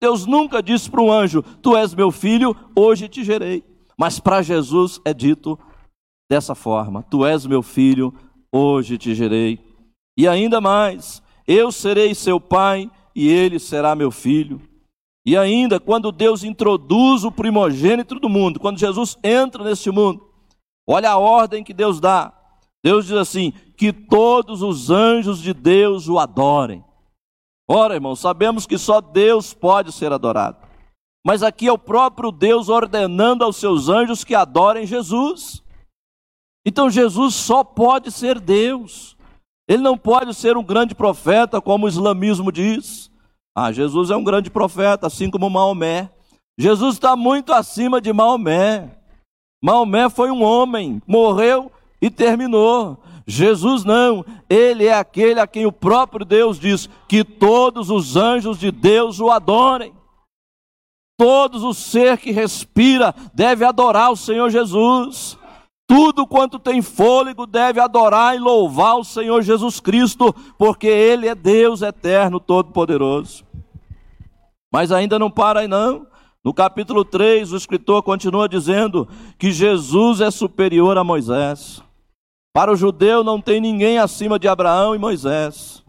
Deus 0.00 0.26
nunca 0.26 0.62
disse 0.62 0.90
para 0.90 1.02
um 1.02 1.10
anjo: 1.10 1.42
Tu 1.62 1.76
és 1.76 1.94
meu 1.94 2.10
filho, 2.10 2.54
hoje 2.76 3.08
te 3.08 3.24
gerei. 3.24 3.64
Mas 3.98 4.20
para 4.20 4.42
Jesus 4.42 5.00
é 5.04 5.14
dito 5.14 5.58
dessa 6.30 6.54
forma: 6.54 7.02
Tu 7.02 7.24
és 7.24 7.46
meu 7.46 7.62
filho, 7.62 8.12
hoje 8.52 8.98
te 8.98 9.14
gerei. 9.14 9.58
E 10.16 10.28
ainda 10.28 10.60
mais: 10.60 11.22
Eu 11.46 11.72
serei 11.72 12.14
seu 12.14 12.38
pai 12.38 12.90
e 13.14 13.28
ele 13.28 13.58
será 13.58 13.94
meu 13.94 14.10
filho. 14.10 14.60
E 15.26 15.36
ainda, 15.36 15.80
quando 15.80 16.12
Deus 16.12 16.44
introduz 16.44 17.24
o 17.24 17.32
primogênito 17.32 18.18
do 18.18 18.28
mundo, 18.28 18.60
quando 18.60 18.78
Jesus 18.78 19.18
entra 19.22 19.62
neste 19.64 19.90
mundo, 19.90 20.26
olha 20.86 21.10
a 21.10 21.18
ordem 21.18 21.64
que 21.64 21.74
Deus 21.74 22.00
dá. 22.00 22.37
Deus 22.82 23.06
diz 23.06 23.16
assim: 23.16 23.52
que 23.76 23.92
todos 23.92 24.60
os 24.60 24.90
anjos 24.90 25.40
de 25.40 25.54
Deus 25.54 26.08
o 26.08 26.18
adorem. 26.18 26.84
Ora, 27.70 27.94
irmão, 27.94 28.16
sabemos 28.16 28.66
que 28.66 28.76
só 28.76 29.00
Deus 29.00 29.54
pode 29.54 29.92
ser 29.92 30.12
adorado. 30.12 30.56
Mas 31.24 31.42
aqui 31.42 31.68
é 31.68 31.72
o 31.72 31.78
próprio 31.78 32.32
Deus 32.32 32.68
ordenando 32.68 33.44
aos 33.44 33.56
seus 33.56 33.88
anjos 33.88 34.24
que 34.24 34.34
adorem 34.34 34.86
Jesus. 34.86 35.62
Então 36.66 36.90
Jesus 36.90 37.34
só 37.34 37.62
pode 37.62 38.10
ser 38.10 38.40
Deus. 38.40 39.16
Ele 39.68 39.82
não 39.82 39.96
pode 39.96 40.34
ser 40.34 40.56
um 40.56 40.64
grande 40.64 40.94
profeta, 40.94 41.60
como 41.60 41.86
o 41.86 41.88
islamismo 41.88 42.50
diz. 42.50 43.10
Ah, 43.54 43.70
Jesus 43.70 44.10
é 44.10 44.16
um 44.16 44.24
grande 44.24 44.50
profeta, 44.50 45.06
assim 45.06 45.30
como 45.30 45.50
Maomé. 45.50 46.10
Jesus 46.58 46.94
está 46.94 47.14
muito 47.14 47.52
acima 47.52 48.00
de 48.00 48.12
Maomé. 48.12 48.90
Maomé 49.62 50.08
foi 50.08 50.30
um 50.30 50.42
homem, 50.42 51.02
morreu 51.06 51.70
e 52.00 52.10
terminou. 52.10 53.02
Jesus 53.26 53.84
não, 53.84 54.24
ele 54.48 54.86
é 54.86 54.94
aquele 54.94 55.38
a 55.38 55.46
quem 55.46 55.66
o 55.66 55.72
próprio 55.72 56.24
Deus 56.24 56.58
diz 56.58 56.88
que 57.06 57.22
todos 57.22 57.90
os 57.90 58.16
anjos 58.16 58.58
de 58.58 58.70
Deus 58.70 59.20
o 59.20 59.30
adorem. 59.30 59.92
Todos 61.18 61.62
o 61.62 61.74
ser 61.74 62.16
que 62.16 62.30
respira 62.30 63.14
deve 63.34 63.64
adorar 63.64 64.10
o 64.12 64.16
Senhor 64.16 64.48
Jesus. 64.50 65.36
Tudo 65.86 66.26
quanto 66.26 66.58
tem 66.58 66.80
fôlego 66.80 67.46
deve 67.46 67.80
adorar 67.80 68.36
e 68.36 68.38
louvar 68.38 68.96
o 68.96 69.04
Senhor 69.04 69.42
Jesus 69.42 69.80
Cristo, 69.80 70.34
porque 70.56 70.86
Ele 70.86 71.26
é 71.26 71.34
Deus 71.34 71.82
eterno, 71.82 72.38
todo-poderoso. 72.38 73.44
Mas 74.72 74.92
ainda 74.92 75.18
não 75.18 75.30
para 75.30 75.60
aí 75.60 75.68
não. 75.68 76.06
No 76.44 76.54
capítulo 76.54 77.04
3, 77.04 77.52
o 77.52 77.56
escritor 77.56 78.02
continua 78.02 78.48
dizendo 78.48 79.08
que 79.38 79.50
Jesus 79.50 80.20
é 80.20 80.30
superior 80.30 80.96
a 80.96 81.04
Moisés. 81.04 81.82
Para 82.58 82.72
o 82.72 82.76
judeu 82.76 83.22
não 83.22 83.40
tem 83.40 83.60
ninguém 83.60 83.98
acima 83.98 84.36
de 84.36 84.48
Abraão 84.48 84.92
e 84.92 84.98
Moisés. 84.98 85.80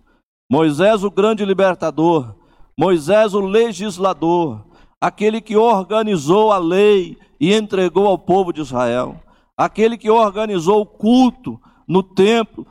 Moisés, 0.52 1.04
o 1.04 1.10
grande 1.10 1.44
libertador, 1.44 2.36
Moisés, 2.78 3.34
o 3.34 3.40
legislador, 3.40 4.64
aquele 5.02 5.42
que 5.42 5.58
organizou 5.58 6.52
a 6.52 6.60
lei 6.60 7.18
e 7.40 7.56
entregou 7.56 8.06
ao 8.06 8.20
povo 8.20 8.54
de 8.54 8.62
Israel, 8.62 9.20
aquele 9.58 9.98
que 9.98 10.12
organizou 10.12 10.82
o 10.82 10.86
culto 10.86 11.60
no 11.88 12.04
templo, 12.04 12.68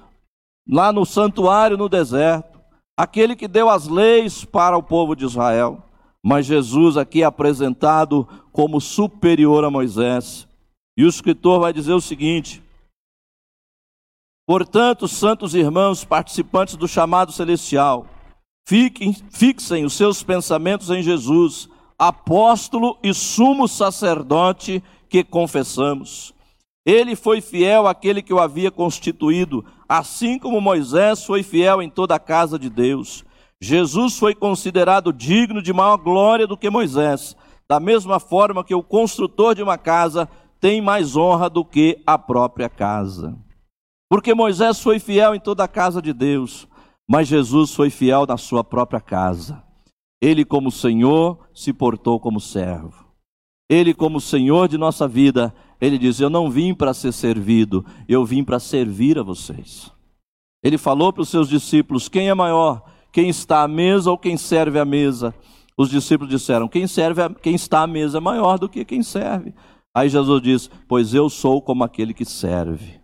lá 0.70 0.92
no 0.92 1.04
santuário 1.04 1.76
no 1.76 1.88
deserto, 1.88 2.56
aquele 2.96 3.34
que 3.34 3.48
deu 3.48 3.68
as 3.68 3.88
leis 3.88 4.44
para 4.44 4.76
o 4.78 4.82
povo 4.82 5.16
de 5.16 5.24
Israel. 5.24 5.82
Mas 6.24 6.46
Jesus 6.46 6.96
aqui 6.96 7.22
é 7.22 7.24
apresentado 7.24 8.28
como 8.52 8.80
superior 8.80 9.64
a 9.64 9.70
Moisés. 9.70 10.46
E 10.96 11.04
o 11.04 11.08
escritor 11.08 11.58
vai 11.58 11.72
dizer 11.72 11.94
o 11.94 12.00
seguinte: 12.00 12.62
Portanto, 14.48 15.06
santos 15.06 15.54
irmãos, 15.54 16.04
participantes 16.06 16.74
do 16.74 16.88
chamado 16.88 17.30
celestial, 17.32 18.06
fiquem, 18.66 19.14
fixem 19.30 19.84
os 19.84 19.92
seus 19.92 20.22
pensamentos 20.22 20.88
em 20.88 21.02
Jesus, 21.02 21.68
apóstolo 21.98 22.96
e 23.02 23.12
sumo 23.12 23.68
sacerdote 23.68 24.82
que 25.06 25.22
confessamos. 25.22 26.32
Ele 26.82 27.14
foi 27.14 27.42
fiel 27.42 27.86
àquele 27.86 28.22
que 28.22 28.32
o 28.32 28.40
havia 28.40 28.70
constituído, 28.70 29.62
assim 29.86 30.38
como 30.38 30.62
Moisés 30.62 31.22
foi 31.22 31.42
fiel 31.42 31.82
em 31.82 31.90
toda 31.90 32.14
a 32.14 32.18
casa 32.18 32.58
de 32.58 32.70
Deus. 32.70 33.26
Jesus 33.60 34.18
foi 34.18 34.34
considerado 34.34 35.12
digno 35.12 35.60
de 35.60 35.74
maior 35.74 35.98
glória 35.98 36.46
do 36.46 36.56
que 36.56 36.70
Moisés, 36.70 37.36
da 37.68 37.78
mesma 37.78 38.18
forma 38.18 38.64
que 38.64 38.74
o 38.74 38.82
construtor 38.82 39.54
de 39.54 39.62
uma 39.62 39.76
casa 39.76 40.26
tem 40.58 40.80
mais 40.80 41.16
honra 41.16 41.50
do 41.50 41.62
que 41.62 42.02
a 42.06 42.16
própria 42.16 42.70
casa. 42.70 43.36
Porque 44.08 44.34
Moisés 44.34 44.80
foi 44.80 44.98
fiel 44.98 45.34
em 45.34 45.40
toda 45.40 45.64
a 45.64 45.68
casa 45.68 46.00
de 46.00 46.12
Deus, 46.12 46.66
mas 47.06 47.28
Jesus 47.28 47.74
foi 47.74 47.90
fiel 47.90 48.26
na 48.26 48.36
sua 48.36 48.64
própria 48.64 49.00
casa. 49.00 49.62
Ele, 50.20 50.44
como 50.44 50.70
Senhor, 50.70 51.38
se 51.54 51.72
portou 51.72 52.18
como 52.18 52.40
servo. 52.40 53.06
Ele, 53.70 53.92
como 53.92 54.20
Senhor 54.20 54.68
de 54.68 54.78
nossa 54.78 55.06
vida, 55.06 55.54
ele 55.80 55.98
diz: 55.98 56.20
Eu 56.20 56.30
não 56.30 56.50
vim 56.50 56.74
para 56.74 56.94
ser 56.94 57.12
servido, 57.12 57.84
eu 58.08 58.24
vim 58.24 58.42
para 58.42 58.58
servir 58.58 59.18
a 59.18 59.22
vocês. 59.22 59.92
Ele 60.62 60.78
falou 60.78 61.12
para 61.12 61.22
os 61.22 61.28
seus 61.28 61.48
discípulos: 61.48 62.08
Quem 62.08 62.28
é 62.28 62.34
maior? 62.34 62.82
quem 63.12 63.28
está 63.28 63.62
à 63.62 63.68
mesa 63.68 64.10
ou 64.10 64.18
quem 64.18 64.36
serve 64.36 64.78
à 64.78 64.84
mesa? 64.84 65.34
Os 65.76 65.90
discípulos 65.90 66.30
disseram: 66.30 66.68
quem 66.68 66.86
serve, 66.86 67.22
a, 67.22 67.30
quem 67.30 67.54
está 67.54 67.82
à 67.82 67.86
mesa 67.86 68.18
é 68.18 68.20
maior 68.20 68.58
do 68.58 68.68
que 68.68 68.84
quem 68.84 69.02
serve. 69.02 69.54
Aí 69.94 70.08
Jesus 70.08 70.42
diz: 70.42 70.70
Pois 70.86 71.14
eu 71.14 71.28
sou 71.28 71.60
como 71.60 71.84
aquele 71.84 72.14
que 72.14 72.24
serve. 72.24 72.97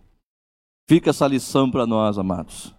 Fica 0.87 1.09
essa 1.09 1.27
lição 1.27 1.69
para 1.71 1.87
nós, 1.87 2.17
amados. 2.17 2.73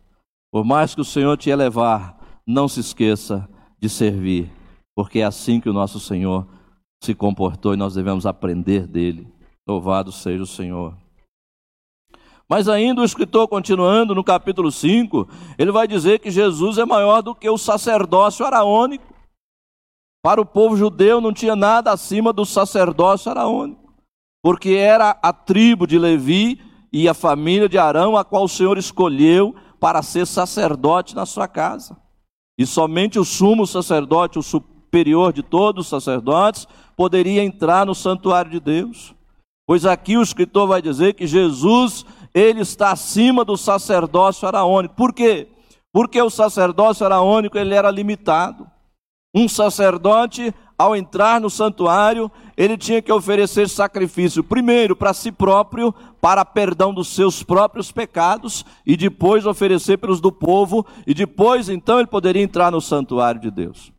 Por 0.52 0.64
mais 0.64 0.94
que 0.94 1.00
o 1.00 1.04
Senhor 1.04 1.36
te 1.36 1.50
elevar, 1.50 2.16
não 2.46 2.68
se 2.68 2.80
esqueça 2.80 3.48
de 3.80 3.88
servir, 3.88 4.50
porque 4.94 5.18
é 5.18 5.24
assim 5.24 5.60
que 5.60 5.68
o 5.68 5.72
nosso 5.72 5.98
Senhor 5.98 6.46
se 7.02 7.14
comportou 7.14 7.74
e 7.74 7.76
nós 7.76 7.94
devemos 7.94 8.24
aprender 8.24 8.86
dele. 8.86 9.32
Louvado 9.68 10.12
seja 10.12 10.42
o 10.42 10.46
Senhor. 10.46 10.96
Mas 12.48 12.68
ainda 12.68 13.02
o 13.02 13.04
escritor, 13.04 13.48
continuando 13.48 14.14
no 14.14 14.22
capítulo 14.22 14.70
5, 14.70 15.28
ele 15.58 15.72
vai 15.72 15.88
dizer 15.88 16.20
que 16.20 16.30
Jesus 16.30 16.78
é 16.78 16.84
maior 16.84 17.20
do 17.20 17.34
que 17.34 17.50
o 17.50 17.58
sacerdócio 17.58 18.46
araônico. 18.46 19.04
Para 20.22 20.40
o 20.40 20.46
povo 20.46 20.76
judeu 20.76 21.20
não 21.20 21.32
tinha 21.32 21.56
nada 21.56 21.90
acima 21.90 22.32
do 22.32 22.44
sacerdócio 22.44 23.30
araônico. 23.30 23.84
porque 24.42 24.70
era 24.70 25.10
a 25.20 25.32
tribo 25.32 25.88
de 25.88 25.98
Levi 25.98 26.62
e 26.92 27.08
a 27.08 27.14
família 27.14 27.68
de 27.68 27.78
Arão 27.78 28.16
a 28.16 28.24
qual 28.24 28.44
o 28.44 28.48
Senhor 28.48 28.78
escolheu 28.78 29.54
para 29.80 30.02
ser 30.02 30.26
sacerdote 30.26 31.14
na 31.14 31.26
sua 31.26 31.46
casa. 31.46 31.96
E 32.58 32.64
somente 32.64 33.18
o 33.18 33.24
sumo 33.24 33.66
sacerdote, 33.66 34.38
o 34.38 34.42
superior 34.42 35.32
de 35.32 35.42
todos 35.42 35.86
os 35.86 35.90
sacerdotes, 35.90 36.66
poderia 36.96 37.44
entrar 37.44 37.84
no 37.84 37.94
santuário 37.94 38.50
de 38.50 38.60
Deus. 38.60 39.14
Pois 39.66 39.84
aqui 39.84 40.16
o 40.16 40.22
escritor 40.22 40.68
vai 40.68 40.80
dizer 40.80 41.14
que 41.14 41.26
Jesus, 41.26 42.06
ele 42.32 42.60
está 42.60 42.92
acima 42.92 43.44
do 43.44 43.56
sacerdócio 43.56 44.46
araônico. 44.46 44.94
Por 44.94 45.12
quê? 45.12 45.48
Porque 45.92 46.20
o 46.20 46.30
sacerdócio 46.30 47.04
araônico 47.04 47.58
ele 47.58 47.74
era 47.74 47.90
limitado. 47.90 48.66
Um 49.34 49.48
sacerdote, 49.48 50.54
ao 50.78 50.94
entrar 50.94 51.40
no 51.40 51.48
santuário, 51.48 52.30
ele 52.56 52.76
tinha 52.76 53.00
que 53.00 53.12
oferecer 53.12 53.68
sacrifício, 53.68 54.44
primeiro 54.44 54.94
para 54.94 55.14
si 55.14 55.32
próprio, 55.32 55.94
para 56.20 56.44
perdão 56.44 56.92
dos 56.92 57.08
seus 57.08 57.42
próprios 57.42 57.90
pecados, 57.90 58.64
e 58.84 58.96
depois 58.96 59.46
oferecer 59.46 59.98
pelos 59.98 60.20
do 60.20 60.30
povo, 60.30 60.84
e 61.06 61.14
depois 61.14 61.68
então 61.68 61.98
ele 61.98 62.06
poderia 62.06 62.42
entrar 62.42 62.70
no 62.70 62.80
santuário 62.80 63.40
de 63.40 63.50
Deus. 63.50 63.92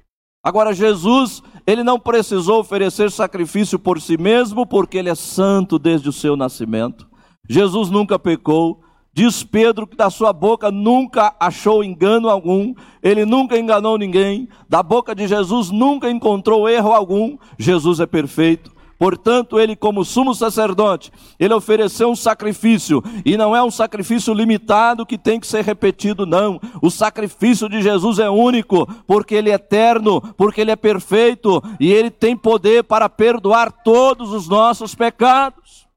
Agora, 0.43 0.73
Jesus, 0.73 1.43
ele 1.65 1.83
não 1.83 1.99
precisou 1.99 2.59
oferecer 2.59 3.11
sacrifício 3.11 3.77
por 3.77 3.99
si 3.99 4.17
mesmo, 4.17 4.65
porque 4.65 4.97
ele 4.97 5.09
é 5.09 5.15
santo 5.15 5.77
desde 5.77 6.07
o 6.07 6.13
seu 6.13 6.37
nascimento. 6.37 7.07
Jesus 7.49 7.89
nunca 7.89 8.17
pecou, 8.17 8.81
Diz 9.17 9.43
Pedro 9.43 9.87
que 9.87 9.95
da 9.95 10.11
sua 10.11 10.31
boca 10.31 10.69
nunca 10.69 11.33
achou 11.39 11.83
engano 11.83 12.29
algum, 12.29 12.75
ele 13.01 13.25
nunca 13.25 13.57
enganou 13.57 13.97
ninguém, 13.97 14.47
da 14.69 14.83
boca 14.83 15.15
de 15.15 15.27
Jesus 15.27 15.71
nunca 15.71 16.07
encontrou 16.07 16.69
erro 16.69 16.93
algum. 16.93 17.35
Jesus 17.57 17.99
é 17.99 18.05
perfeito. 18.05 18.71
Portanto, 18.99 19.59
ele, 19.59 19.75
como 19.75 20.05
sumo 20.05 20.35
sacerdote, 20.35 21.11
ele 21.39 21.51
ofereceu 21.51 22.11
um 22.11 22.15
sacrifício, 22.15 23.03
e 23.25 23.35
não 23.35 23.55
é 23.55 23.63
um 23.63 23.71
sacrifício 23.71 24.35
limitado 24.35 25.03
que 25.03 25.17
tem 25.17 25.39
que 25.39 25.47
ser 25.47 25.63
repetido, 25.63 26.23
não. 26.23 26.61
O 26.79 26.91
sacrifício 26.91 27.67
de 27.67 27.81
Jesus 27.81 28.19
é 28.19 28.29
único, 28.29 28.85
porque 29.07 29.33
ele 29.33 29.49
é 29.49 29.55
eterno, 29.55 30.21
porque 30.37 30.61
ele 30.61 30.69
é 30.69 30.75
perfeito, 30.75 31.59
e 31.79 31.91
ele 31.91 32.11
tem 32.11 32.37
poder 32.37 32.83
para 32.83 33.09
perdoar 33.09 33.71
todos 33.71 34.31
os 34.31 34.47
nossos 34.47 34.93
pecados. 34.93 35.87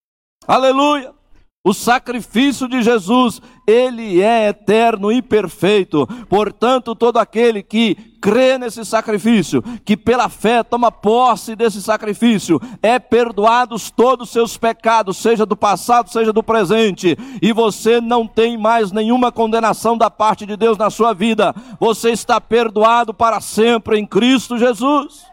Aleluia! 0.48 1.19
O 1.62 1.74
sacrifício 1.74 2.66
de 2.66 2.82
Jesus, 2.82 3.38
ele 3.66 4.22
é 4.22 4.48
eterno 4.48 5.12
e 5.12 5.20
perfeito. 5.20 6.06
Portanto, 6.26 6.94
todo 6.94 7.18
aquele 7.18 7.62
que 7.62 7.94
crê 8.18 8.56
nesse 8.56 8.82
sacrifício, 8.82 9.62
que 9.84 9.94
pela 9.94 10.30
fé 10.30 10.62
toma 10.62 10.90
posse 10.90 11.54
desse 11.54 11.82
sacrifício, 11.82 12.58
é 12.82 12.98
perdoados 12.98 13.90
todos 13.90 14.28
os 14.28 14.32
seus 14.32 14.56
pecados, 14.56 15.18
seja 15.18 15.44
do 15.44 15.54
passado, 15.54 16.08
seja 16.08 16.32
do 16.32 16.42
presente, 16.42 17.14
e 17.42 17.52
você 17.52 18.00
não 18.00 18.26
tem 18.26 18.56
mais 18.56 18.90
nenhuma 18.90 19.30
condenação 19.30 19.98
da 19.98 20.10
parte 20.10 20.46
de 20.46 20.56
Deus 20.56 20.78
na 20.78 20.88
sua 20.88 21.12
vida. 21.12 21.54
Você 21.78 22.10
está 22.10 22.40
perdoado 22.40 23.12
para 23.12 23.38
sempre 23.38 23.98
em 23.98 24.06
Cristo 24.06 24.56
Jesus. 24.56 25.26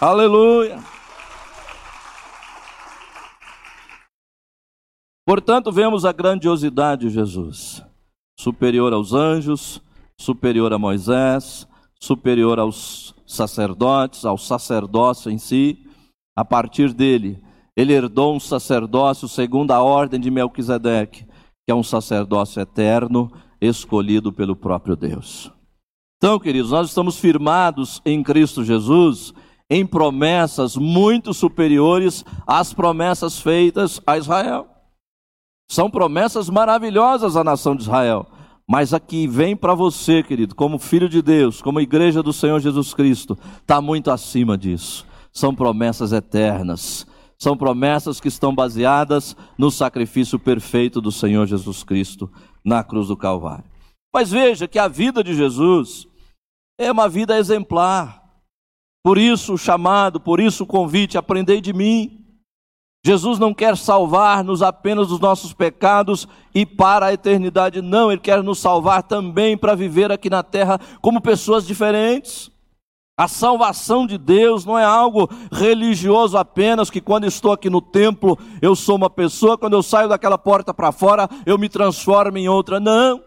Aleluia. 0.00 0.99
Portanto, 5.26 5.70
vemos 5.70 6.04
a 6.04 6.12
grandiosidade 6.12 7.06
de 7.06 7.14
Jesus, 7.14 7.84
superior 8.38 8.92
aos 8.92 9.12
anjos, 9.12 9.82
superior 10.18 10.72
a 10.72 10.78
Moisés, 10.78 11.66
superior 12.00 12.58
aos 12.58 13.14
sacerdotes, 13.26 14.24
ao 14.24 14.38
sacerdócio 14.38 15.30
em 15.30 15.38
si. 15.38 15.86
A 16.36 16.44
partir 16.44 16.92
dele, 16.92 17.42
ele 17.76 17.92
herdou 17.92 18.34
um 18.34 18.40
sacerdócio 18.40 19.28
segundo 19.28 19.70
a 19.70 19.82
ordem 19.82 20.18
de 20.18 20.30
Melquisedeque, 20.30 21.24
que 21.24 21.70
é 21.70 21.74
um 21.74 21.82
sacerdócio 21.82 22.60
eterno, 22.60 23.30
escolhido 23.60 24.32
pelo 24.32 24.56
próprio 24.56 24.96
Deus. 24.96 25.52
Então, 26.16 26.38
queridos, 26.38 26.70
nós 26.70 26.88
estamos 26.88 27.18
firmados 27.18 28.00
em 28.04 28.22
Cristo 28.22 28.64
Jesus 28.64 29.32
em 29.70 29.86
promessas 29.86 30.76
muito 30.76 31.32
superiores 31.32 32.24
às 32.46 32.74
promessas 32.74 33.38
feitas 33.38 34.00
a 34.06 34.18
Israel. 34.18 34.69
São 35.70 35.88
promessas 35.88 36.50
maravilhosas 36.50 37.36
à 37.36 37.44
nação 37.44 37.76
de 37.76 37.82
Israel. 37.82 38.26
Mas 38.68 38.92
aqui 38.92 39.28
vem 39.28 39.54
para 39.54 39.72
você, 39.72 40.20
querido, 40.20 40.52
como 40.52 40.80
filho 40.80 41.08
de 41.08 41.22
Deus, 41.22 41.62
como 41.62 41.80
igreja 41.80 42.24
do 42.24 42.32
Senhor 42.32 42.58
Jesus 42.58 42.92
Cristo, 42.92 43.38
está 43.60 43.80
muito 43.80 44.10
acima 44.10 44.58
disso. 44.58 45.06
São 45.32 45.54
promessas 45.54 46.10
eternas. 46.10 47.06
São 47.38 47.56
promessas 47.56 48.20
que 48.20 48.26
estão 48.26 48.52
baseadas 48.52 49.36
no 49.56 49.70
sacrifício 49.70 50.40
perfeito 50.40 51.00
do 51.00 51.12
Senhor 51.12 51.46
Jesus 51.46 51.84
Cristo 51.84 52.28
na 52.64 52.82
cruz 52.82 53.06
do 53.06 53.16
Calvário. 53.16 53.64
Mas 54.12 54.28
veja 54.28 54.66
que 54.66 54.78
a 54.78 54.88
vida 54.88 55.22
de 55.22 55.36
Jesus 55.36 56.08
é 56.76 56.90
uma 56.90 57.08
vida 57.08 57.38
exemplar. 57.38 58.24
Por 59.04 59.18
isso 59.18 59.54
o 59.54 59.58
chamado, 59.58 60.18
por 60.18 60.40
isso 60.40 60.64
o 60.64 60.66
convite, 60.66 61.16
aprendei 61.16 61.60
de 61.60 61.72
mim. 61.72 62.19
Jesus 63.04 63.38
não 63.38 63.54
quer 63.54 63.76
salvar-nos 63.76 64.62
apenas 64.62 65.08
dos 65.08 65.18
nossos 65.18 65.54
pecados 65.54 66.28
e 66.54 66.66
para 66.66 67.06
a 67.06 67.12
eternidade, 67.12 67.80
não, 67.80 68.12
Ele 68.12 68.20
quer 68.20 68.42
nos 68.42 68.58
salvar 68.58 69.02
também 69.02 69.56
para 69.56 69.74
viver 69.74 70.12
aqui 70.12 70.28
na 70.28 70.42
terra 70.42 70.78
como 71.00 71.20
pessoas 71.20 71.66
diferentes. 71.66 72.50
A 73.18 73.28
salvação 73.28 74.06
de 74.06 74.16
Deus 74.16 74.64
não 74.64 74.78
é 74.78 74.84
algo 74.84 75.28
religioso 75.52 76.38
apenas, 76.38 76.90
que 76.90 77.00
quando 77.00 77.26
estou 77.26 77.52
aqui 77.52 77.68
no 77.68 77.80
templo 77.80 78.38
eu 78.62 78.74
sou 78.74 78.96
uma 78.96 79.10
pessoa, 79.10 79.58
quando 79.58 79.74
eu 79.74 79.82
saio 79.82 80.08
daquela 80.08 80.38
porta 80.38 80.72
para 80.72 80.92
fora 80.92 81.28
eu 81.46 81.58
me 81.58 81.68
transformo 81.68 82.36
em 82.36 82.48
outra. 82.48 82.78
Não. 82.80 83.22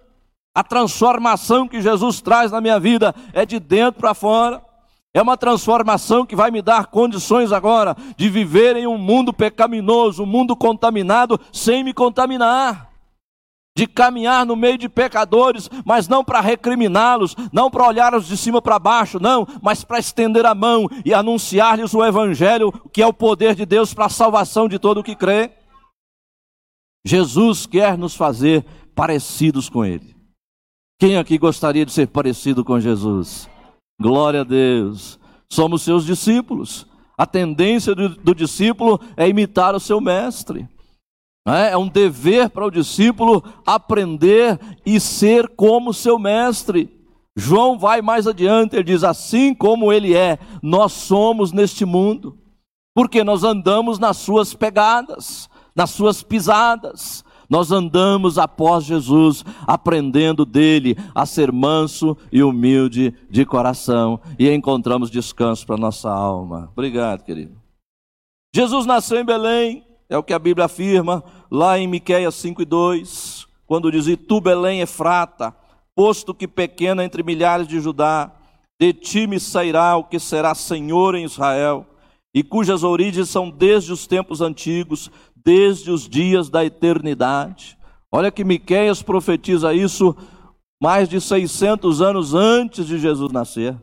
A 0.55 0.63
transformação 0.63 1.67
que 1.67 1.82
Jesus 1.82 2.21
traz 2.21 2.51
na 2.51 2.61
minha 2.61 2.80
vida 2.80 3.13
é 3.34 3.43
de 3.43 3.59
dentro 3.59 4.01
para 4.01 4.13
fora. 4.13 4.61
É 5.16 5.22
uma 5.22 5.38
transformação 5.38 6.26
que 6.26 6.36
vai 6.36 6.49
me 6.49 6.59
dar 6.59 6.88
condições 6.88 7.51
agora 7.51 7.95
de 8.18 8.30
viver 8.30 8.76
em 8.76 8.88
um 8.88 8.97
mundo 8.97 9.32
pecaminoso, 9.32 10.24
um 10.24 10.26
mundo 10.26 10.55
contaminado, 10.55 11.39
sem 11.51 11.84
me 11.84 11.93
contaminar. 11.93 12.89
De 13.78 13.86
caminhar 13.86 14.43
no 14.43 14.55
meio 14.55 14.78
de 14.78 14.89
pecadores, 14.89 15.70
mas 15.86 16.07
não 16.07 16.24
para 16.24 16.41
recriminá-los, 16.41 17.36
não 17.51 17.70
para 17.70 17.88
olhar-os 17.88 18.28
de 18.28 18.36
cima 18.36 18.59
para 18.59 18.80
baixo, 18.80 19.20
não, 19.20 19.47
mas 19.61 19.84
para 19.84 19.99
estender 19.99 20.45
a 20.47 20.55
mão 20.55 20.89
e 21.05 21.14
anunciar-lhes 21.14 21.93
o 21.93 22.03
Evangelho, 22.03 22.72
que 22.91 23.01
é 23.01 23.07
o 23.07 23.14
poder 23.14 23.53
de 23.53 23.66
Deus 23.68 23.93
para 23.93 24.05
a 24.05 24.09
salvação 24.09 24.68
de 24.68 24.80
todo 24.80 24.99
o 24.99 25.03
que 25.03 25.16
crê. 25.16 25.51
Jesus 27.05 27.68
quer 27.68 27.97
nos 27.97 28.16
fazer 28.16 28.66
parecidos 28.95 29.70
com 29.70 29.86
Ele. 29.86 30.16
Quem 30.99 31.18
aqui 31.18 31.38
gostaria 31.38 31.86
de 31.86 31.91
ser 31.91 32.07
parecido 32.07 32.64
com 32.64 32.80
Jesus? 32.80 33.53
Glória 33.99 34.41
a 34.41 34.43
Deus. 34.43 35.19
Somos 35.49 35.81
seus 35.81 36.05
discípulos. 36.05 36.87
A 37.17 37.25
tendência 37.25 37.93
do, 37.93 38.09
do 38.09 38.33
discípulo 38.33 38.99
é 39.15 39.27
imitar 39.27 39.75
o 39.75 39.79
seu 39.79 40.01
mestre. 40.01 40.67
É? 41.47 41.71
é 41.71 41.77
um 41.77 41.87
dever 41.87 42.49
para 42.49 42.65
o 42.65 42.71
discípulo 42.71 43.43
aprender 43.65 44.59
e 44.85 44.99
ser 44.99 45.47
como 45.49 45.93
seu 45.93 46.17
mestre. 46.17 46.89
João 47.35 47.77
vai 47.77 48.01
mais 48.01 48.27
adiante, 48.27 48.75
ele 48.75 48.83
diz: 48.83 49.03
assim 49.03 49.53
como 49.53 49.91
ele 49.91 50.15
é, 50.15 50.39
nós 50.61 50.93
somos 50.93 51.51
neste 51.51 51.83
mundo, 51.83 52.37
porque 52.95 53.23
nós 53.23 53.43
andamos 53.43 53.99
nas 53.99 54.17
suas 54.17 54.53
pegadas, 54.53 55.49
nas 55.75 55.89
suas 55.89 56.23
pisadas, 56.23 57.25
nós 57.54 57.72
andamos 57.72 58.39
após 58.39 58.84
Jesus, 58.84 59.45
aprendendo 59.68 60.43
dele 60.43 60.97
a 61.14 61.24
ser 61.24 61.51
manso 61.51 62.18
e 62.32 62.41
humilde 62.41 63.14
de 63.30 63.45
coração 63.45 64.20
e 64.39 64.49
encontramos 64.49 65.12
descanso 65.12 65.64
para 65.64 65.78
nossa 65.78 66.10
alma. 66.10 66.72
Obrigado, 66.74 67.24
querido. 67.24 67.56
Jesus 68.56 68.88
nasceu 68.88 69.20
em 69.20 69.24
Belém, 69.24 69.86
é 70.10 70.18
o 70.18 70.24
que 70.24 70.34
a 70.34 70.39
Bíblia 70.39 70.66
afirma 70.66 71.24
lá 71.51 71.78
em 71.78 71.88
Miqueias 71.88 72.34
5:2, 72.34 73.45
quando 73.68 73.91
diz: 73.91 74.08
"E 74.08 74.18
tu 74.18 74.41
Belém 74.41 74.82
é 74.82 74.88
frata, 74.88 75.56
posto 75.95 76.34
que 76.34 76.47
pequena 76.47 77.06
entre 77.06 77.22
milhares 77.22 77.68
de 77.68 77.80
Judá, 77.80 78.32
de 78.82 78.93
ti 78.93 79.28
me 79.28 79.39
sairá 79.39 79.95
o 79.95 80.06
que 80.06 80.18
será 80.18 80.56
senhor 80.56 81.14
em 81.14 81.26
Israel." 81.26 81.86
e 82.34 82.41
cujas 82.41 82.84
origens 82.84 83.30
são 83.30 83.49
desde 83.49 83.93
os 83.93 84.08
tempos 84.08 84.41
antigos, 84.41 85.12
desde 85.43 85.91
os 85.91 86.07
dias 86.07 86.49
da 86.49 86.63
eternidade. 86.63 87.77
Olha 88.11 88.31
que 88.31 88.43
Miqueias 88.43 89.01
profetiza 89.01 89.73
isso 89.73 90.15
mais 90.81 91.07
de 91.07 91.19
600 91.19 92.01
anos 92.01 92.33
antes 92.33 92.85
de 92.85 92.99
Jesus 92.99 93.31
nascer. 93.31 93.75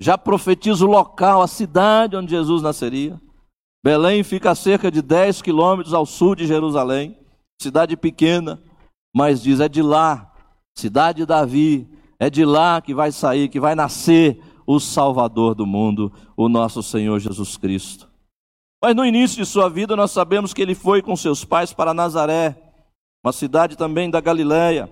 Já 0.00 0.18
profetiza 0.18 0.84
o 0.84 0.90
local, 0.90 1.42
a 1.42 1.46
cidade 1.46 2.16
onde 2.16 2.30
Jesus 2.30 2.62
nasceria. 2.62 3.20
Belém 3.84 4.22
fica 4.22 4.50
a 4.50 4.54
cerca 4.54 4.90
de 4.90 5.02
10 5.02 5.42
quilômetros 5.42 5.94
ao 5.94 6.06
sul 6.06 6.34
de 6.34 6.46
Jerusalém, 6.46 7.18
cidade 7.60 7.96
pequena, 7.96 8.60
mas 9.14 9.42
diz: 9.42 9.60
é 9.60 9.68
de 9.68 9.82
lá, 9.82 10.32
cidade 10.76 11.18
de 11.18 11.26
Davi, 11.26 11.88
é 12.18 12.30
de 12.30 12.44
lá 12.44 12.80
que 12.80 12.94
vai 12.94 13.12
sair, 13.12 13.48
que 13.48 13.60
vai 13.60 13.74
nascer 13.74 14.40
o 14.66 14.78
Salvador 14.78 15.54
do 15.54 15.66
mundo, 15.66 16.12
o 16.36 16.48
nosso 16.48 16.82
Senhor 16.82 17.18
Jesus 17.18 17.56
Cristo. 17.56 18.11
Mas 18.82 18.96
no 18.96 19.04
início 19.04 19.36
de 19.36 19.46
sua 19.46 19.68
vida, 19.68 19.94
nós 19.94 20.10
sabemos 20.10 20.52
que 20.52 20.60
ele 20.60 20.74
foi 20.74 21.00
com 21.00 21.14
seus 21.14 21.44
pais 21.44 21.72
para 21.72 21.94
Nazaré, 21.94 22.60
uma 23.24 23.32
cidade 23.32 23.76
também 23.76 24.10
da 24.10 24.20
Galiléia. 24.20 24.90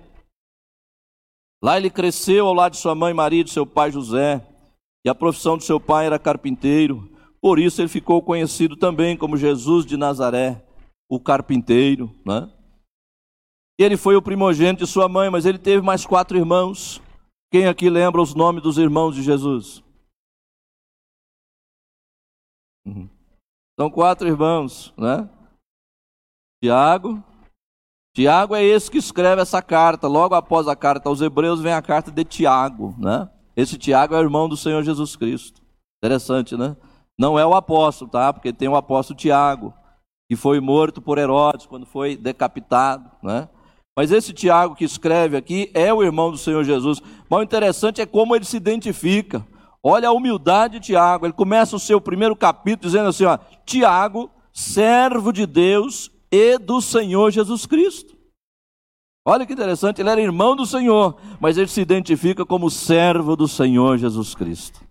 Lá 1.61 1.75
ele 1.75 1.89
cresceu 1.89 2.47
ao 2.47 2.53
lado 2.53 2.71
de 2.71 2.77
sua 2.77 2.95
mãe 2.95 3.13
Maria 3.13 3.41
e 3.41 3.43
de 3.43 3.51
seu 3.51 3.65
pai 3.65 3.91
José, 3.91 4.47
e 5.05 5.09
a 5.09 5.15
profissão 5.15 5.57
de 5.57 5.65
seu 5.65 5.77
pai 5.77 6.05
era 6.05 6.17
carpinteiro. 6.17 7.11
Por 7.41 7.59
isso 7.59 7.81
ele 7.81 7.89
ficou 7.89 8.21
conhecido 8.21 8.77
também 8.77 9.17
como 9.17 9.35
Jesus 9.35 9.85
de 9.85 9.97
Nazaré, 9.97 10.63
o 11.09 11.19
carpinteiro. 11.19 12.15
Né? 12.25 12.49
Ele 13.77 13.97
foi 13.97 14.15
o 14.15 14.21
primogênito 14.21 14.85
de 14.85 14.89
sua 14.89 15.09
mãe, 15.09 15.29
mas 15.29 15.45
ele 15.45 15.59
teve 15.59 15.81
mais 15.81 16.05
quatro 16.05 16.37
irmãos. 16.37 17.01
Quem 17.51 17.67
aqui 17.67 17.89
lembra 17.89 18.21
os 18.21 18.33
nomes 18.33 18.63
dos 18.63 18.77
irmãos 18.77 19.15
de 19.15 19.21
Jesus? 19.21 19.83
Uhum. 22.85 23.09
São 23.81 23.89
quatro 23.89 24.27
irmãos, 24.27 24.93
né? 24.95 25.27
Tiago. 26.63 27.23
Tiago 28.15 28.53
é 28.53 28.63
esse 28.63 28.91
que 28.91 28.99
escreve 28.99 29.41
essa 29.41 29.59
carta. 29.59 30.07
Logo 30.07 30.35
após 30.35 30.67
a 30.67 30.75
carta 30.75 31.09
aos 31.09 31.19
Hebreus 31.19 31.61
vem 31.61 31.73
a 31.73 31.81
carta 31.81 32.11
de 32.11 32.23
Tiago, 32.23 32.93
né? 32.99 33.27
Esse 33.57 33.79
Tiago 33.79 34.13
é 34.13 34.19
o 34.19 34.21
irmão 34.21 34.47
do 34.47 34.55
Senhor 34.55 34.83
Jesus 34.83 35.15
Cristo. 35.15 35.63
Interessante, 35.97 36.55
né? 36.55 36.77
Não 37.19 37.39
é 37.39 37.43
o 37.43 37.55
apóstolo, 37.55 38.11
tá? 38.11 38.31
Porque 38.31 38.53
tem 38.53 38.67
o 38.67 38.75
apóstolo 38.75 39.17
Tiago, 39.17 39.73
que 40.29 40.35
foi 40.35 40.59
morto 40.59 41.01
por 41.01 41.17
Herodes 41.17 41.65
quando 41.65 41.87
foi 41.87 42.15
decapitado, 42.15 43.09
né? 43.23 43.49
Mas 43.97 44.11
esse 44.11 44.31
Tiago 44.31 44.75
que 44.75 44.85
escreve 44.85 45.35
aqui 45.35 45.71
é 45.73 45.91
o 45.91 46.03
irmão 46.03 46.29
do 46.29 46.37
Senhor 46.37 46.63
Jesus. 46.63 47.01
Mas 47.27 47.39
o 47.39 47.43
interessante 47.43 47.99
é 47.99 48.05
como 48.05 48.35
ele 48.35 48.45
se 48.45 48.57
identifica. 48.57 49.43
Olha 49.83 50.09
a 50.09 50.11
humildade 50.11 50.79
de 50.79 50.87
Tiago. 50.87 51.25
Ele 51.25 51.33
começa 51.33 51.75
o 51.75 51.79
seu 51.79 51.99
primeiro 51.99 52.35
capítulo 52.35 52.89
dizendo 52.89 53.09
assim: 53.09 53.25
ó, 53.25 53.37
Tiago, 53.65 54.29
servo 54.53 55.31
de 55.31 55.45
Deus 55.45 56.11
e 56.31 56.57
do 56.57 56.81
Senhor 56.81 57.31
Jesus 57.31 57.65
Cristo. 57.65 58.15
Olha 59.25 59.45
que 59.45 59.53
interessante, 59.53 60.01
ele 60.01 60.09
era 60.09 60.19
irmão 60.19 60.55
do 60.55 60.65
Senhor, 60.65 61.15
mas 61.39 61.57
ele 61.57 61.67
se 61.67 61.79
identifica 61.79 62.43
como 62.43 62.71
servo 62.71 63.35
do 63.35 63.47
Senhor 63.47 63.97
Jesus 63.97 64.33
Cristo. 64.33 64.81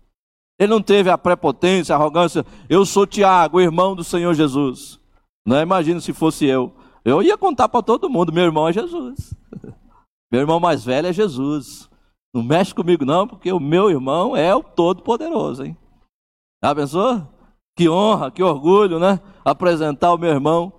Ele 0.57 0.71
não 0.71 0.81
teve 0.81 1.09
a 1.09 1.17
prepotência, 1.17 1.93
a 1.93 1.97
arrogância, 1.97 2.45
eu 2.69 2.85
sou 2.85 3.05
Tiago, 3.05 3.59
irmão 3.59 3.93
do 3.93 4.03
Senhor 4.05 4.33
Jesus. 4.33 4.99
Não 5.45 5.57
é? 5.57 5.63
imagina 5.63 5.99
se 5.99 6.13
fosse 6.13 6.45
eu. 6.45 6.73
Eu 7.03 7.21
ia 7.21 7.37
contar 7.37 7.67
para 7.67 7.81
todo 7.81 8.09
mundo: 8.09 8.31
meu 8.31 8.43
irmão 8.43 8.67
é 8.67 8.73
Jesus. 8.73 9.33
Meu 10.31 10.39
irmão 10.39 10.61
mais 10.61 10.85
velho 10.85 11.07
é 11.07 11.11
Jesus. 11.11 11.89
Não 12.33 12.43
mexe 12.43 12.73
comigo, 12.73 13.03
não, 13.03 13.27
porque 13.27 13.51
o 13.51 13.59
meu 13.59 13.89
irmão 13.89 14.35
é 14.35 14.55
o 14.55 14.63
Todo-Poderoso, 14.63 15.65
hein? 15.65 15.77
Já 16.63 16.73
pensou? 16.73 17.27
Que 17.77 17.89
honra, 17.89 18.31
que 18.31 18.41
orgulho, 18.41 18.99
né? 18.99 19.19
Apresentar 19.43 20.13
o 20.13 20.17
meu 20.17 20.29
irmão 20.29 20.71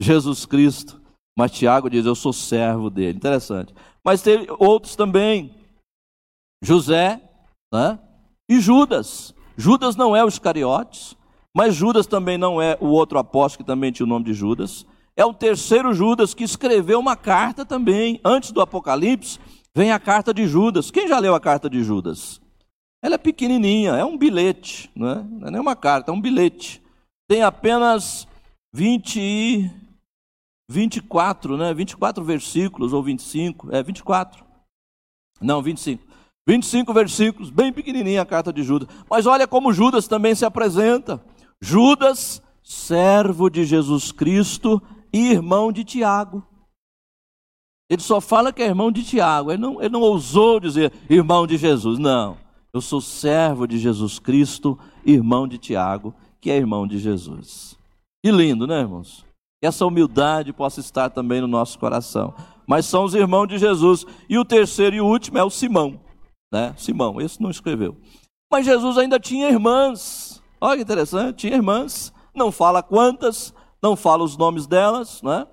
Jesus 0.00 0.46
Cristo. 0.46 1.00
Mas 1.36 1.52
Tiago 1.52 1.88
diz: 1.88 2.04
Eu 2.04 2.14
sou 2.14 2.32
servo 2.32 2.90
dele. 2.90 3.16
Interessante. 3.16 3.74
Mas 4.04 4.22
teve 4.22 4.46
outros 4.58 4.94
também. 4.94 5.54
José 6.62 7.20
né? 7.72 7.98
e 8.48 8.60
Judas. 8.60 9.34
Judas 9.56 9.96
não 9.96 10.14
é 10.14 10.24
o 10.24 10.28
Iscariotes, 10.28 11.16
mas 11.56 11.74
Judas 11.74 12.06
também 12.06 12.38
não 12.38 12.60
é 12.60 12.76
o 12.80 12.88
outro 12.88 13.18
apóstolo 13.18 13.64
que 13.64 13.66
também 13.66 13.90
tinha 13.90 14.06
o 14.06 14.08
nome 14.08 14.26
de 14.26 14.34
Judas 14.34 14.86
é 15.16 15.24
o 15.24 15.34
terceiro 15.34 15.92
Judas 15.92 16.34
que 16.34 16.44
escreveu 16.44 16.98
uma 16.98 17.16
carta 17.16 17.64
também. 17.64 18.20
Antes 18.24 18.50
do 18.50 18.60
Apocalipse, 18.60 19.38
vem 19.74 19.92
a 19.92 19.98
carta 19.98 20.32
de 20.32 20.46
Judas. 20.46 20.90
Quem 20.90 21.08
já 21.08 21.18
leu 21.18 21.34
a 21.34 21.40
carta 21.40 21.68
de 21.68 21.82
Judas? 21.82 22.40
Ela 23.02 23.16
é 23.16 23.18
pequenininha, 23.18 23.92
é 23.92 24.04
um 24.04 24.16
bilhete, 24.16 24.90
não 24.94 25.08
é, 25.08 25.22
não 25.22 25.48
é 25.48 25.50
nem 25.50 25.60
uma 25.60 25.74
carta, 25.74 26.10
é 26.10 26.14
um 26.14 26.20
bilhete. 26.20 26.80
Tem 27.28 27.42
apenas 27.42 28.28
20 28.72 29.20
e 29.20 29.70
24, 30.70 31.56
né? 31.56 31.74
24 31.74 32.22
versículos 32.24 32.92
ou 32.92 33.02
25, 33.02 33.74
é 33.74 33.82
24. 33.82 34.44
Não, 35.40 35.60
25. 35.60 36.12
25 36.46 36.92
versículos, 36.92 37.50
bem 37.50 37.72
pequenininha 37.72 38.22
a 38.22 38.26
carta 38.26 38.52
de 38.52 38.62
Judas. 38.62 38.88
Mas 39.08 39.26
olha 39.26 39.46
como 39.46 39.72
Judas 39.72 40.08
também 40.08 40.34
se 40.34 40.44
apresenta. 40.44 41.22
Judas, 41.60 42.42
servo 42.62 43.48
de 43.48 43.64
Jesus 43.64 44.10
Cristo 44.10 44.82
e 45.12 45.30
irmão 45.30 45.72
de 45.72 45.84
Tiago. 45.84 46.44
Ele 47.92 48.00
só 48.00 48.22
fala 48.22 48.54
que 48.54 48.62
é 48.62 48.66
irmão 48.66 48.90
de 48.90 49.04
Tiago, 49.04 49.52
ele 49.52 49.60
não, 49.60 49.78
ele 49.78 49.90
não 49.90 50.00
ousou 50.00 50.58
dizer 50.58 50.90
irmão 51.10 51.46
de 51.46 51.58
Jesus, 51.58 51.98
não. 51.98 52.38
Eu 52.72 52.80
sou 52.80 53.02
servo 53.02 53.66
de 53.66 53.76
Jesus 53.76 54.18
Cristo, 54.18 54.78
irmão 55.04 55.46
de 55.46 55.58
Tiago, 55.58 56.14
que 56.40 56.50
é 56.50 56.56
irmão 56.56 56.86
de 56.86 56.96
Jesus. 56.96 57.76
Que 58.24 58.32
lindo, 58.32 58.66
né, 58.66 58.80
irmãos? 58.80 59.26
Que 59.60 59.66
essa 59.66 59.84
humildade 59.84 60.54
possa 60.54 60.80
estar 60.80 61.10
também 61.10 61.42
no 61.42 61.46
nosso 61.46 61.78
coração. 61.78 62.32
Mas 62.66 62.86
são 62.86 63.04
os 63.04 63.14
irmãos 63.14 63.46
de 63.46 63.58
Jesus. 63.58 64.06
E 64.26 64.38
o 64.38 64.44
terceiro 64.44 64.96
e 64.96 65.00
último 65.02 65.36
é 65.36 65.44
o 65.44 65.50
Simão. 65.50 66.00
Né? 66.50 66.72
Simão, 66.78 67.20
esse 67.20 67.42
não 67.42 67.50
escreveu. 67.50 67.94
Mas 68.50 68.64
Jesus 68.64 68.96
ainda 68.96 69.20
tinha 69.20 69.50
irmãs. 69.50 70.42
Olha 70.58 70.76
que 70.76 70.82
interessante, 70.82 71.40
tinha 71.40 71.56
irmãs. 71.56 72.10
Não 72.34 72.50
fala 72.50 72.82
quantas, 72.82 73.52
não 73.82 73.96
fala 73.96 74.24
os 74.24 74.34
nomes 74.34 74.66
delas, 74.66 75.20
né? 75.20 75.46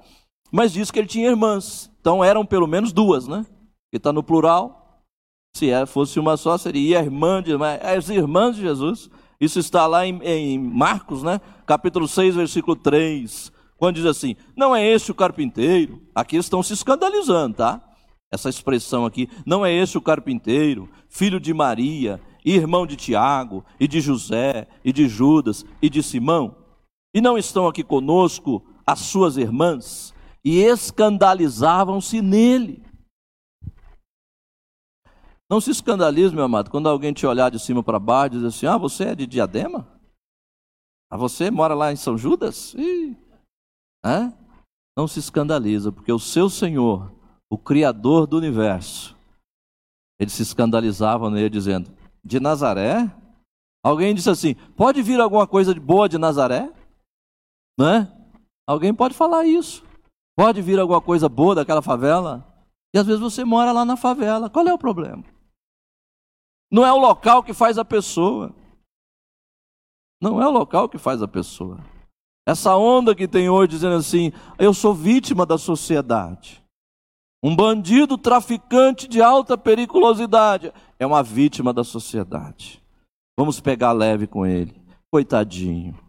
mas 0.49 0.71
diz 0.71 0.89
que 0.89 0.99
ele 0.99 1.07
tinha 1.07 1.27
irmãs. 1.27 1.88
Então 1.99 2.23
eram 2.23 2.45
pelo 2.45 2.67
menos 2.67 2.91
duas, 2.91 3.27
né? 3.27 3.45
Que 3.91 3.97
está 3.97 4.13
no 4.13 4.23
plural. 4.23 5.03
Se 5.55 5.69
é, 5.69 5.85
fosse 5.85 6.19
uma 6.19 6.37
só, 6.37 6.57
seria 6.57 6.99
irmã 6.99 7.41
de, 7.41 7.51
as 7.81 8.09
irmãs 8.09 8.55
de 8.55 8.61
Jesus. 8.61 9.09
Isso 9.39 9.59
está 9.59 9.87
lá 9.87 10.05
em, 10.05 10.21
em 10.23 10.59
Marcos, 10.59 11.23
né? 11.23 11.39
capítulo 11.65 12.07
6, 12.07 12.35
versículo 12.35 12.75
3. 12.75 13.51
Quando 13.77 13.95
diz 13.95 14.05
assim: 14.05 14.35
Não 14.55 14.75
é 14.75 14.85
este 14.85 15.11
o 15.11 15.15
carpinteiro. 15.15 16.01
Aqui 16.13 16.35
estão 16.35 16.61
se 16.61 16.73
escandalizando, 16.73 17.57
tá? 17.57 17.81
Essa 18.31 18.49
expressão 18.49 19.05
aqui. 19.05 19.29
Não 19.45 19.65
é 19.65 19.73
este 19.73 19.97
o 19.97 20.01
carpinteiro, 20.01 20.89
filho 21.07 21.39
de 21.39 21.53
Maria, 21.53 22.19
irmão 22.43 22.85
de 22.85 22.95
Tiago, 22.95 23.63
e 23.79 23.87
de 23.87 24.01
José, 24.01 24.67
e 24.83 24.91
de 24.91 25.07
Judas, 25.07 25.65
e 25.81 25.89
de 25.89 26.03
Simão. 26.03 26.55
E 27.13 27.21
não 27.21 27.37
estão 27.37 27.67
aqui 27.67 27.83
conosco 27.83 28.63
as 28.85 28.99
suas 28.99 29.37
irmãs? 29.37 30.13
E 30.43 30.59
escandalizavam-se 30.59 32.21
nele. 32.21 32.83
Não 35.49 35.59
se 35.59 35.71
escandalize, 35.71 36.33
meu 36.33 36.43
amado, 36.43 36.69
quando 36.69 36.87
alguém 36.87 37.11
te 37.11 37.25
olhar 37.25 37.49
de 37.49 37.59
cima 37.59 37.83
para 37.83 37.99
baixo 37.99 38.27
e 38.27 38.37
dizer 38.37 38.47
assim: 38.47 38.65
Ah, 38.67 38.77
você 38.77 39.05
é 39.05 39.15
de 39.15 39.25
diadema? 39.25 39.87
Ah, 41.11 41.17
você 41.17 41.49
mora 41.49 41.73
lá 41.73 41.91
em 41.91 41.95
São 41.95 42.17
Judas? 42.17 42.73
Ih. 42.75 43.17
Não 44.95 45.07
se 45.07 45.19
escandaliza, 45.19 45.91
porque 45.91 46.11
o 46.11 46.19
seu 46.19 46.49
Senhor, 46.49 47.11
o 47.49 47.57
Criador 47.57 48.27
do 48.27 48.37
universo, 48.37 49.17
ele 50.19 50.29
se 50.29 50.43
escandalizava 50.43 51.29
nele, 51.29 51.49
dizendo: 51.49 51.91
De 52.23 52.39
Nazaré? 52.39 53.11
Alguém 53.83 54.13
disse 54.13 54.29
assim: 54.29 54.53
Pode 54.75 55.01
vir 55.01 55.19
alguma 55.19 55.47
coisa 55.47 55.73
de 55.73 55.79
boa 55.79 56.07
de 56.07 56.17
Nazaré? 56.17 56.71
Né? 57.79 58.13
Alguém 58.67 58.93
pode 58.93 59.15
falar 59.15 59.45
isso. 59.45 59.83
Pode 60.39 60.61
vir 60.61 60.79
alguma 60.79 61.01
coisa 61.01 61.27
boa 61.27 61.53
daquela 61.53 61.81
favela? 61.81 62.47
E 62.95 62.97
às 62.97 63.05
vezes 63.05 63.19
você 63.19 63.43
mora 63.43 63.73
lá 63.73 63.83
na 63.83 63.97
favela. 63.97 64.49
Qual 64.49 64.65
é 64.65 64.73
o 64.73 64.77
problema? 64.77 65.21
Não 66.71 66.85
é 66.85 66.93
o 66.93 66.97
local 66.97 67.43
que 67.43 67.53
faz 67.53 67.77
a 67.77 67.83
pessoa. 67.83 68.55
Não 70.21 70.41
é 70.41 70.47
o 70.47 70.51
local 70.51 70.87
que 70.87 70.97
faz 70.97 71.21
a 71.21 71.27
pessoa. 71.27 71.83
Essa 72.47 72.77
onda 72.77 73.13
que 73.13 73.27
tem 73.27 73.49
hoje 73.49 73.71
dizendo 73.71 73.97
assim: 73.97 74.31
eu 74.57 74.73
sou 74.73 74.93
vítima 74.93 75.45
da 75.45 75.57
sociedade. 75.57 76.63
Um 77.43 77.53
bandido 77.53 78.17
traficante 78.17 79.09
de 79.09 79.21
alta 79.21 79.57
periculosidade 79.57 80.71
é 80.97 81.05
uma 81.05 81.21
vítima 81.21 81.73
da 81.73 81.83
sociedade. 81.83 82.81
Vamos 83.37 83.59
pegar 83.59 83.91
leve 83.91 84.25
com 84.25 84.45
ele. 84.45 84.81
Coitadinho. 85.11 85.99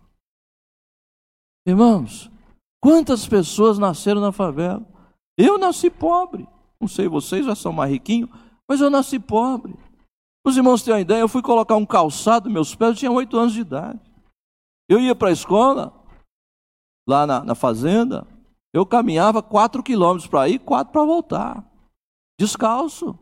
Irmãos, 1.66 2.30
quantas 2.80 3.26
pessoas 3.26 3.78
nasceram 3.78 4.20
na 4.20 4.32
favela? 4.32 4.84
Eu 5.38 5.58
nasci 5.58 5.90
pobre. 5.90 6.48
Não 6.80 6.88
sei, 6.88 7.08
vocês 7.08 7.44
já 7.44 7.54
são 7.54 7.72
mais 7.72 7.90
riquinhos, 7.90 8.30
mas 8.68 8.80
eu 8.80 8.90
nasci 8.90 9.18
pobre. 9.18 9.74
Os 10.44 10.56
irmãos 10.56 10.82
têm 10.82 10.94
uma 10.94 11.00
ideia, 11.00 11.20
eu 11.20 11.28
fui 11.28 11.42
colocar 11.42 11.76
um 11.76 11.84
calçado 11.84 12.46
nos 12.46 12.54
meus 12.54 12.74
pés, 12.74 12.90
eu 12.90 12.96
tinha 12.96 13.12
oito 13.12 13.36
anos 13.36 13.52
de 13.52 13.60
idade. 13.60 14.00
Eu 14.88 14.98
ia 14.98 15.14
para 15.14 15.28
a 15.28 15.32
escola, 15.32 15.92
lá 17.08 17.26
na, 17.26 17.44
na 17.44 17.54
fazenda, 17.54 18.26
eu 18.72 18.86
caminhava 18.86 19.42
quatro 19.42 19.82
quilômetros 19.82 20.28
para 20.28 20.48
ir, 20.48 20.58
quatro 20.60 20.92
para 20.92 21.04
voltar. 21.04 21.64
Descalço. 22.40 23.18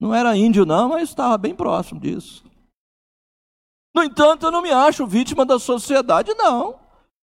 Não 0.00 0.14
era 0.14 0.36
índio, 0.36 0.64
não, 0.64 0.88
mas 0.88 1.08
estava 1.08 1.36
bem 1.38 1.54
próximo 1.54 2.00
disso. 2.00 2.44
No 3.94 4.02
entanto, 4.02 4.46
eu 4.46 4.50
não 4.50 4.62
me 4.62 4.70
acho 4.70 5.06
vítima 5.06 5.44
da 5.44 5.58
sociedade, 5.58 6.32
não. 6.34 6.78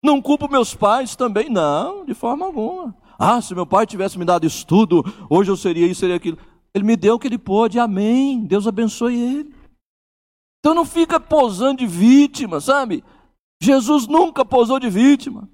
Não 0.03 0.21
culpo 0.21 0.49
meus 0.49 0.73
pais 0.73 1.15
também, 1.15 1.49
não, 1.49 2.03
de 2.05 2.13
forma 2.13 2.45
alguma. 2.45 2.95
Ah, 3.19 3.39
se 3.39 3.53
meu 3.53 3.67
pai 3.67 3.85
tivesse 3.85 4.17
me 4.17 4.25
dado 4.25 4.47
estudo, 4.47 5.03
hoje 5.29 5.51
eu 5.51 5.57
seria 5.57 5.85
isso, 5.85 5.99
seria 5.99 6.15
aquilo. 6.15 6.39
Ele 6.73 6.83
me 6.83 6.95
deu 6.95 7.15
o 7.15 7.19
que 7.19 7.27
ele 7.27 7.37
pôde, 7.37 7.79
amém. 7.79 8.43
Deus 8.45 8.65
abençoe 8.65 9.15
ele. 9.15 9.55
Então 10.59 10.73
não 10.73 10.85
fica 10.85 11.19
posando 11.19 11.79
de 11.79 11.87
vítima, 11.87 12.59
sabe? 12.59 13.03
Jesus 13.61 14.07
nunca 14.07 14.43
posou 14.43 14.79
de 14.79 14.89
vítima. 14.89 15.47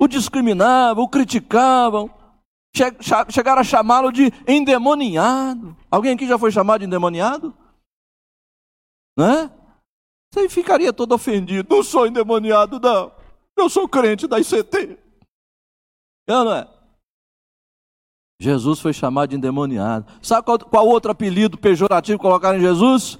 O 0.00 0.08
discriminavam, 0.08 1.04
o 1.04 1.08
criticavam, 1.08 2.10
chegaram 3.28 3.60
a 3.60 3.64
chamá-lo 3.64 4.10
de 4.10 4.32
endemoniado. 4.48 5.76
Alguém 5.90 6.14
aqui 6.14 6.26
já 6.26 6.38
foi 6.38 6.50
chamado 6.50 6.80
de 6.80 6.86
endemoniado? 6.86 7.54
Né? 9.16 9.50
Você 10.32 10.48
ficaria 10.48 10.92
todo 10.92 11.14
ofendido. 11.14 11.72
Não 11.72 11.82
sou 11.82 12.06
endemoniado, 12.06 12.80
não. 12.80 13.12
Eu 13.60 13.68
sou 13.68 13.88
crente 13.88 14.26
da 14.26 14.38
ICT. 14.38 14.98
Eu 16.26 16.44
não 16.44 16.52
é? 16.52 16.68
Jesus 18.40 18.80
foi 18.80 18.92
chamado 18.92 19.30
de 19.30 19.36
endemoniado. 19.36 20.10
Sabe 20.22 20.46
qual, 20.46 20.58
qual 20.58 20.88
outro 20.88 21.10
apelido 21.10 21.58
pejorativo 21.58 22.18
colocaram 22.18 22.58
em 22.58 22.62
Jesus? 22.62 23.18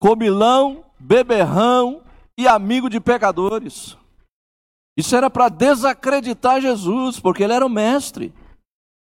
Comilão, 0.00 0.84
beberrão 0.98 2.02
e 2.38 2.48
amigo 2.48 2.88
de 2.88 2.98
pecadores. 2.98 3.98
Isso 4.96 5.14
era 5.14 5.28
para 5.28 5.50
desacreditar 5.50 6.60
Jesus, 6.60 7.20
porque 7.20 7.42
ele 7.42 7.52
era 7.52 7.66
o 7.66 7.70
mestre. 7.70 8.32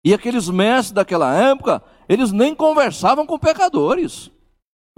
E 0.05 0.15
aqueles 0.15 0.49
mestres 0.49 0.93
daquela 0.93 1.35
época, 1.35 1.83
eles 2.09 2.33
nem 2.33 2.55
conversavam 2.55 3.27
com 3.27 3.39
pecadores. 3.39 4.31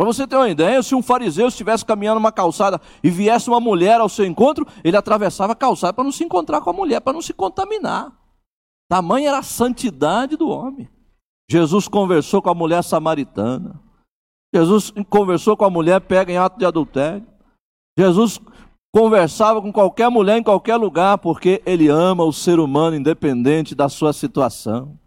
Para 0.00 0.06
você 0.06 0.26
ter 0.26 0.34
uma 0.34 0.48
ideia, 0.48 0.82
se 0.82 0.94
um 0.94 1.02
fariseu 1.02 1.48
estivesse 1.48 1.84
caminhando 1.84 2.16
uma 2.16 2.32
calçada 2.32 2.80
e 3.04 3.10
viesse 3.10 3.50
uma 3.50 3.60
mulher 3.60 4.00
ao 4.00 4.08
seu 4.08 4.24
encontro, 4.24 4.66
ele 4.82 4.96
atravessava 4.96 5.52
a 5.52 5.54
calçada 5.54 5.92
para 5.92 6.04
não 6.04 6.10
se 6.10 6.24
encontrar 6.24 6.62
com 6.62 6.70
a 6.70 6.72
mulher, 6.72 7.02
para 7.02 7.12
não 7.12 7.20
se 7.20 7.34
contaminar. 7.34 8.10
Tamanha 8.88 9.28
era 9.28 9.40
a 9.40 9.42
santidade 9.42 10.38
do 10.38 10.48
homem. 10.48 10.88
Jesus 11.50 11.86
conversou 11.86 12.40
com 12.40 12.48
a 12.48 12.54
mulher 12.54 12.82
samaritana. 12.82 13.78
Jesus 14.54 14.90
conversou 15.10 15.54
com 15.54 15.66
a 15.66 15.70
mulher 15.70 16.00
pega 16.00 16.32
em 16.32 16.38
ato 16.38 16.58
de 16.58 16.64
adultério. 16.64 17.26
Jesus 17.98 18.40
conversava 18.94 19.60
com 19.60 19.70
qualquer 19.70 20.08
mulher 20.08 20.38
em 20.38 20.42
qualquer 20.42 20.76
lugar, 20.76 21.18
porque 21.18 21.62
ele 21.66 21.88
ama 21.88 22.24
o 22.24 22.32
ser 22.32 22.58
humano 22.58 22.96
independente 22.96 23.74
da 23.74 23.90
sua 23.90 24.14
situação. 24.14 24.98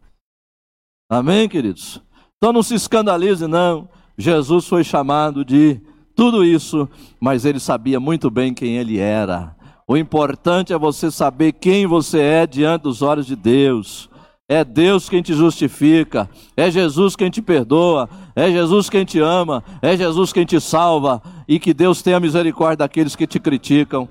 Amém, 1.09 1.49
queridos? 1.49 1.99
Então 2.37 2.53
não 2.53 2.61
se 2.61 2.75
escandalize, 2.75 3.47
não. 3.47 3.89
Jesus 4.17 4.67
foi 4.67 4.83
chamado 4.83 5.43
de 5.43 5.81
tudo 6.15 6.43
isso, 6.43 6.87
mas 7.19 7.45
ele 7.45 7.59
sabia 7.59 7.99
muito 7.99 8.29
bem 8.29 8.53
quem 8.53 8.77
ele 8.77 8.99
era. 8.99 9.55
O 9.87 9.97
importante 9.97 10.71
é 10.71 10.77
você 10.77 11.11
saber 11.11 11.53
quem 11.53 11.85
você 11.85 12.19
é 12.19 12.47
diante 12.47 12.83
dos 12.83 13.01
olhos 13.01 13.25
de 13.25 13.35
Deus. 13.35 14.09
É 14.47 14.63
Deus 14.63 15.09
quem 15.09 15.21
te 15.21 15.33
justifica, 15.33 16.29
é 16.55 16.69
Jesus 16.69 17.15
quem 17.15 17.29
te 17.29 17.41
perdoa, 17.41 18.09
é 18.35 18.51
Jesus 18.51 18.89
quem 18.89 19.05
te 19.05 19.19
ama, 19.19 19.63
é 19.81 19.95
Jesus 19.95 20.33
quem 20.33 20.45
te 20.45 20.59
salva, 20.59 21.21
e 21.47 21.57
que 21.59 21.73
Deus 21.73 22.01
tenha 22.01 22.19
misericórdia 22.19 22.77
daqueles 22.77 23.15
que 23.15 23.25
te 23.25 23.39
criticam, 23.39 24.07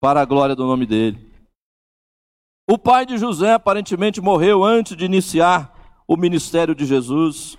para 0.00 0.20
a 0.20 0.24
glória 0.24 0.54
do 0.54 0.66
nome 0.66 0.86
dele. 0.86 1.18
O 2.70 2.78
pai 2.78 3.04
de 3.04 3.18
José 3.18 3.52
aparentemente 3.52 4.20
morreu 4.20 4.62
antes 4.62 4.96
de 4.96 5.04
iniciar 5.04 5.74
o 6.06 6.16
ministério 6.16 6.74
de 6.74 6.84
Jesus. 6.84 7.58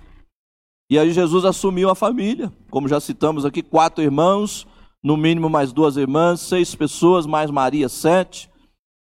E 0.92 0.98
aí 0.98 1.10
Jesus 1.10 1.46
assumiu 1.46 1.88
a 1.88 1.94
família, 1.94 2.52
como 2.70 2.86
já 2.86 3.00
citamos 3.00 3.46
aqui, 3.46 3.62
quatro 3.62 4.04
irmãos, 4.04 4.66
no 5.02 5.16
mínimo 5.16 5.48
mais 5.48 5.72
duas 5.72 5.96
irmãs, 5.96 6.42
seis 6.42 6.74
pessoas, 6.74 7.24
mais 7.24 7.50
Maria, 7.50 7.88
sete. 7.88 8.50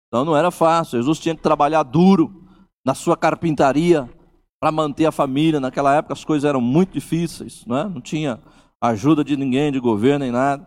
Então 0.08 0.24
não 0.24 0.38
era 0.38 0.52
fácil. 0.52 1.00
Jesus 1.00 1.20
tinha 1.20 1.36
que 1.36 1.42
trabalhar 1.42 1.84
duro 1.84 2.48
na 2.86 2.96
sua 2.96 3.18
carpintaria 3.18 4.10
para 4.58 4.72
manter 4.72 5.06
a 5.06 5.12
família. 5.12 5.60
Naquela 5.60 5.94
época 5.94 6.14
as 6.14 6.24
coisas 6.24 6.48
eram 6.48 6.62
muito 6.62 6.94
difíceis, 6.94 7.66
não, 7.68 7.78
é? 7.78 7.84
não 7.84 8.00
tinha 8.00 8.40
ajuda 8.80 9.22
de 9.22 9.36
ninguém, 9.36 9.70
de 9.70 9.80
governo 9.82 10.20
nem 10.20 10.32
nada. 10.32 10.66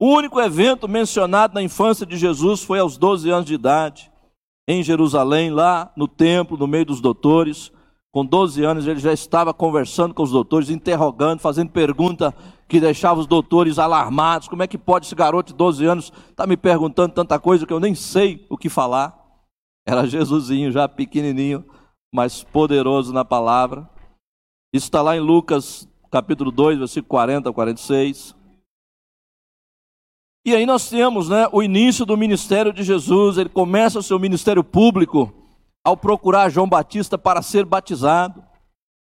O 0.00 0.06
único 0.06 0.40
evento 0.40 0.86
mencionado 0.86 1.54
na 1.54 1.62
infância 1.62 2.06
de 2.06 2.16
Jesus 2.16 2.62
foi 2.62 2.78
aos 2.78 2.96
12 2.96 3.28
anos 3.28 3.44
de 3.44 3.54
idade, 3.54 4.08
em 4.68 4.84
Jerusalém, 4.84 5.50
lá 5.50 5.92
no 5.96 6.06
templo, 6.06 6.56
no 6.56 6.68
meio 6.68 6.86
dos 6.86 7.00
doutores. 7.00 7.72
Com 8.12 8.24
12 8.24 8.64
anos 8.64 8.86
ele 8.86 9.00
já 9.00 9.12
estava 9.12 9.52
conversando 9.52 10.14
com 10.14 10.22
os 10.22 10.30
doutores, 10.30 10.70
interrogando, 10.70 11.40
fazendo 11.40 11.70
pergunta 11.70 12.34
que 12.66 12.80
deixava 12.80 13.20
os 13.20 13.26
doutores 13.26 13.78
alarmados. 13.78 14.48
Como 14.48 14.62
é 14.62 14.66
que 14.66 14.78
pode 14.78 15.06
esse 15.06 15.14
garoto 15.14 15.52
de 15.52 15.58
12 15.58 15.84
anos 15.84 16.04
estar 16.06 16.34
tá 16.34 16.46
me 16.46 16.56
perguntando 16.56 17.14
tanta 17.14 17.38
coisa 17.38 17.66
que 17.66 17.72
eu 17.72 17.80
nem 17.80 17.94
sei 17.94 18.46
o 18.48 18.56
que 18.56 18.68
falar? 18.68 19.16
Era 19.86 20.06
Jesusinho, 20.06 20.72
já 20.72 20.88
pequenininho, 20.88 21.64
mas 22.12 22.42
poderoso 22.42 23.12
na 23.12 23.24
palavra. 23.24 23.88
Isso 24.72 24.86
está 24.86 25.02
lá 25.02 25.16
em 25.16 25.20
Lucas 25.20 25.88
capítulo 26.10 26.50
2, 26.50 26.78
versículo 26.78 27.08
40 27.08 27.50
a 27.50 27.52
46. 27.52 28.34
E 30.46 30.54
aí 30.54 30.64
nós 30.64 30.88
temos 30.88 31.28
né, 31.28 31.46
o 31.52 31.62
início 31.62 32.06
do 32.06 32.16
ministério 32.16 32.72
de 32.72 32.82
Jesus, 32.82 33.36
ele 33.36 33.50
começa 33.50 33.98
o 33.98 34.02
seu 34.02 34.18
ministério 34.18 34.64
público 34.64 35.32
ao 35.84 35.96
procurar 35.96 36.50
João 36.50 36.68
Batista 36.68 37.16
para 37.16 37.42
ser 37.42 37.64
batizado. 37.64 38.44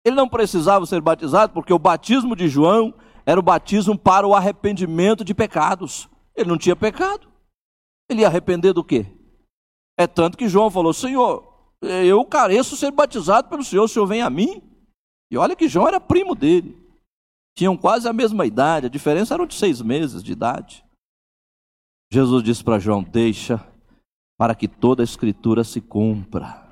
Ele 0.05 0.17
não 0.17 0.29
precisava 0.29 0.87
ser 0.87 1.01
batizado, 1.01 1.53
porque 1.53 1.73
o 1.73 1.79
batismo 1.79 2.37
de 2.37 2.49
João 2.49 2.95
era 3.25 3.41
o 3.41 3.43
batismo 3.43 3.99
para 3.99 4.27
o 4.27 4.35
arrependimento 4.35 5.25
de 5.25 5.35
pecados. 5.35 6.09
Ele 6.35 6.49
não 6.49 6.59
tinha 6.59 6.77
pecado. 6.77 7.29
Ele 8.09 8.21
ia 8.21 8.29
arrepender 8.29 8.73
do 8.73 8.85
quê? 8.85 9.07
É 9.99 10.07
tanto 10.07 10.39
que 10.39 10.49
João 10.49 10.71
falou: 10.71 10.93
Senhor, 10.93 11.73
eu 11.83 12.25
careço 12.25 12.77
ser 12.77 12.93
batizado 12.93 13.49
pelo 13.49 13.65
Senhor, 13.65 13.85
o 13.85 13.89
Senhor 13.89 14.07
vem 14.07 14.23
a 14.23 14.31
mim. 14.31 14.63
E 15.31 15.37
olha 15.37 15.57
que 15.57 15.69
João 15.69 15.89
era 15.89 16.01
primo 16.01 16.35
dele. 16.35 16.81
Tinham 17.57 17.77
quase 17.77 18.07
a 18.07 18.13
mesma 18.13 18.47
idade, 18.47 18.87
a 18.87 18.91
diferença 18.91 19.35
era 19.35 19.47
de 19.47 19.55
seis 19.55 19.81
meses 19.81 20.23
de 20.23 20.31
idade. 20.31 20.85
Jesus 22.13 22.43
disse 22.45 22.63
para 22.63 22.79
João: 22.79 23.03
Deixa, 23.03 23.67
para 24.39 24.55
que 24.55 24.69
toda 24.69 25.03
a 25.03 25.05
escritura 25.05 25.65
se 25.65 25.81
cumpra. 25.81 26.66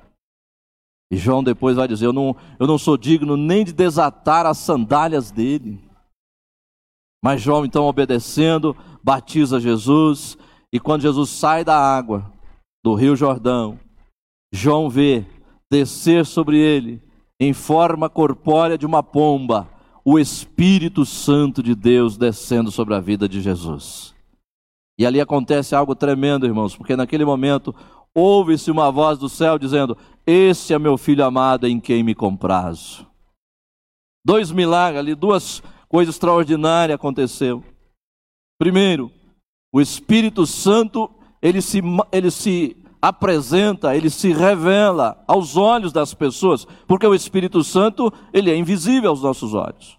E 1.11 1.17
João 1.17 1.43
depois 1.43 1.75
vai 1.75 1.87
dizer: 1.87 2.05
eu 2.05 2.13
não, 2.13 2.35
eu 2.59 2.67
não 2.67 2.77
sou 2.77 2.97
digno 2.97 3.37
nem 3.37 3.63
de 3.63 3.73
desatar 3.73 4.45
as 4.45 4.57
sandálias 4.57 5.31
dele. 5.31 5.83
Mas 7.23 7.41
João, 7.41 7.65
então, 7.65 7.85
obedecendo, 7.85 8.75
batiza 9.03 9.59
Jesus. 9.59 10.37
E 10.71 10.79
quando 10.79 11.01
Jesus 11.01 11.29
sai 11.29 11.63
da 11.63 11.77
água 11.77 12.31
do 12.83 12.93
Rio 12.93 13.15
Jordão, 13.15 13.79
João 14.53 14.89
vê 14.89 15.25
descer 15.71 16.25
sobre 16.25 16.57
ele, 16.57 17.01
em 17.39 17.53
forma 17.53 18.09
corpórea 18.09 18.77
de 18.77 18.85
uma 18.85 19.01
pomba, 19.01 19.67
o 20.03 20.19
Espírito 20.19 21.03
Santo 21.05 21.63
de 21.63 21.73
Deus 21.73 22.17
descendo 22.17 22.71
sobre 22.71 22.93
a 22.93 22.99
vida 22.99 23.27
de 23.27 23.41
Jesus. 23.41 24.13
E 24.99 25.05
ali 25.05 25.19
acontece 25.19 25.75
algo 25.75 25.95
tremendo, 25.95 26.45
irmãos, 26.45 26.75
porque 26.75 26.95
naquele 26.95 27.25
momento 27.25 27.75
ouve-se 28.13 28.71
uma 28.71 28.91
voz 28.91 29.17
do 29.17 29.27
céu 29.27 29.57
dizendo: 29.57 29.97
Esse 30.25 30.73
é 30.73 30.79
meu 30.79 30.97
filho 30.97 31.23
amado 31.23 31.67
em 31.67 31.79
quem 31.79 32.03
me 32.03 32.15
comprazo. 32.15 33.05
Dois 34.25 34.51
milagres 34.51 34.99
ali, 34.99 35.13
duas 35.13 35.61
coisas 35.87 36.15
extraordinárias 36.15 36.95
aconteceu. 36.95 37.63
Primeiro, 38.57 39.11
o 39.71 39.79
Espírito 39.79 40.47
Santo, 40.47 41.13
ele 41.41 41.61
se, 41.61 41.79
ele 42.11 42.31
se 42.31 42.75
apresenta, 42.99 43.95
ele 43.95 44.09
se 44.09 44.33
revela 44.33 45.23
aos 45.27 45.55
olhos 45.55 45.93
das 45.93 46.15
pessoas, 46.15 46.65
porque 46.87 47.05
o 47.05 47.13
Espírito 47.13 47.63
Santo, 47.63 48.11
ele 48.33 48.49
é 48.49 48.55
invisível 48.55 49.11
aos 49.11 49.21
nossos 49.21 49.53
olhos. 49.53 49.95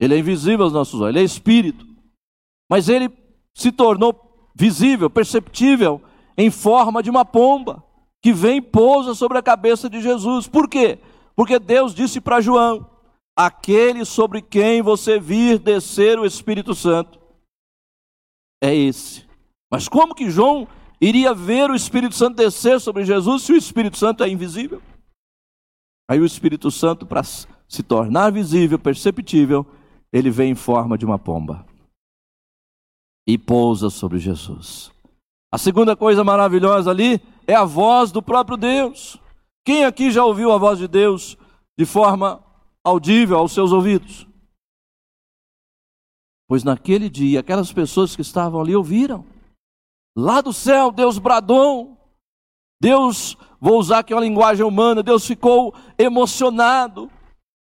Ele 0.00 0.16
é 0.16 0.18
invisível 0.18 0.64
aos 0.64 0.72
nossos 0.72 1.00
olhos, 1.00 1.10
ele 1.10 1.20
é 1.20 1.24
espírito. 1.24 1.86
Mas 2.68 2.88
ele 2.88 3.08
se 3.54 3.70
tornou 3.70 4.50
visível, 4.52 5.08
perceptível 5.08 6.02
em 6.36 6.50
forma 6.50 7.04
de 7.04 7.10
uma 7.10 7.24
pomba 7.24 7.84
que 8.22 8.32
vem 8.32 8.58
e 8.58 8.62
pousa 8.62 9.14
sobre 9.14 9.36
a 9.36 9.42
cabeça 9.42 9.90
de 9.90 10.00
Jesus. 10.00 10.46
Por 10.46 10.68
quê? 10.68 10.98
Porque 11.34 11.58
Deus 11.58 11.94
disse 11.94 12.20
para 12.20 12.40
João: 12.40 12.88
aquele 13.36 14.04
sobre 14.04 14.40
quem 14.40 14.80
você 14.80 15.18
vir 15.18 15.58
descer 15.58 16.18
o 16.18 16.24
Espírito 16.24 16.74
Santo 16.74 17.20
é 18.62 18.74
esse. 18.74 19.26
Mas 19.70 19.88
como 19.88 20.14
que 20.14 20.30
João 20.30 20.68
iria 21.00 21.34
ver 21.34 21.70
o 21.70 21.74
Espírito 21.74 22.14
Santo 22.14 22.36
descer 22.36 22.80
sobre 22.80 23.04
Jesus 23.04 23.42
se 23.42 23.52
o 23.52 23.56
Espírito 23.56 23.98
Santo 23.98 24.22
é 24.22 24.28
invisível? 24.28 24.80
Aí 26.08 26.20
o 26.20 26.26
Espírito 26.26 26.70
Santo, 26.70 27.06
para 27.06 27.22
se 27.24 27.82
tornar 27.82 28.30
visível, 28.30 28.78
perceptível, 28.78 29.66
ele 30.12 30.30
vem 30.30 30.52
em 30.52 30.54
forma 30.54 30.96
de 30.96 31.04
uma 31.04 31.18
pomba 31.18 31.66
e 33.26 33.38
pousa 33.38 33.88
sobre 33.88 34.18
Jesus. 34.18 34.92
A 35.50 35.58
segunda 35.58 35.96
coisa 35.96 36.22
maravilhosa 36.22 36.90
ali 36.90 37.20
é 37.46 37.54
a 37.54 37.64
voz 37.64 38.12
do 38.12 38.22
próprio 38.22 38.56
Deus. 38.56 39.18
Quem 39.64 39.84
aqui 39.84 40.10
já 40.10 40.24
ouviu 40.24 40.52
a 40.52 40.58
voz 40.58 40.78
de 40.78 40.88
Deus 40.88 41.36
de 41.78 41.84
forma 41.84 42.42
audível 42.84 43.38
aos 43.38 43.52
seus 43.52 43.72
ouvidos? 43.72 44.26
Pois 46.48 46.64
naquele 46.64 47.08
dia, 47.08 47.40
aquelas 47.40 47.72
pessoas 47.72 48.14
que 48.14 48.22
estavam 48.22 48.60
ali 48.60 48.76
ouviram. 48.76 49.24
Lá 50.16 50.40
do 50.40 50.52
céu, 50.52 50.90
Deus 50.90 51.18
bradou. 51.18 51.96
Deus, 52.80 53.36
vou 53.60 53.78
usar 53.78 54.00
aqui 54.00 54.12
uma 54.12 54.20
linguagem 54.20 54.66
humana, 54.66 55.02
Deus 55.02 55.24
ficou 55.24 55.72
emocionado 55.96 57.08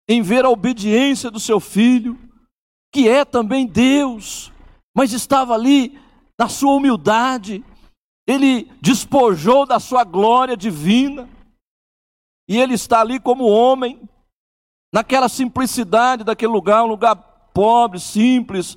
em 0.08 0.22
ver 0.22 0.44
a 0.44 0.50
obediência 0.50 1.30
do 1.30 1.40
seu 1.40 1.58
filho, 1.58 2.16
que 2.92 3.08
é 3.08 3.24
também 3.24 3.66
Deus, 3.66 4.52
mas 4.96 5.12
estava 5.12 5.52
ali 5.52 5.98
na 6.38 6.48
sua 6.48 6.74
humildade, 6.74 7.64
ele 8.30 8.70
despojou 8.80 9.66
da 9.66 9.80
sua 9.80 10.04
glória 10.04 10.56
divina, 10.56 11.28
e 12.48 12.58
ele 12.58 12.74
está 12.74 13.00
ali 13.00 13.18
como 13.20 13.44
homem, 13.44 14.00
naquela 14.92 15.28
simplicidade 15.28 16.24
daquele 16.24 16.52
lugar, 16.52 16.84
um 16.84 16.88
lugar 16.88 17.16
pobre, 17.54 18.00
simples. 18.00 18.76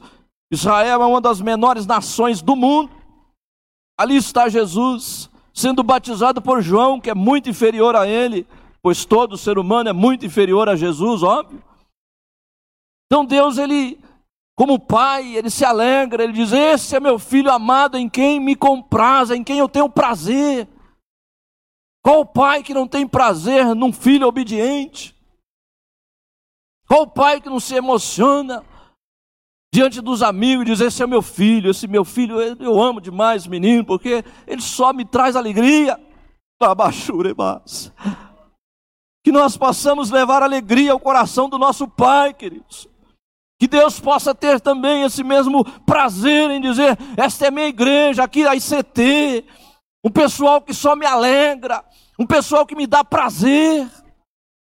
Israel 0.51 1.01
é 1.01 1.05
uma 1.05 1.19
das 1.19 1.41
menores 1.41 1.85
nações 1.85 2.41
do 2.41 2.55
mundo. 2.55 2.91
Ali 3.99 4.15
está 4.15 4.47
Jesus, 4.49 5.29
sendo 5.53 5.83
batizado 5.83 6.41
por 6.41 6.61
João, 6.61 6.99
que 6.99 7.09
é 7.09 7.15
muito 7.15 7.49
inferior 7.49 7.95
a 7.95 8.07
ele, 8.07 8.47
pois 8.81 9.05
todo 9.05 9.37
ser 9.37 9.57
humano 9.57 9.89
é 9.89 9.93
muito 9.93 10.25
inferior 10.25 10.69
a 10.69 10.75
Jesus, 10.75 11.23
óbvio. 11.23 11.63
Então 13.05 13.25
Deus, 13.25 13.57
ele, 13.57 13.99
como 14.55 14.79
pai, 14.79 15.35
ele 15.35 15.49
se 15.49 15.65
alegra, 15.65 16.23
ele 16.23 16.33
diz: 16.33 16.51
Esse 16.51 16.95
é 16.95 16.99
meu 16.99 17.17
filho 17.17 17.51
amado 17.51 17.97
em 17.97 18.07
quem 18.07 18.39
me 18.39 18.55
compraz, 18.55 19.31
em 19.31 19.43
quem 19.43 19.57
eu 19.57 19.67
tenho 19.67 19.89
prazer. 19.89 20.67
Qual 22.03 22.25
pai 22.25 22.61
que 22.61 22.73
não 22.73 22.87
tem 22.87 23.07
prazer 23.07 23.73
num 23.73 23.91
filho 23.91 24.27
obediente? 24.27 25.15
Qual 26.87 27.07
pai 27.07 27.41
que 27.41 27.49
não 27.49 27.59
se 27.59 27.73
emociona 27.73 28.63
diante 29.73 30.01
dos 30.01 30.21
amigos 30.21 30.63
e 30.63 30.65
diz: 30.67 30.81
Esse 30.81 31.01
é 31.01 31.07
meu 31.07 31.23
filho, 31.23 31.71
esse 31.71 31.87
meu 31.87 32.05
filho, 32.05 32.39
eu 32.39 32.79
amo 32.79 33.01
demais 33.01 33.47
menino, 33.47 33.83
porque 33.83 34.23
ele 34.45 34.61
só 34.61 34.93
me 34.93 35.03
traz 35.03 35.35
alegria. 35.35 35.99
Que 39.25 39.31
nós 39.31 39.57
possamos 39.57 40.11
levar 40.11 40.43
alegria 40.43 40.91
ao 40.91 40.99
coração 40.99 41.49
do 41.49 41.57
nosso 41.57 41.87
Pai, 41.87 42.33
queridos. 42.33 42.92
Que 43.63 43.67
Deus 43.69 43.97
possa 43.97 44.35
ter 44.35 44.59
também 44.59 45.03
esse 45.03 45.23
mesmo 45.23 45.63
prazer 45.85 46.51
em 46.51 46.59
dizer: 46.59 46.97
Esta 47.15 47.47
é 47.47 47.49
minha 47.49 47.67
igreja, 47.67 48.21
aqui 48.21 48.45
a 48.45 48.53
ICT, 48.53 49.45
um 50.03 50.11
pessoal 50.11 50.59
que 50.59 50.73
só 50.73 50.97
me 50.97 51.05
alegra, 51.05 51.81
um 52.19 52.27
pessoal 52.27 52.65
que 52.65 52.75
me 52.75 52.85
dá 52.85 53.05
prazer. 53.05 53.87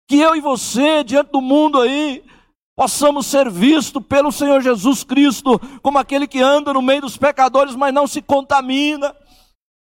Que 0.07 0.21
eu 0.21 0.37
e 0.37 0.41
você, 0.43 1.03
diante 1.03 1.33
do 1.33 1.41
mundo 1.41 1.81
aí, 1.81 2.23
possamos 2.77 3.25
ser 3.25 3.49
vistos 3.51 4.05
pelo 4.07 4.31
Senhor 4.31 4.61
Jesus 4.61 5.03
Cristo 5.03 5.59
como 5.81 5.97
aquele 5.97 6.27
que 6.27 6.43
anda 6.43 6.75
no 6.75 6.83
meio 6.83 7.01
dos 7.01 7.17
pecadores, 7.17 7.75
mas 7.75 7.95
não 7.95 8.07
se 8.07 8.21
contamina, 8.21 9.17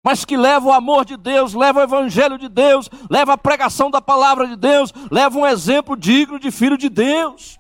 mas 0.05 0.25
que 0.25 0.37
leva 0.37 0.69
o 0.69 0.73
amor 0.73 1.05
de 1.05 1.17
Deus, 1.17 1.53
leva 1.53 1.81
o 1.81 1.83
evangelho 1.83 2.39
de 2.39 2.49
Deus, 2.49 2.89
leva 3.11 3.33
a 3.33 3.39
pregação 3.39 3.91
da 3.91 4.01
palavra 4.01 4.47
de 4.47 4.55
Deus, 4.55 4.95
leva 5.11 5.37
um 5.37 5.45
exemplo 5.45 5.97
digno 5.97 6.39
de 6.39 6.53
filho 6.53 6.79
de 6.79 6.89
Deus. 6.89 7.59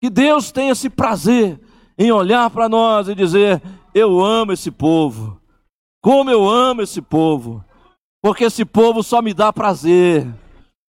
Que 0.00 0.10
Deus 0.10 0.52
tenha 0.52 0.72
esse 0.72 0.90
prazer 0.90 1.60
em 1.98 2.12
olhar 2.12 2.50
para 2.50 2.68
nós 2.68 3.08
e 3.08 3.14
dizer: 3.14 3.62
Eu 3.94 4.22
amo 4.22 4.52
esse 4.52 4.70
povo, 4.70 5.40
como 6.02 6.30
eu 6.30 6.48
amo 6.48 6.82
esse 6.82 7.00
povo, 7.00 7.64
porque 8.22 8.44
esse 8.44 8.64
povo 8.64 9.02
só 9.02 9.22
me 9.22 9.32
dá 9.32 9.52
prazer, 9.52 10.26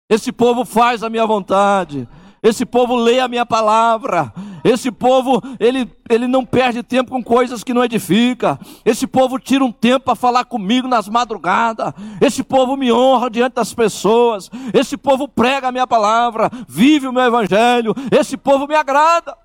esse 0.09 0.31
povo 0.31 0.65
faz 0.65 1.03
a 1.03 1.09
minha 1.09 1.25
vontade, 1.25 2.07
esse 2.45 2.63
povo 2.63 2.95
lê 2.95 3.19
a 3.19 3.27
minha 3.27 3.43
palavra, 3.43 4.31
esse 4.63 4.91
povo, 4.91 5.41
ele, 5.59 5.91
ele 6.07 6.27
não 6.27 6.45
perde 6.45 6.83
tempo 6.83 7.09
com 7.09 7.23
coisas 7.23 7.63
que 7.63 7.73
não 7.73 7.83
edifica. 7.83 8.59
Esse 8.85 9.07
povo 9.07 9.39
tira 9.39 9.65
um 9.65 9.71
tempo 9.71 10.05
para 10.05 10.15
falar 10.15 10.45
comigo 10.45 10.87
nas 10.87 11.09
madrugadas. 11.09 11.91
Esse 12.21 12.43
povo 12.43 12.77
me 12.77 12.91
honra 12.91 13.31
diante 13.31 13.53
das 13.53 13.73
pessoas. 13.73 14.49
Esse 14.75 14.95
povo 14.95 15.27
prega 15.27 15.69
a 15.69 15.71
minha 15.71 15.87
palavra, 15.87 16.51
vive 16.67 17.07
o 17.07 17.13
meu 17.13 17.23
evangelho. 17.23 17.95
Esse 18.11 18.37
povo 18.37 18.67
me 18.67 18.75
agrada. 18.75 19.35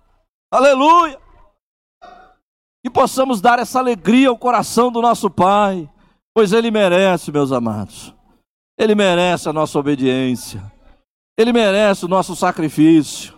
Aleluia. 0.50 1.18
Que 2.84 2.90
possamos 2.90 3.40
dar 3.40 3.58
essa 3.58 3.78
alegria 3.78 4.28
ao 4.28 4.36
coração 4.36 4.92
do 4.92 5.00
nosso 5.00 5.30
Pai, 5.30 5.88
pois 6.34 6.52
Ele 6.52 6.70
merece, 6.70 7.32
meus 7.32 7.50
amados. 7.50 8.14
Ele 8.78 8.94
merece 8.94 9.48
a 9.48 9.52
nossa 9.54 9.78
obediência. 9.78 10.79
Ele 11.40 11.54
merece 11.54 12.04
o 12.04 12.08
nosso 12.08 12.36
sacrifício. 12.36 13.32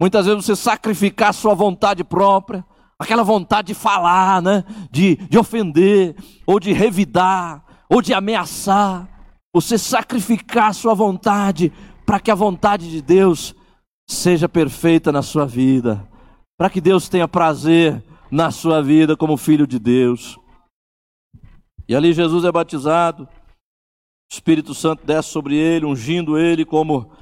Muitas 0.00 0.26
vezes 0.26 0.44
você 0.44 0.56
sacrificar 0.56 1.32
sua 1.32 1.54
vontade 1.54 2.02
própria, 2.02 2.64
aquela 2.98 3.22
vontade 3.22 3.68
de 3.68 3.74
falar, 3.74 4.42
né? 4.42 4.64
de, 4.90 5.14
de 5.14 5.38
ofender, 5.38 6.16
ou 6.44 6.58
de 6.58 6.72
revidar, 6.72 7.64
ou 7.88 8.02
de 8.02 8.12
ameaçar. 8.12 9.08
Você 9.54 9.78
sacrificar 9.78 10.74
sua 10.74 10.92
vontade 10.92 11.72
para 12.04 12.18
que 12.18 12.32
a 12.32 12.34
vontade 12.34 12.90
de 12.90 13.00
Deus 13.00 13.54
seja 14.08 14.48
perfeita 14.48 15.12
na 15.12 15.22
sua 15.22 15.46
vida, 15.46 16.04
para 16.58 16.68
que 16.68 16.80
Deus 16.80 17.08
tenha 17.08 17.28
prazer 17.28 18.02
na 18.28 18.50
sua 18.50 18.82
vida 18.82 19.16
como 19.16 19.36
filho 19.36 19.68
de 19.68 19.78
Deus. 19.78 20.36
E 21.88 21.94
ali 21.94 22.12
Jesus 22.12 22.44
é 22.44 22.50
batizado, 22.50 23.28
Espírito 24.30 24.74
Santo 24.74 25.04
desce 25.04 25.30
sobre 25.30 25.56
ele, 25.56 25.84
ungindo 25.84 26.38
ele 26.38 26.64
como 26.64 27.12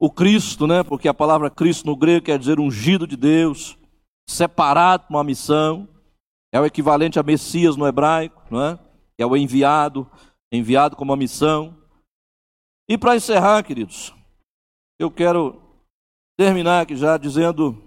o 0.00 0.10
Cristo, 0.10 0.66
né? 0.66 0.82
Porque 0.82 1.06
a 1.06 1.14
palavra 1.14 1.50
Cristo 1.50 1.86
no 1.86 1.94
grego 1.94 2.26
quer 2.26 2.38
dizer 2.38 2.58
ungido 2.58 3.06
de 3.06 3.16
Deus, 3.16 3.76
separado 4.28 5.04
para 5.04 5.16
uma 5.16 5.24
missão. 5.24 5.86
É 6.50 6.58
o 6.58 6.64
equivalente 6.64 7.18
a 7.18 7.22
Messias 7.22 7.76
no 7.76 7.86
hebraico, 7.86 8.42
não 8.50 8.62
é? 8.62 8.78
É 9.18 9.26
o 9.26 9.36
enviado, 9.36 10.10
enviado 10.50 10.96
como 10.96 11.12
uma 11.12 11.16
missão. 11.16 11.76
E 12.88 12.96
para 12.96 13.14
encerrar, 13.14 13.62
queridos, 13.62 14.14
eu 14.98 15.10
quero 15.10 15.62
terminar 16.36 16.82
aqui 16.82 16.96
já 16.96 17.16
dizendo 17.16 17.80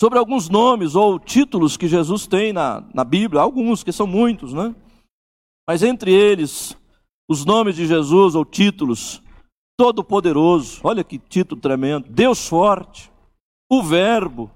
sobre 0.00 0.18
alguns 0.18 0.48
nomes 0.48 0.94
ou 0.94 1.18
títulos 1.18 1.76
que 1.76 1.86
Jesus 1.86 2.26
tem 2.26 2.52
na, 2.52 2.80
na 2.92 3.04
Bíblia, 3.04 3.40
alguns, 3.40 3.84
que 3.84 3.92
são 3.92 4.06
muitos, 4.06 4.52
né? 4.52 4.74
Mas 5.66 5.82
entre 5.82 6.12
eles, 6.12 6.76
os 7.28 7.44
nomes 7.44 7.76
de 7.76 7.86
Jesus 7.86 8.34
ou 8.34 8.44
títulos 8.44 9.22
Todo-Poderoso, 9.76 10.80
olha 10.84 11.02
que 11.02 11.18
título 11.18 11.60
tremendo. 11.60 12.08
Deus 12.08 12.46
Forte, 12.46 13.10
o 13.70 13.82
Verbo, 13.82 14.50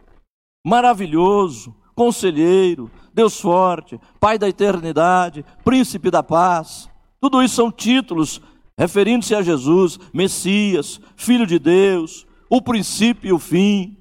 Maravilhoso, 0.65 1.75
Conselheiro, 1.95 2.91
Deus 3.13 3.41
Forte, 3.41 3.99
Pai 4.21 4.39
da 4.39 4.49
Eternidade, 4.49 5.45
Príncipe 5.65 6.11
da 6.11 6.23
Paz. 6.23 6.89
Tudo 7.21 7.43
isso 7.43 7.57
são 7.57 7.73
títulos 7.73 8.41
referindo-se 8.79 9.35
a 9.35 9.43
Jesus, 9.43 9.99
Messias, 10.15 11.01
Filho 11.17 11.47
de 11.47 11.59
Deus, 11.59 12.25
o 12.49 12.63
princípio 12.63 13.29
e 13.29 13.33
o 13.33 13.39
fim, 13.39 13.97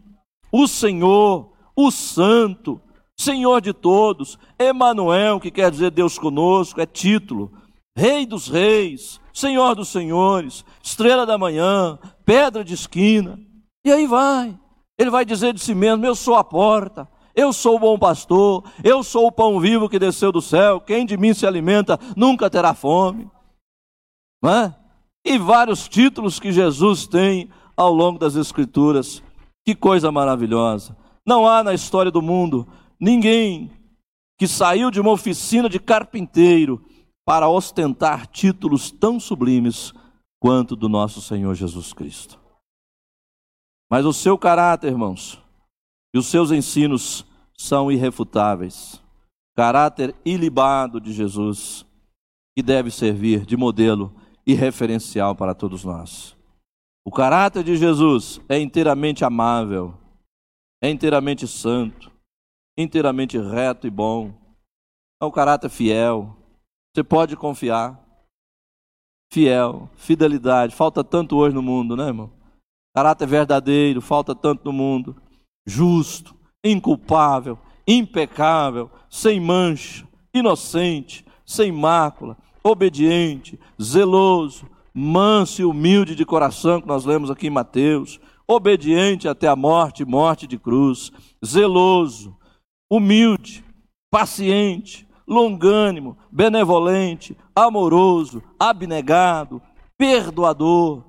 o 0.51 0.67
Senhor, 0.67 1.51
o 1.75 1.89
Santo, 1.89 2.79
Senhor 3.19 3.59
de 3.59 3.73
todos, 3.73 4.37
Emanuel, 4.59 5.39
que 5.39 5.49
quer 5.49 5.71
dizer 5.71 5.89
Deus 5.89 6.19
conosco, 6.19 6.79
é 6.79 6.85
título, 6.85 7.51
Rei 7.97 8.27
dos 8.27 8.47
Reis, 8.47 9.19
Senhor 9.33 9.73
dos 9.73 9.87
Senhores, 9.87 10.63
estrela 10.83 11.25
da 11.25 11.35
manhã, 11.35 11.97
pedra 12.23 12.63
de 12.63 12.75
esquina. 12.75 13.39
E 13.83 13.91
aí 13.91 14.05
vai. 14.05 14.55
Ele 14.99 15.09
vai 15.09 15.25
dizer 15.25 15.51
de 15.51 15.59
si 15.59 15.73
mesmo: 15.73 16.05
Eu 16.05 16.13
sou 16.13 16.35
a 16.35 16.43
porta, 16.43 17.09
eu 17.35 17.51
sou 17.51 17.77
o 17.77 17.79
bom 17.79 17.97
pastor, 17.97 18.63
eu 18.83 19.01
sou 19.01 19.25
o 19.25 19.31
pão 19.31 19.59
vivo 19.59 19.89
que 19.89 19.97
desceu 19.97 20.31
do 20.31 20.43
céu. 20.43 20.79
Quem 20.79 21.07
de 21.07 21.17
mim 21.17 21.33
se 21.33 21.47
alimenta 21.47 21.99
nunca 22.15 22.51
terá 22.51 22.75
fome. 22.75 23.27
É? 24.45 24.71
E 25.25 25.39
vários 25.39 25.87
títulos 25.87 26.39
que 26.39 26.51
Jesus 26.51 27.07
tem 27.07 27.49
ao 27.75 27.91
longo 27.91 28.19
das 28.19 28.35
Escrituras. 28.35 29.23
Que 29.65 29.73
coisa 29.73 30.11
maravilhosa. 30.11 30.95
Não 31.25 31.47
há 31.47 31.63
na 31.63 31.73
história 31.73 32.11
do 32.11 32.21
mundo 32.21 32.67
ninguém 32.99 33.71
que 34.37 34.47
saiu 34.47 34.91
de 34.91 35.01
uma 35.01 35.09
oficina 35.09 35.67
de 35.67 35.79
carpinteiro 35.79 36.85
para 37.27 37.49
ostentar 37.49 38.25
títulos 38.25 38.89
tão 38.89 39.19
sublimes 39.19 39.93
quanto 40.39 40.77
do 40.77 40.87
nosso 40.87 41.21
Senhor 41.21 41.53
Jesus 41.55 41.91
Cristo. 41.91 42.39
Mas 43.91 44.05
o 44.05 44.13
seu 44.13 44.37
caráter, 44.37 44.87
irmãos, 44.87 45.37
e 46.15 46.17
os 46.17 46.27
seus 46.27 46.51
ensinos 46.51 47.25
são 47.57 47.91
irrefutáveis. 47.91 49.03
Caráter 49.57 50.15
ilibado 50.23 51.01
de 51.01 51.11
Jesus, 51.11 51.85
que 52.55 52.63
deve 52.63 52.89
servir 52.89 53.45
de 53.45 53.57
modelo 53.57 54.15
e 54.45 54.53
referencial 54.53 55.35
para 55.35 55.53
todos 55.53 55.83
nós. 55.83 56.33
O 57.05 57.11
caráter 57.11 57.61
de 57.61 57.75
Jesus 57.75 58.39
é 58.47 58.57
inteiramente 58.57 59.25
amável, 59.25 59.93
é 60.81 60.89
inteiramente 60.89 61.45
santo, 61.45 62.09
inteiramente 62.77 63.37
reto 63.37 63.85
e 63.85 63.89
bom. 63.89 64.33
É 65.21 65.25
um 65.25 65.31
caráter 65.31 65.69
fiel, 65.69 66.37
você 66.97 67.03
pode 67.03 67.35
confiar. 67.35 68.03
Fiel, 69.31 69.87
fidelidade. 69.95 70.73
Falta 70.73 71.03
tanto 71.03 71.37
hoje 71.37 71.53
no 71.53 71.61
mundo, 71.61 71.95
né, 71.95 72.07
irmão? 72.07 72.31
Caráter 72.95 73.27
verdadeiro, 73.27 74.01
falta 74.01 74.33
tanto 74.33 74.65
no 74.65 74.73
mundo. 74.73 75.15
Justo, 75.67 76.35
inculpável, 76.65 77.59
impecável, 77.87 78.89
sem 79.11 79.39
mancha, 79.39 80.07
inocente, 80.33 81.23
sem 81.45 81.71
mácula, 81.71 82.35
obediente, 82.63 83.59
zeloso, 83.79 84.67
manso 84.91 85.61
e 85.61 85.65
humilde 85.65 86.15
de 86.15 86.25
coração, 86.25 86.81
que 86.81 86.87
nós 86.87 87.05
lemos 87.05 87.29
aqui 87.29 87.45
em 87.45 87.51
Mateus, 87.51 88.19
obediente 88.47 89.27
até 89.27 89.47
a 89.47 89.55
morte, 89.55 90.03
morte 90.03 90.47
de 90.47 90.57
cruz, 90.57 91.11
zeloso, 91.45 92.35
humilde, 92.89 93.63
paciente, 94.09 95.06
longânimo, 95.27 96.17
benevolente, 96.31 97.37
amoroso, 97.55 98.41
abnegado, 98.59 99.61
perdoador. 99.97 101.03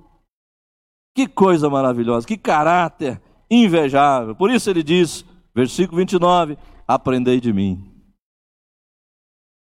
Que 1.15 1.27
coisa 1.27 1.69
maravilhosa, 1.69 2.27
que 2.27 2.37
caráter 2.37 3.21
invejável. 3.49 4.35
Por 4.35 4.51
isso 4.51 4.69
ele 4.69 4.83
diz, 4.83 5.25
versículo 5.53 5.97
29, 5.97 6.57
aprendei 6.87 7.39
de 7.39 7.53
mim. 7.53 7.91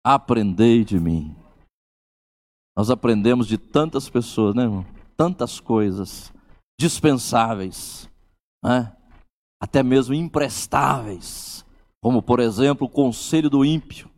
Aprendei 0.04 0.84
de 0.84 0.98
mim. 0.98 1.36
Nós 2.76 2.90
aprendemos 2.90 3.46
de 3.46 3.58
tantas 3.58 4.08
pessoas, 4.08 4.54
né, 4.54 4.64
irmão? 4.64 4.84
Tantas 5.16 5.60
coisas 5.60 6.32
dispensáveis, 6.78 8.10
né? 8.64 8.96
até 9.60 9.80
mesmo 9.80 10.12
imprestáveis, 10.12 11.64
como 12.02 12.20
por 12.20 12.40
exemplo 12.40 12.88
o 12.88 12.90
conselho 12.90 13.48
do 13.48 13.64
ímpio. 13.64 14.10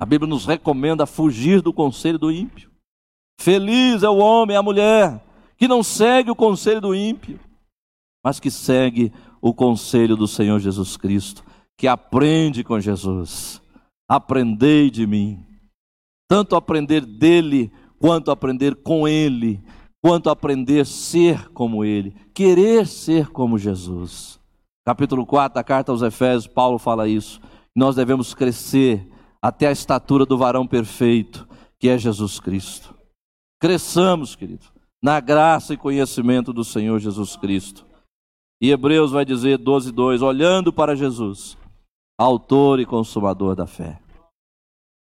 A 0.00 0.06
Bíblia 0.06 0.26
nos 0.26 0.46
recomenda 0.46 1.04
fugir 1.04 1.60
do 1.60 1.74
conselho 1.74 2.18
do 2.18 2.32
ímpio. 2.32 2.70
Feliz 3.38 4.02
é 4.02 4.08
o 4.08 4.16
homem, 4.16 4.56
a 4.56 4.62
mulher, 4.62 5.22
que 5.58 5.68
não 5.68 5.82
segue 5.82 6.30
o 6.30 6.34
conselho 6.34 6.80
do 6.80 6.94
ímpio, 6.94 7.38
mas 8.24 8.40
que 8.40 8.50
segue 8.50 9.12
o 9.42 9.52
conselho 9.52 10.16
do 10.16 10.26
Senhor 10.26 10.58
Jesus 10.58 10.96
Cristo, 10.96 11.44
que 11.76 11.86
aprende 11.86 12.64
com 12.64 12.80
Jesus. 12.80 13.60
Aprendei 14.08 14.90
de 14.90 15.06
mim. 15.06 15.44
Tanto 16.26 16.56
aprender 16.56 17.04
dele, 17.04 17.70
quanto 17.98 18.30
aprender 18.30 18.76
com 18.76 19.06
ele, 19.06 19.62
quanto 20.02 20.30
aprender 20.30 20.86
ser 20.86 21.50
como 21.50 21.84
ele, 21.84 22.14
querer 22.32 22.86
ser 22.86 23.28
como 23.28 23.58
Jesus. 23.58 24.40
Capítulo 24.86 25.26
4 25.26 25.56
da 25.56 25.62
carta 25.62 25.92
aos 25.92 26.00
Efésios, 26.00 26.46
Paulo 26.46 26.78
fala 26.78 27.06
isso. 27.06 27.38
Nós 27.76 27.96
devemos 27.96 28.32
crescer 28.32 29.06
até 29.42 29.68
a 29.68 29.72
estatura 29.72 30.26
do 30.26 30.36
varão 30.36 30.66
perfeito, 30.66 31.48
que 31.78 31.88
é 31.88 31.96
Jesus 31.96 32.38
Cristo. 32.38 32.94
Cresçamos, 33.60 34.36
querido, 34.36 34.66
na 35.02 35.18
graça 35.20 35.74
e 35.74 35.78
conhecimento 35.78 36.52
do 36.52 36.64
Senhor 36.64 36.98
Jesus 36.98 37.36
Cristo. 37.36 37.86
E 38.60 38.70
Hebreus 38.70 39.10
vai 39.10 39.24
dizer 39.24 39.56
12, 39.56 39.90
2, 39.92 40.20
olhando 40.20 40.72
para 40.72 40.94
Jesus, 40.94 41.56
autor 42.18 42.78
e 42.78 42.86
consumador 42.86 43.56
da 43.56 43.66
fé. 43.66 44.00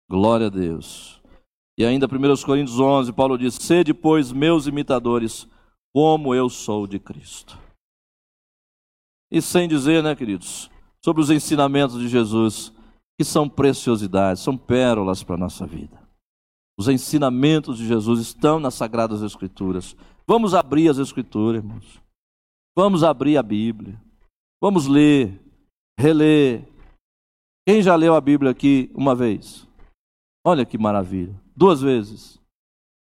Glória 0.08 0.48
a 0.48 0.50
Deus. 0.50 1.20
E 1.78 1.84
ainda 1.84 2.06
1 2.06 2.44
Coríntios 2.44 2.78
11, 2.78 3.12
Paulo 3.12 3.38
diz: 3.38 3.54
Sede, 3.54 3.94
pois, 3.94 4.32
meus 4.32 4.66
imitadores, 4.66 5.48
como 5.94 6.34
eu 6.34 6.50
sou 6.50 6.86
de 6.86 6.98
Cristo. 6.98 7.58
E 9.30 9.40
sem 9.40 9.68
dizer, 9.68 10.02
né, 10.02 10.14
queridos, 10.14 10.68
sobre 11.02 11.22
os 11.22 11.30
ensinamentos 11.30 11.98
de 11.98 12.08
Jesus, 12.08 12.72
que 13.20 13.24
são 13.24 13.46
preciosidades, 13.46 14.42
são 14.42 14.56
pérolas 14.56 15.22
para 15.22 15.34
a 15.34 15.38
nossa 15.38 15.66
vida. 15.66 16.08
Os 16.78 16.88
ensinamentos 16.88 17.76
de 17.76 17.86
Jesus 17.86 18.18
estão 18.18 18.58
nas 18.58 18.72
Sagradas 18.72 19.20
Escrituras. 19.20 19.94
Vamos 20.26 20.54
abrir 20.54 20.88
as 20.88 20.96
Escrituras, 20.96 21.62
irmãos. 21.62 22.00
Vamos 22.74 23.04
abrir 23.04 23.36
a 23.36 23.42
Bíblia. 23.42 24.00
Vamos 24.58 24.86
ler, 24.86 25.38
reler. 25.98 26.66
Quem 27.68 27.82
já 27.82 27.94
leu 27.94 28.14
a 28.14 28.20
Bíblia 28.22 28.52
aqui 28.52 28.90
uma 28.94 29.14
vez? 29.14 29.68
Olha 30.42 30.64
que 30.64 30.78
maravilha 30.78 31.38
duas 31.54 31.82
vezes. 31.82 32.40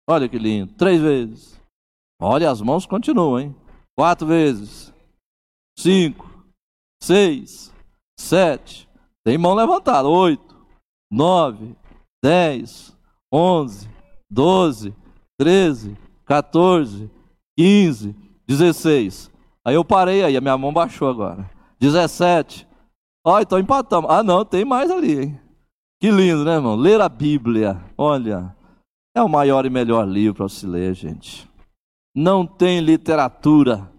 Olha 0.06 0.28
que 0.28 0.38
lindo. 0.38 0.74
Três 0.74 1.02
vezes. 1.02 1.58
Olha, 2.22 2.52
as 2.52 2.60
mãos 2.60 2.86
continuam, 2.86 3.40
hein? 3.40 3.56
Quatro 3.98 4.28
vezes. 4.28 4.94
Cinco. 5.78 6.30
Seis. 7.02 7.74
Sete. 8.20 8.89
Tem 9.26 9.38
mão 9.38 9.54
levantada. 9.54 10.08
Oito. 10.08 10.56
Nove. 11.12 11.76
Dez. 12.24 12.98
Onze. 13.32 13.90
Doze. 14.30 14.94
Treze. 15.38 15.98
14. 16.26 17.10
15. 17.58 18.16
16. 18.48 19.32
Aí 19.66 19.76
eu 19.76 19.86
parei 19.86 20.24
aí, 20.24 20.36
a 20.36 20.41
minha 20.41 20.58
mão 20.58 20.74
baixou 20.74 21.10
agora. 21.10 21.50
17. 21.80 22.68
Ó, 23.26 23.40
então 23.40 23.60
empatamos. 23.60 24.10
Ah, 24.10 24.24
não, 24.24 24.44
tem 24.44 24.66
mais 24.66 24.90
ali, 24.90 25.22
hein? 25.22 25.40
Que 26.02 26.10
lindo, 26.10 26.46
né, 26.46 26.56
irmão? 26.56 26.76
Ler 26.76 27.02
a 27.02 27.10
Bíblia, 27.10 27.80
olha, 27.98 28.56
é 29.16 29.22
o 29.22 29.28
maior 29.28 29.66
e 29.66 29.70
melhor 29.70 30.08
livro 30.08 30.36
para 30.36 30.50
se 30.50 30.66
ler, 30.66 30.94
gente. 30.94 31.48
Não 32.16 32.46
tem 32.46 32.80
literatura 32.80 33.91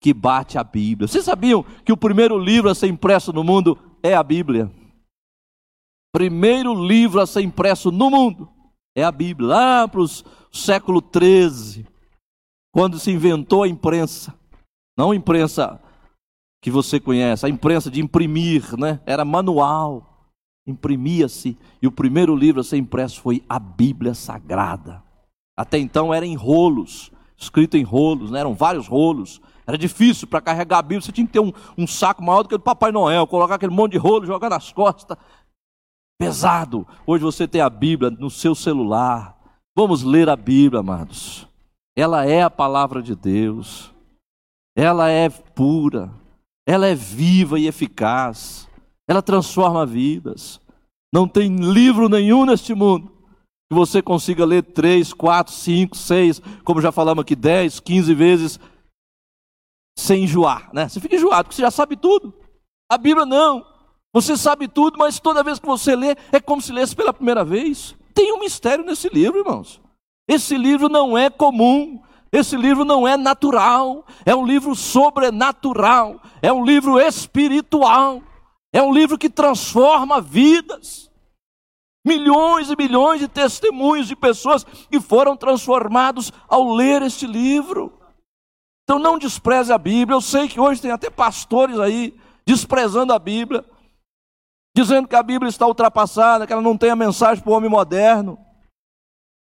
que 0.00 0.12
bate 0.12 0.58
a 0.58 0.62
Bíblia. 0.62 1.08
Vocês 1.08 1.24
sabiam 1.24 1.64
que 1.84 1.92
o 1.92 1.96
primeiro 1.96 2.38
livro 2.38 2.70
a 2.70 2.74
ser 2.74 2.88
impresso 2.88 3.32
no 3.32 3.42
mundo 3.42 3.78
é 4.06 4.14
a 4.14 4.22
Bíblia? 4.22 4.70
Primeiro 6.12 6.74
livro 6.74 7.20
a 7.20 7.26
ser 7.26 7.42
impresso 7.42 7.90
no 7.90 8.10
mundo 8.10 8.48
é 8.96 9.04
a 9.04 9.12
Bíblia. 9.12 9.48
Lá 9.48 9.88
para 9.88 10.00
o 10.00 10.08
século 10.52 11.02
XIII, 11.02 11.86
quando 12.72 12.98
se 12.98 13.10
inventou 13.10 13.62
a 13.62 13.68
imprensa. 13.68 14.34
Não 14.98 15.10
a 15.10 15.16
imprensa 15.16 15.80
que 16.62 16.70
você 16.70 16.98
conhece, 16.98 17.44
a 17.44 17.48
imprensa 17.48 17.90
de 17.90 18.00
imprimir, 18.00 18.76
né? 18.78 19.00
Era 19.04 19.24
manual 19.24 20.16
imprimia-se, 20.66 21.56
e 21.80 21.86
o 21.86 21.92
primeiro 21.92 22.34
livro 22.34 22.60
a 22.60 22.64
ser 22.64 22.76
impresso 22.76 23.20
foi 23.20 23.44
a 23.48 23.58
Bíblia 23.58 24.14
Sagrada. 24.14 25.02
Até 25.56 25.78
então 25.78 26.12
era 26.12 26.26
em 26.26 26.34
rolos, 26.34 27.12
escrito 27.36 27.76
em 27.76 27.82
rolos, 27.82 28.30
né? 28.30 28.40
eram 28.40 28.54
vários 28.54 28.86
rolos. 28.86 29.40
Era 29.66 29.76
difícil 29.76 30.28
para 30.28 30.40
carregar 30.40 30.78
a 30.78 30.82
Bíblia, 30.82 31.00
você 31.00 31.12
tinha 31.12 31.26
que 31.26 31.32
ter 31.32 31.40
um, 31.40 31.52
um 31.76 31.86
saco 31.86 32.22
maior 32.22 32.42
do 32.42 32.48
que 32.48 32.54
o 32.54 32.58
do 32.58 32.64
Papai 32.64 32.92
Noel, 32.92 33.26
colocar 33.26 33.56
aquele 33.56 33.72
monte 33.72 33.92
de 33.92 33.98
rolo, 33.98 34.24
jogar 34.24 34.48
nas 34.48 34.72
costas. 34.72 35.16
Pesado. 36.18 36.86
Hoje 37.06 37.24
você 37.24 37.48
tem 37.48 37.60
a 37.60 37.68
Bíblia 37.68 38.10
no 38.10 38.30
seu 38.30 38.54
celular. 38.54 39.36
Vamos 39.76 40.02
ler 40.02 40.28
a 40.28 40.36
Bíblia, 40.36 40.80
amados. 40.80 41.46
Ela 41.96 42.24
é 42.24 42.42
a 42.42 42.50
palavra 42.50 43.02
de 43.02 43.14
Deus. 43.14 43.92
Ela 44.76 45.10
é 45.10 45.28
pura. 45.28 46.10
Ela 46.66 46.86
é 46.86 46.94
viva 46.94 47.58
e 47.58 47.66
eficaz 47.66 48.66
ela 49.08 49.22
transforma 49.22 49.86
vidas. 49.86 50.60
Não 51.12 51.28
tem 51.28 51.56
livro 51.56 52.08
nenhum 52.08 52.44
neste 52.44 52.74
mundo 52.74 53.12
que 53.68 53.74
você 53.74 54.00
consiga 54.00 54.44
ler 54.44 54.62
três, 54.62 55.12
quatro, 55.12 55.52
cinco, 55.52 55.96
seis, 55.96 56.40
como 56.64 56.80
já 56.80 56.92
falamos 56.92 57.22
aqui, 57.22 57.34
dez, 57.34 57.80
quinze 57.80 58.14
vezes, 58.14 58.60
sem 59.98 60.24
enjoar, 60.24 60.70
né? 60.72 60.88
Você 60.88 61.00
fica 61.00 61.16
enjoado, 61.16 61.44
porque 61.44 61.56
você 61.56 61.62
já 61.62 61.70
sabe 61.70 61.96
tudo. 61.96 62.32
A 62.90 62.96
Bíblia 62.96 63.26
não. 63.26 63.66
Você 64.12 64.36
sabe 64.36 64.68
tudo, 64.68 64.98
mas 64.98 65.18
toda 65.18 65.42
vez 65.42 65.58
que 65.58 65.66
você 65.66 65.96
lê, 65.96 66.16
é 66.30 66.40
como 66.40 66.62
se 66.62 66.72
lesse 66.72 66.94
pela 66.94 67.12
primeira 67.12 67.44
vez. 67.44 67.94
Tem 68.14 68.32
um 68.32 68.40
mistério 68.40 68.84
nesse 68.84 69.08
livro, 69.08 69.40
irmãos. 69.40 69.80
Esse 70.28 70.56
livro 70.56 70.88
não 70.88 71.16
é 71.16 71.28
comum, 71.28 72.02
esse 72.32 72.56
livro 72.56 72.84
não 72.84 73.06
é 73.06 73.16
natural, 73.16 74.04
é 74.24 74.34
um 74.34 74.46
livro 74.46 74.74
sobrenatural, 74.74 76.20
é 76.40 76.52
um 76.52 76.64
livro 76.64 76.98
espiritual. 76.98 78.22
É 78.76 78.82
um 78.82 78.92
livro 78.92 79.16
que 79.16 79.30
transforma 79.30 80.20
vidas. 80.20 81.05
Milhões 82.06 82.70
e 82.70 82.76
milhões 82.76 83.20
de 83.20 83.26
testemunhos 83.26 84.06
de 84.06 84.14
pessoas 84.14 84.62
que 84.62 85.00
foram 85.00 85.36
transformados 85.36 86.32
ao 86.48 86.72
ler 86.72 87.02
este 87.02 87.26
livro. 87.26 87.92
Então 88.84 89.00
não 89.00 89.18
despreze 89.18 89.72
a 89.72 89.78
Bíblia. 89.78 90.14
Eu 90.14 90.20
sei 90.20 90.48
que 90.48 90.60
hoje 90.60 90.80
tem 90.80 90.92
até 90.92 91.10
pastores 91.10 91.80
aí 91.80 92.16
desprezando 92.46 93.12
a 93.12 93.18
Bíblia, 93.18 93.64
dizendo 94.74 95.08
que 95.08 95.16
a 95.16 95.22
Bíblia 95.22 95.48
está 95.48 95.66
ultrapassada, 95.66 96.46
que 96.46 96.52
ela 96.52 96.62
não 96.62 96.78
tem 96.78 96.90
a 96.90 96.96
mensagem 96.96 97.42
para 97.42 97.52
o 97.52 97.56
homem 97.56 97.68
moderno 97.68 98.38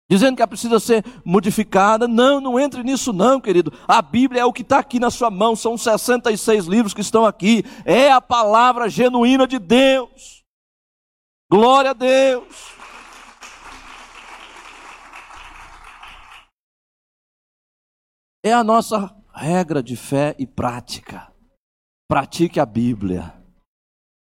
dizendo 0.08 0.36
que 0.36 0.42
ela 0.42 0.48
precisa 0.48 0.78
ser 0.78 1.04
modificada. 1.24 2.06
Não, 2.06 2.40
não 2.40 2.58
entre 2.58 2.82
nisso, 2.82 3.12
não, 3.12 3.40
querido. 3.40 3.72
A 3.86 4.00
Bíblia 4.00 4.42
é 4.42 4.44
o 4.44 4.52
que 4.52 4.62
está 4.62 4.78
aqui 4.78 4.98
na 4.98 5.10
sua 5.10 5.30
mão, 5.30 5.56
são 5.56 5.76
66 5.76 6.66
livros 6.66 6.94
que 6.94 7.00
estão 7.00 7.24
aqui. 7.24 7.64
É 7.84 8.10
a 8.10 8.20
palavra 8.20 8.88
genuína 8.88 9.46
de 9.46 9.58
Deus. 9.58 10.35
Glória 11.48 11.92
a 11.92 11.94
Deus. 11.94 12.74
É 18.44 18.52
a 18.52 18.64
nossa 18.64 19.14
regra 19.32 19.80
de 19.80 19.96
fé 19.96 20.34
e 20.38 20.46
prática. 20.46 21.32
Pratique 22.08 22.58
a 22.58 22.66
Bíblia. 22.66 23.32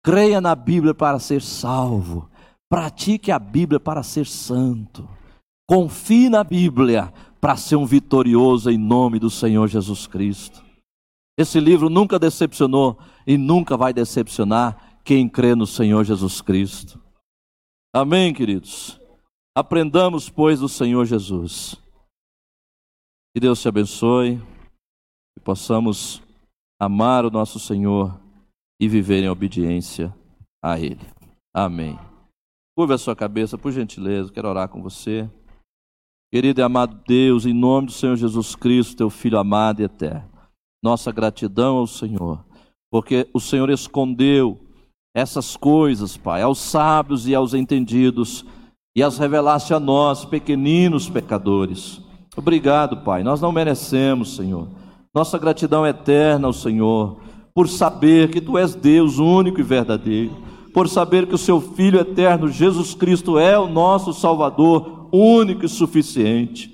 Creia 0.04 0.40
na 0.40 0.54
Bíblia 0.54 0.94
para 0.94 1.18
ser 1.18 1.40
salvo. 1.40 2.30
Pratique 2.68 3.32
a 3.32 3.38
Bíblia 3.38 3.80
para 3.80 4.02
ser 4.02 4.26
santo. 4.26 5.08
Confie 5.66 6.28
na 6.28 6.44
Bíblia 6.44 7.12
para 7.40 7.56
ser 7.56 7.76
um 7.76 7.86
vitorioso 7.86 8.70
em 8.70 8.76
nome 8.76 9.18
do 9.18 9.30
Senhor 9.30 9.66
Jesus 9.66 10.06
Cristo. 10.06 10.62
Esse 11.38 11.58
livro 11.58 11.88
nunca 11.88 12.18
decepcionou 12.18 12.98
e 13.26 13.38
nunca 13.38 13.76
vai 13.76 13.92
decepcionar 13.94 14.87
quem 15.08 15.26
crê 15.26 15.54
no 15.54 15.66
Senhor 15.66 16.04
Jesus 16.04 16.42
Cristo. 16.42 17.02
Amém, 17.94 18.34
queridos? 18.34 19.00
Aprendamos, 19.56 20.28
pois, 20.28 20.60
do 20.60 20.68
Senhor 20.68 21.06
Jesus. 21.06 21.76
Que 23.32 23.40
Deus 23.40 23.62
te 23.62 23.68
abençoe 23.68 24.38
e 25.34 25.40
possamos 25.42 26.22
amar 26.78 27.24
o 27.24 27.30
nosso 27.30 27.58
Senhor 27.58 28.20
e 28.78 28.86
viver 28.86 29.24
em 29.24 29.30
obediência 29.30 30.14
a 30.62 30.78
Ele. 30.78 31.00
Amém. 31.54 31.98
Curva 32.76 32.96
a 32.96 32.98
sua 32.98 33.16
cabeça, 33.16 33.56
por 33.56 33.72
gentileza, 33.72 34.30
quero 34.30 34.46
orar 34.46 34.68
com 34.68 34.82
você. 34.82 35.26
Querido 36.30 36.60
e 36.60 36.62
amado 36.62 37.02
Deus, 37.08 37.46
em 37.46 37.54
nome 37.54 37.86
do 37.86 37.92
Senhor 37.94 38.14
Jesus 38.14 38.54
Cristo, 38.54 38.94
teu 38.94 39.08
Filho 39.08 39.38
amado 39.38 39.80
e 39.80 39.84
eterno, 39.84 40.30
nossa 40.84 41.10
gratidão 41.10 41.78
ao 41.78 41.86
Senhor, 41.86 42.44
porque 42.90 43.26
o 43.32 43.40
Senhor 43.40 43.70
escondeu 43.70 44.67
essas 45.18 45.56
coisas, 45.56 46.16
Pai, 46.16 46.42
aos 46.42 46.58
sábios 46.58 47.26
e 47.26 47.34
aos 47.34 47.52
entendidos, 47.52 48.44
e 48.94 49.02
as 49.02 49.18
revelaste 49.18 49.74
a 49.74 49.80
nós, 49.80 50.24
pequeninos 50.24 51.08
pecadores. 51.08 52.00
Obrigado, 52.36 52.98
Pai, 52.98 53.22
nós 53.22 53.40
não 53.40 53.52
merecemos, 53.52 54.36
Senhor. 54.36 54.68
Nossa 55.14 55.38
gratidão 55.38 55.84
é 55.84 55.90
eterna 55.90 56.46
ao 56.46 56.52
Senhor, 56.52 57.18
por 57.54 57.68
saber 57.68 58.30
que 58.30 58.40
Tu 58.40 58.56
és 58.56 58.74
Deus 58.74 59.18
único 59.18 59.60
e 59.60 59.64
verdadeiro, 59.64 60.36
por 60.72 60.88
saber 60.88 61.26
que 61.26 61.34
o 61.34 61.38
Seu 61.38 61.60
Filho 61.60 61.98
eterno, 61.98 62.48
Jesus 62.48 62.94
Cristo, 62.94 63.38
é 63.38 63.58
o 63.58 63.66
nosso 63.66 64.12
Salvador 64.12 65.08
único 65.12 65.64
e 65.64 65.68
suficiente. 65.68 66.72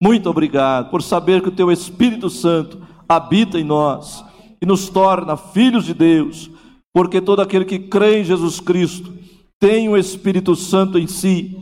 Muito 0.00 0.30
obrigado 0.30 0.90
por 0.90 1.02
saber 1.02 1.42
que 1.42 1.48
o 1.48 1.54
Teu 1.54 1.72
Espírito 1.72 2.30
Santo 2.30 2.78
habita 3.08 3.58
em 3.58 3.64
nós 3.64 4.24
e 4.62 4.66
nos 4.66 4.88
torna 4.88 5.36
filhos 5.36 5.84
de 5.84 5.94
Deus, 5.94 6.50
porque 6.94 7.20
todo 7.20 7.42
aquele 7.42 7.64
que 7.64 7.80
crê 7.80 8.20
em 8.20 8.24
Jesus 8.24 8.60
Cristo 8.60 9.12
tem 9.58 9.88
o 9.88 9.96
Espírito 9.96 10.54
Santo 10.54 10.96
em 10.96 11.08
si, 11.08 11.60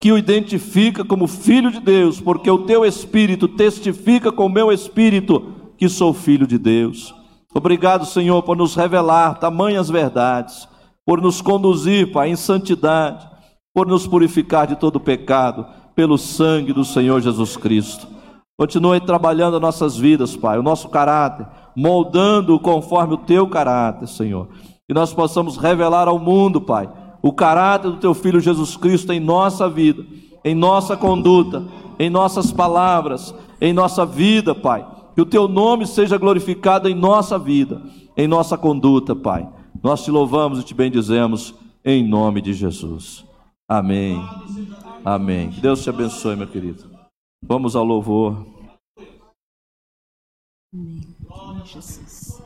que 0.00 0.12
o 0.12 0.16
identifica 0.16 1.04
como 1.04 1.26
filho 1.26 1.72
de 1.72 1.80
Deus, 1.80 2.20
porque 2.20 2.48
o 2.48 2.58
teu 2.58 2.84
Espírito 2.84 3.48
testifica 3.48 4.30
com 4.30 4.46
o 4.46 4.50
meu 4.50 4.70
Espírito 4.70 5.72
que 5.76 5.88
sou 5.88 6.14
filho 6.14 6.46
de 6.46 6.58
Deus. 6.58 7.12
Obrigado, 7.52 8.06
Senhor, 8.06 8.42
por 8.42 8.56
nos 8.56 8.76
revelar 8.76 9.40
tamanhas 9.40 9.88
verdades, 9.88 10.68
por 11.04 11.20
nos 11.20 11.40
conduzir, 11.40 12.12
Pai, 12.12 12.30
em 12.30 12.36
santidade, 12.36 13.26
por 13.74 13.86
nos 13.86 14.06
purificar 14.06 14.66
de 14.66 14.76
todo 14.76 15.00
pecado, 15.00 15.66
pelo 15.94 16.16
sangue 16.16 16.72
do 16.72 16.84
Senhor 16.84 17.20
Jesus 17.20 17.56
Cristo. 17.56 18.06
Continue 18.58 19.00
trabalhando 19.00 19.58
nossas 19.58 19.96
vidas, 19.96 20.36
Pai, 20.36 20.58
o 20.58 20.62
nosso 20.62 20.88
caráter, 20.88 21.46
moldando-o 21.76 22.58
conforme 22.58 23.14
o 23.14 23.18
teu 23.18 23.46
caráter, 23.46 24.08
Senhor. 24.08 24.48
Que 24.88 24.94
nós 24.94 25.12
possamos 25.12 25.58
revelar 25.58 26.08
ao 26.08 26.18
mundo, 26.18 26.60
Pai, 26.60 26.88
o 27.20 27.32
caráter 27.32 27.90
do 27.90 27.98
teu 27.98 28.14
filho 28.14 28.40
Jesus 28.40 28.76
Cristo 28.76 29.12
em 29.12 29.20
nossa 29.20 29.68
vida, 29.68 30.04
em 30.42 30.54
nossa 30.54 30.96
conduta, 30.96 31.62
em 31.98 32.08
nossas 32.08 32.50
palavras, 32.50 33.34
em 33.60 33.72
nossa 33.72 34.06
vida, 34.06 34.54
Pai. 34.54 34.86
Que 35.14 35.20
o 35.20 35.26
teu 35.26 35.46
nome 35.46 35.86
seja 35.86 36.16
glorificado 36.16 36.88
em 36.88 36.94
nossa 36.94 37.38
vida, 37.38 37.82
em 38.16 38.26
nossa 38.26 38.56
conduta, 38.56 39.14
Pai. 39.14 39.46
Nós 39.82 40.02
te 40.02 40.10
louvamos 40.10 40.60
e 40.60 40.64
te 40.64 40.74
bendizemos 40.74 41.54
em 41.84 42.06
nome 42.06 42.40
de 42.40 42.52
Jesus. 42.52 43.24
Amém. 43.68 44.20
Amém. 45.04 45.50
Deus 45.60 45.82
te 45.82 45.90
abençoe, 45.90 46.36
meu 46.36 46.46
querido. 46.46 46.84
Vamos 47.42 47.76
ao 47.76 47.84
louvor. 47.84 48.46
Amém. 50.72 51.15
Jesus. 51.64 52.40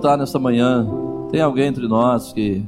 Perguntar 0.00 0.16
nesta 0.16 0.38
manhã: 0.38 0.88
tem 1.30 1.42
alguém 1.42 1.66
entre 1.66 1.86
nós 1.86 2.32
que 2.32 2.64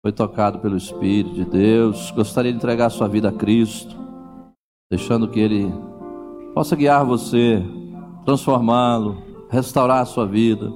foi 0.00 0.12
tocado 0.12 0.60
pelo 0.60 0.76
Espírito 0.76 1.34
de 1.34 1.44
Deus, 1.44 2.12
gostaria 2.12 2.52
de 2.52 2.56
entregar 2.56 2.88
sua 2.88 3.08
vida 3.08 3.30
a 3.30 3.32
Cristo, 3.32 3.96
deixando 4.88 5.26
que 5.26 5.40
Ele 5.40 5.74
possa 6.54 6.76
guiar 6.76 7.04
você, 7.04 7.60
transformá-lo, 8.24 9.24
restaurar 9.50 10.02
a 10.02 10.04
sua 10.04 10.24
vida, 10.24 10.72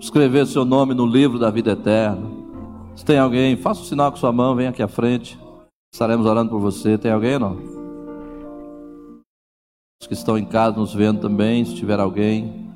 escrever 0.00 0.46
seu 0.46 0.64
nome 0.64 0.94
no 0.94 1.04
livro 1.04 1.38
da 1.38 1.50
vida 1.50 1.72
eterna. 1.72 2.26
Se 2.96 3.04
tem 3.04 3.18
alguém, 3.18 3.54
faça 3.54 3.80
o 3.80 3.82
um 3.82 3.86
sinal 3.86 4.10
com 4.10 4.16
sua 4.16 4.32
mão, 4.32 4.56
venha 4.56 4.70
aqui 4.70 4.82
à 4.82 4.88
frente. 4.88 5.38
Estaremos 5.92 6.24
orando 6.24 6.48
por 6.48 6.58
você. 6.58 6.96
Tem 6.96 7.12
alguém 7.12 7.34
ou 7.34 7.40
não? 7.40 7.56
Os 10.00 10.06
que 10.06 10.14
estão 10.14 10.38
em 10.38 10.46
casa 10.46 10.78
nos 10.78 10.94
vendo 10.94 11.20
também, 11.20 11.66
se 11.66 11.74
tiver 11.74 12.00
alguém, 12.00 12.67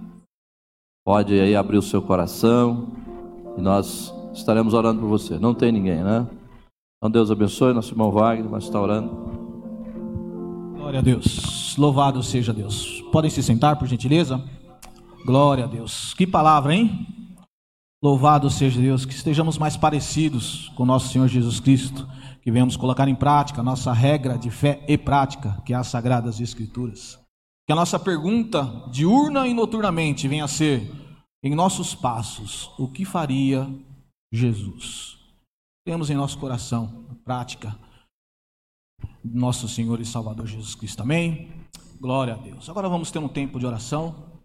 pode 1.05 1.39
aí 1.39 1.57
abrir 1.57 1.79
o 1.79 1.83
seu 1.83 2.01
coração 2.01 2.89
e 3.57 3.61
nós 3.61 4.13
estaremos 4.33 4.75
orando 4.75 5.01
por 5.01 5.09
você. 5.09 5.39
Não 5.39 5.55
tem 5.55 5.73
ninguém, 5.73 6.03
né? 6.03 6.27
Então 6.97 7.11
Deus 7.11 7.31
abençoe 7.31 7.73
nosso 7.73 7.93
irmão 7.93 8.11
Wagner, 8.11 8.51
mas 8.51 8.65
está 8.65 8.81
orando. 8.81 9.11
Glória 10.77 11.01
a 11.01 11.03
Deus. 11.03 11.77
Louvado 11.77 12.23
seja 12.23 12.53
Deus. 12.53 13.01
Podem 13.13 13.31
se 13.31 13.43
sentar, 13.43 13.77
por 13.77 13.89
gentileza? 13.89 14.43
Glória 15.25 15.65
a 15.65 15.67
Deus. 15.67 16.15
Que 16.15 16.27
palavra, 16.27 16.75
hein? 16.75 17.07
Louvado 18.03 18.51
seja 18.51 18.81
Deus. 18.81 19.05
Que 19.05 19.15
estejamos 19.15 19.59
mais 19.59 19.77
parecidos 19.77 20.71
com 20.77 20.85
nosso 20.85 21.09
Senhor 21.09 21.29
Jesus 21.29 21.61
Cristo. 21.61 22.07
Que 22.43 22.51
venhamos 22.51 22.77
colocar 22.77 23.09
em 23.09 23.15
prática 23.15 23.61
a 23.61 23.65
nossa 23.65 23.93
regra 23.93 24.37
de 24.37 24.51
fé 24.51 24.85
e 24.89 24.99
prática, 24.99 25.61
que 25.65 25.73
é 25.73 25.77
as 25.77 25.87
Sagradas 25.87 26.41
Escrituras. 26.41 27.22
Que 27.67 27.73
a 27.73 27.77
nossa 27.77 27.99
pergunta, 27.99 28.65
diurna 28.91 29.47
e 29.47 29.55
noturnamente, 29.55 30.29
venha 30.29 30.45
a 30.45 30.49
ser: 30.49 30.91
em 31.43 31.55
nossos 31.55 31.95
passos, 31.95 32.71
o 32.79 32.89
que 32.89 33.05
faria 33.05 33.69
Jesus? 34.33 35.19
Temos 35.87 36.11
em 36.11 36.15
nosso 36.15 36.39
coração 36.39 37.07
a 37.11 37.15
prática 37.25 37.77
nosso 39.25 39.69
Senhor 39.69 40.01
e 40.01 40.05
Salvador 40.05 40.47
Jesus 40.47 40.75
Cristo. 40.75 41.03
Amém? 41.03 41.51
Glória 42.01 42.35
a 42.35 42.37
Deus. 42.37 42.69
Agora 42.69 42.89
vamos 42.89 43.11
ter 43.11 43.19
um 43.19 43.29
tempo 43.29 43.59
de 43.59 43.67
oração. 43.67 44.43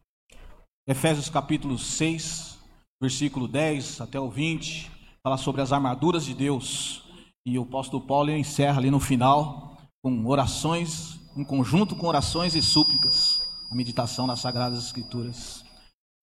Efésios 0.88 1.30
capítulo 1.30 1.77
6, 1.77 2.57
versículo 3.02 3.48
10 3.48 4.02
até 4.02 4.19
o 4.19 4.30
20, 4.30 4.91
fala 5.23 5.38
sobre 5.38 5.61
as 5.61 5.73
armaduras 5.73 6.26
de 6.26 6.34
Deus. 6.34 7.03
E 7.45 7.57
o 7.57 7.64
apóstolo 7.64 8.06
Paulo 8.06 8.31
encerra 8.31 8.80
ali 8.80 8.91
no 8.91 8.99
final 8.99 9.77
com 10.03 10.26
orações, 10.27 11.19
em 11.38 11.43
conjunto 11.43 11.95
com 11.95 12.07
orações 12.07 12.55
e 12.55 12.61
súplicas, 12.64 13.39
a 13.69 13.76
meditação 13.76 14.26
nas 14.26 14.39
Sagradas 14.39 14.84
Escrituras. 14.84 15.64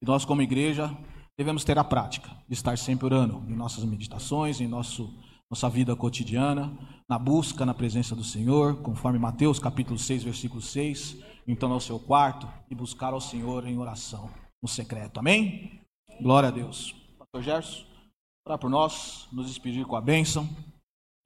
E 0.03 0.07
nós, 0.07 0.25
como 0.25 0.43
igreja, 0.43 0.91
devemos 1.39 1.63
ter 1.63 1.79
a 1.79 1.85
prática 1.85 2.29
de 2.49 2.55
estar 2.55 2.77
sempre 2.77 3.07
orando 3.07 3.45
em 3.49 3.55
nossas 3.55 3.85
meditações, 3.85 4.61
em 4.61 4.67
nosso 4.67 5.09
nossa 5.51 5.69
vida 5.69 5.95
cotidiana, 5.95 6.77
na 7.09 7.17
busca 7.17 7.65
na 7.65 7.75
presença 7.75 8.17
do 8.17 8.25
Senhor, 8.25 8.83
conforme 8.83 9.19
Mateus 9.21 9.61
capítulo 9.61 9.99
6, 9.99 10.25
versículo 10.25 10.61
6, 10.61 11.17
então 11.47 11.71
ao 11.71 11.79
seu 11.79 12.01
quarto 12.01 12.49
e 12.69 12.75
buscar 12.75 13.13
ao 13.13 13.21
Senhor 13.21 13.65
em 13.69 13.79
oração, 13.79 14.29
no 14.61 14.69
secreto. 14.69 15.21
Amém? 15.21 15.81
Glória 16.21 16.49
a 16.49 16.53
Deus. 16.53 16.93
Pastor 17.19 17.43
Gerson, 17.43 17.85
orar 18.45 18.59
por 18.59 18.69
nós, 18.69 19.29
nos 19.31 19.47
despedir 19.47 19.87
com 19.87 19.95
a 19.95 20.01
bênção. 20.01 20.49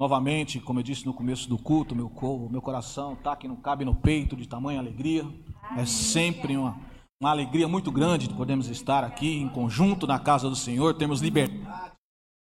Novamente, 0.00 0.60
como 0.60 0.78
eu 0.78 0.82
disse 0.84 1.04
no 1.04 1.12
começo 1.12 1.48
do 1.48 1.58
culto, 1.58 1.94
meu, 1.94 2.10
meu 2.50 2.62
coração 2.62 3.14
está 3.14 3.34
que 3.34 3.48
não 3.48 3.56
cabe 3.56 3.84
no 3.84 3.96
peito 3.96 4.36
de 4.36 4.46
tamanha 4.46 4.78
alegria. 4.78 5.26
É 5.76 5.84
sempre 5.84 6.56
uma, 6.56 6.78
uma 7.20 7.30
alegria 7.30 7.66
muito 7.66 7.90
grande 7.90 8.28
de 8.28 8.34
podermos 8.34 8.68
estar 8.68 9.02
aqui 9.02 9.40
em 9.40 9.48
conjunto 9.48 10.06
na 10.06 10.20
casa 10.20 10.48
do 10.48 10.54
Senhor, 10.54 10.94
termos 10.94 11.20
liberdade 11.20 11.92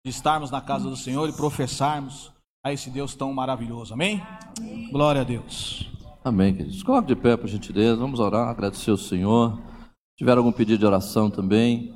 de 0.04 0.10
estarmos 0.10 0.50
na 0.50 0.60
casa 0.60 0.88
do 0.88 0.96
Senhor 0.96 1.28
e 1.28 1.32
professarmos 1.32 2.32
a 2.64 2.72
esse 2.72 2.88
Deus 2.90 3.14
tão 3.14 3.32
maravilhoso. 3.32 3.92
Amém? 3.92 4.22
Amém. 4.58 4.90
Glória 4.90 5.20
a 5.20 5.24
Deus. 5.24 5.90
Amém, 6.24 6.54
queridos. 6.54 6.82
Coloque 6.82 7.08
de 7.08 7.16
pé, 7.16 7.36
por 7.36 7.46
gentileza. 7.46 7.96
Vamos 7.96 8.20
orar, 8.20 8.48
agradecer 8.48 8.90
ao 8.90 8.96
Senhor. 8.96 9.56
Se 9.56 10.18
tiver 10.18 10.36
algum 10.38 10.52
pedido 10.52 10.78
de 10.78 10.86
oração 10.86 11.30
também, 11.30 11.94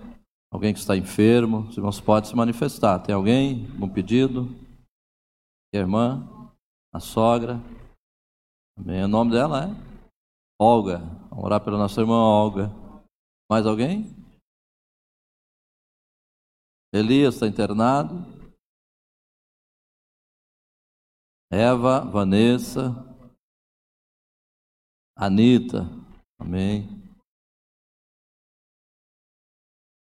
alguém 0.51 0.75
que 0.75 0.79
está 0.79 0.95
enfermo, 0.95 1.67
os 1.71 1.77
irmãos 1.77 2.01
podem 2.01 2.29
se 2.29 2.37
manifestar. 2.37 2.99
Tem 2.99 3.15
alguém? 3.15 3.67
Algum 3.73 3.89
pedido? 3.89 4.68
Irmã? 5.73 6.55
A 6.93 7.01
sogra? 7.01 7.55
Amém. 8.77 9.05
O 9.05 9.09
nome 9.09 9.33
dela 9.33 9.65
é 9.65 9.69
Olga. 10.61 10.99
Vamos 11.31 11.45
orar 11.45 11.63
pela 11.65 11.79
nossa 11.79 12.01
irmã 12.01 12.17
Olga. 12.17 12.71
Mais 13.51 13.67
alguém? 13.67 14.17
Elias 16.93 17.35
está 17.35 17.47
internado. 17.47 18.15
Eva, 21.51 22.01
Vanessa, 22.01 23.09
Anita, 25.17 25.85
amém. 26.39 26.87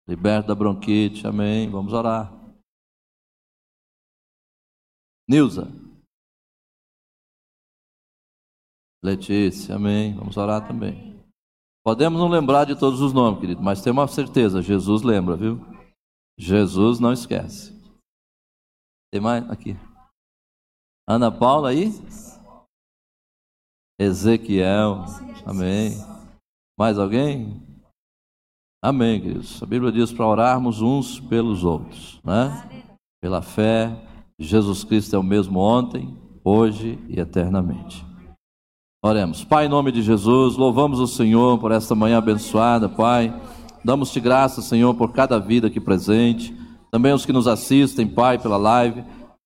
Liberta 0.08 0.48
da 0.48 0.54
bronquite, 0.54 1.26
amém. 1.26 1.68
Vamos 1.70 1.92
orar. 1.92 2.43
Nilza. 5.28 5.68
Letícia, 9.02 9.76
amém. 9.76 10.14
Vamos 10.14 10.36
orar 10.36 10.66
também. 10.66 11.14
Podemos 11.84 12.18
não 12.18 12.28
lembrar 12.28 12.64
de 12.64 12.78
todos 12.78 13.00
os 13.02 13.12
nomes, 13.12 13.40
querido, 13.40 13.62
mas 13.62 13.82
tem 13.82 13.92
uma 13.92 14.08
certeza, 14.08 14.62
Jesus 14.62 15.02
lembra, 15.02 15.36
viu? 15.36 15.60
Jesus 16.38 16.98
não 16.98 17.12
esquece. 17.12 17.74
Tem 19.12 19.20
mais 19.20 19.48
aqui. 19.50 19.76
Ana 21.06 21.30
Paula 21.30 21.68
aí? 21.68 21.90
Ezequiel. 24.00 25.04
Amém. 25.46 25.92
Mais 26.78 26.98
alguém? 26.98 27.62
Amém, 28.82 29.20
queridos. 29.20 29.62
A 29.62 29.66
Bíblia 29.66 29.92
diz 29.92 30.10
para 30.10 30.26
orarmos 30.26 30.80
uns 30.80 31.20
pelos 31.20 31.62
outros, 31.64 32.20
né? 32.24 32.48
Pela 33.22 33.42
fé, 33.42 33.88
Jesus 34.38 34.82
Cristo 34.82 35.14
é 35.14 35.18
o 35.18 35.22
mesmo 35.22 35.60
ontem, 35.60 36.16
hoje 36.42 36.98
e 37.08 37.20
eternamente. 37.20 38.04
Oremos. 39.02 39.44
Pai, 39.44 39.66
em 39.66 39.68
nome 39.68 39.92
de 39.92 40.02
Jesus, 40.02 40.56
louvamos 40.56 40.98
o 40.98 41.06
Senhor 41.06 41.58
por 41.58 41.70
esta 41.70 41.94
manhã 41.94 42.18
abençoada, 42.18 42.88
Pai. 42.88 43.34
Damos-te 43.84 44.18
graça, 44.18 44.62
Senhor, 44.62 44.94
por 44.94 45.12
cada 45.12 45.38
vida 45.38 45.66
aqui 45.66 45.78
presente. 45.78 46.56
Também 46.90 47.12
os 47.12 47.26
que 47.26 47.32
nos 47.32 47.46
assistem, 47.46 48.08
Pai, 48.08 48.38
pela 48.38 48.56
live. 48.56 49.04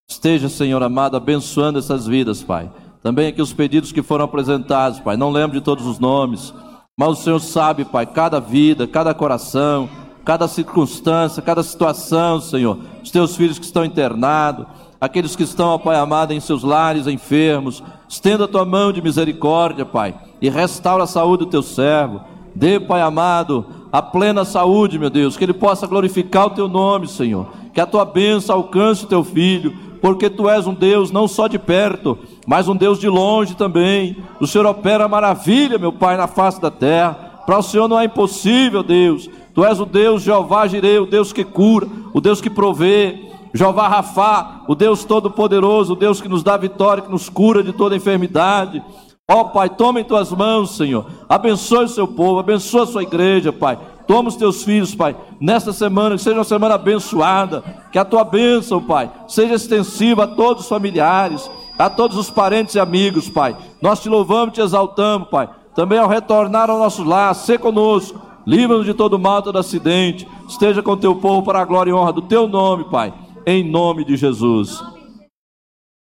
Esteja, 0.08 0.48
Senhor 0.48 0.82
amado, 0.82 1.16
abençoando 1.16 1.78
essas 1.78 2.06
vidas, 2.06 2.42
Pai. 2.42 2.70
Também 3.02 3.26
aqui 3.26 3.42
os 3.42 3.52
pedidos 3.52 3.92
que 3.92 4.00
foram 4.00 4.24
apresentados, 4.24 5.00
Pai. 5.00 5.16
Não 5.16 5.30
lembro 5.30 5.58
de 5.58 5.64
todos 5.64 5.86
os 5.86 5.98
nomes, 5.98 6.54
mas 6.96 7.08
o 7.10 7.16
Senhor 7.16 7.40
sabe, 7.40 7.84
Pai, 7.84 8.06
cada 8.06 8.40
vida, 8.40 8.86
cada 8.86 9.12
coração, 9.12 9.88
cada 10.28 10.46
circunstância, 10.46 11.40
cada 11.40 11.62
situação, 11.62 12.38
Senhor. 12.38 12.76
Os 13.02 13.10
teus 13.10 13.34
filhos 13.34 13.58
que 13.58 13.64
estão 13.64 13.82
internados, 13.82 14.66
aqueles 15.00 15.34
que 15.34 15.42
estão, 15.42 15.78
Pai 15.78 15.96
amado, 15.96 16.34
em 16.34 16.38
seus 16.38 16.62
lares 16.62 17.06
enfermos. 17.06 17.82
Estenda 18.06 18.44
a 18.44 18.48
tua 18.48 18.66
mão 18.66 18.92
de 18.92 19.00
misericórdia, 19.00 19.86
Pai, 19.86 20.14
e 20.38 20.50
restaura 20.50 21.04
a 21.04 21.06
saúde 21.06 21.46
do 21.46 21.50
teu 21.50 21.62
servo. 21.62 22.20
Dê, 22.54 22.78
Pai 22.78 23.00
amado, 23.00 23.64
a 23.90 24.02
plena 24.02 24.44
saúde, 24.44 24.98
meu 24.98 25.08
Deus, 25.08 25.34
que 25.34 25.44
ele 25.44 25.54
possa 25.54 25.86
glorificar 25.86 26.48
o 26.48 26.50
teu 26.50 26.68
nome, 26.68 27.08
Senhor. 27.08 27.46
Que 27.72 27.80
a 27.80 27.86
tua 27.86 28.04
bênção 28.04 28.54
alcance 28.54 29.04
o 29.06 29.08
teu 29.08 29.24
filho, 29.24 29.74
porque 29.98 30.28
tu 30.28 30.46
és 30.46 30.66
um 30.66 30.74
Deus 30.74 31.10
não 31.10 31.26
só 31.26 31.48
de 31.48 31.58
perto, 31.58 32.18
mas 32.46 32.68
um 32.68 32.76
Deus 32.76 32.98
de 32.98 33.08
longe 33.08 33.56
também. 33.56 34.18
O 34.38 34.46
Senhor 34.46 34.66
opera 34.66 35.08
maravilha, 35.08 35.78
meu 35.78 35.90
Pai, 35.90 36.18
na 36.18 36.26
face 36.26 36.60
da 36.60 36.70
terra. 36.70 37.14
Para 37.46 37.60
o 37.60 37.62
Senhor 37.62 37.88
não 37.88 37.98
é 37.98 38.04
impossível, 38.04 38.82
Deus. 38.82 39.30
Tu 39.58 39.64
és 39.64 39.80
o 39.80 39.84
Deus 39.84 40.22
Jeová 40.22 40.68
Jirei, 40.68 41.00
o 41.00 41.06
Deus 41.06 41.32
que 41.32 41.42
cura, 41.42 41.84
o 42.14 42.20
Deus 42.20 42.40
que 42.40 42.48
provê. 42.48 43.28
Jeová 43.52 43.88
Rafá, 43.88 44.62
o 44.68 44.74
Deus 44.76 45.04
todo-poderoso, 45.04 45.94
o 45.94 45.96
Deus 45.96 46.20
que 46.20 46.28
nos 46.28 46.44
dá 46.44 46.56
vitória, 46.56 47.02
que 47.02 47.10
nos 47.10 47.28
cura 47.28 47.60
de 47.60 47.72
toda 47.72 47.96
enfermidade. 47.96 48.80
Ó 49.28 49.40
oh, 49.40 49.44
Pai, 49.46 49.68
toma 49.68 50.00
em 50.00 50.04
tuas 50.04 50.30
mãos, 50.30 50.76
Senhor. 50.76 51.06
Abençoe 51.28 51.86
o 51.86 51.88
seu 51.88 52.06
povo, 52.06 52.38
abençoa 52.38 52.84
a 52.84 52.86
sua 52.86 53.02
igreja, 53.02 53.52
Pai. 53.52 53.76
Toma 54.06 54.28
os 54.28 54.36
teus 54.36 54.62
filhos, 54.62 54.94
Pai, 54.94 55.16
nesta 55.40 55.72
semana, 55.72 56.14
que 56.14 56.22
seja 56.22 56.38
uma 56.38 56.44
semana 56.44 56.76
abençoada, 56.76 57.64
que 57.90 57.98
a 57.98 58.04
tua 58.04 58.22
bênção, 58.22 58.80
Pai, 58.80 59.10
seja 59.26 59.54
extensiva 59.54 60.22
a 60.22 60.28
todos 60.28 60.62
os 60.62 60.68
familiares, 60.68 61.50
a 61.76 61.90
todos 61.90 62.16
os 62.16 62.30
parentes 62.30 62.76
e 62.76 62.78
amigos, 62.78 63.28
Pai. 63.28 63.56
Nós 63.82 63.98
te 63.98 64.08
louvamos, 64.08 64.54
te 64.54 64.60
exaltamos, 64.60 65.26
Pai. 65.28 65.48
Também 65.74 65.98
ao 65.98 66.08
retornar 66.08 66.70
ao 66.70 66.78
nosso 66.78 67.02
lar, 67.02 67.34
ser 67.34 67.58
conosco, 67.58 68.27
livra-nos 68.48 68.86
de 68.86 68.94
todo 68.94 69.18
mal, 69.18 69.42
todo 69.42 69.58
acidente. 69.58 70.26
Esteja 70.48 70.82
com 70.82 70.96
teu 70.96 71.14
povo 71.14 71.44
para 71.44 71.60
a 71.60 71.64
glória 71.66 71.90
e 71.90 71.92
honra 71.92 72.14
do 72.14 72.22
teu 72.22 72.48
nome, 72.48 72.84
Pai. 72.84 73.12
Em 73.46 73.62
nome 73.62 74.06
de 74.06 74.16
Jesus. 74.16 74.82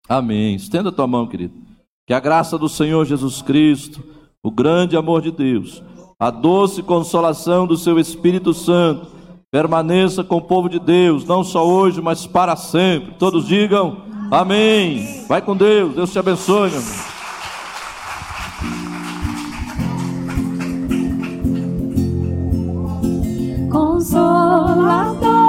Amém. 0.10 0.56
Estenda 0.56 0.91
tua 0.91 1.07
mão, 1.07 1.26
querido. 1.26 1.53
Que 2.06 2.14
a 2.14 2.20
graça 2.20 2.57
do 2.57 2.68
Senhor 2.68 3.06
Jesus 3.06 3.41
Cristo, 3.41 4.03
o 4.44 4.52
grande 4.52 4.98
amor 4.98 5.22
de 5.22 5.32
Deus, 5.32 5.82
a 6.20 6.30
doce 6.30 6.84
consolação 6.84 7.65
do 7.65 7.78
seu 7.78 7.98
Espírito 7.98 8.53
Santo, 8.53 9.07
permaneça 9.49 10.22
com 10.22 10.36
o 10.36 10.41
povo 10.41 10.68
de 10.68 10.80
Deus, 10.80 11.24
não 11.24 11.45
só 11.45 11.65
hoje, 11.65 12.02
mas 12.02 12.28
para 12.28 12.57
sempre. 12.57 13.14
Todos 13.14 13.48
digam 13.48 14.02
amém. 14.30 15.26
Vai 15.30 15.41
com 15.41 15.56
Deus, 15.56 15.95
Deus 15.95 16.11
te 16.11 16.20
abençoe, 16.20 16.72
meu 16.72 16.82
irmão. 16.82 17.12
Consolador. 24.03 25.43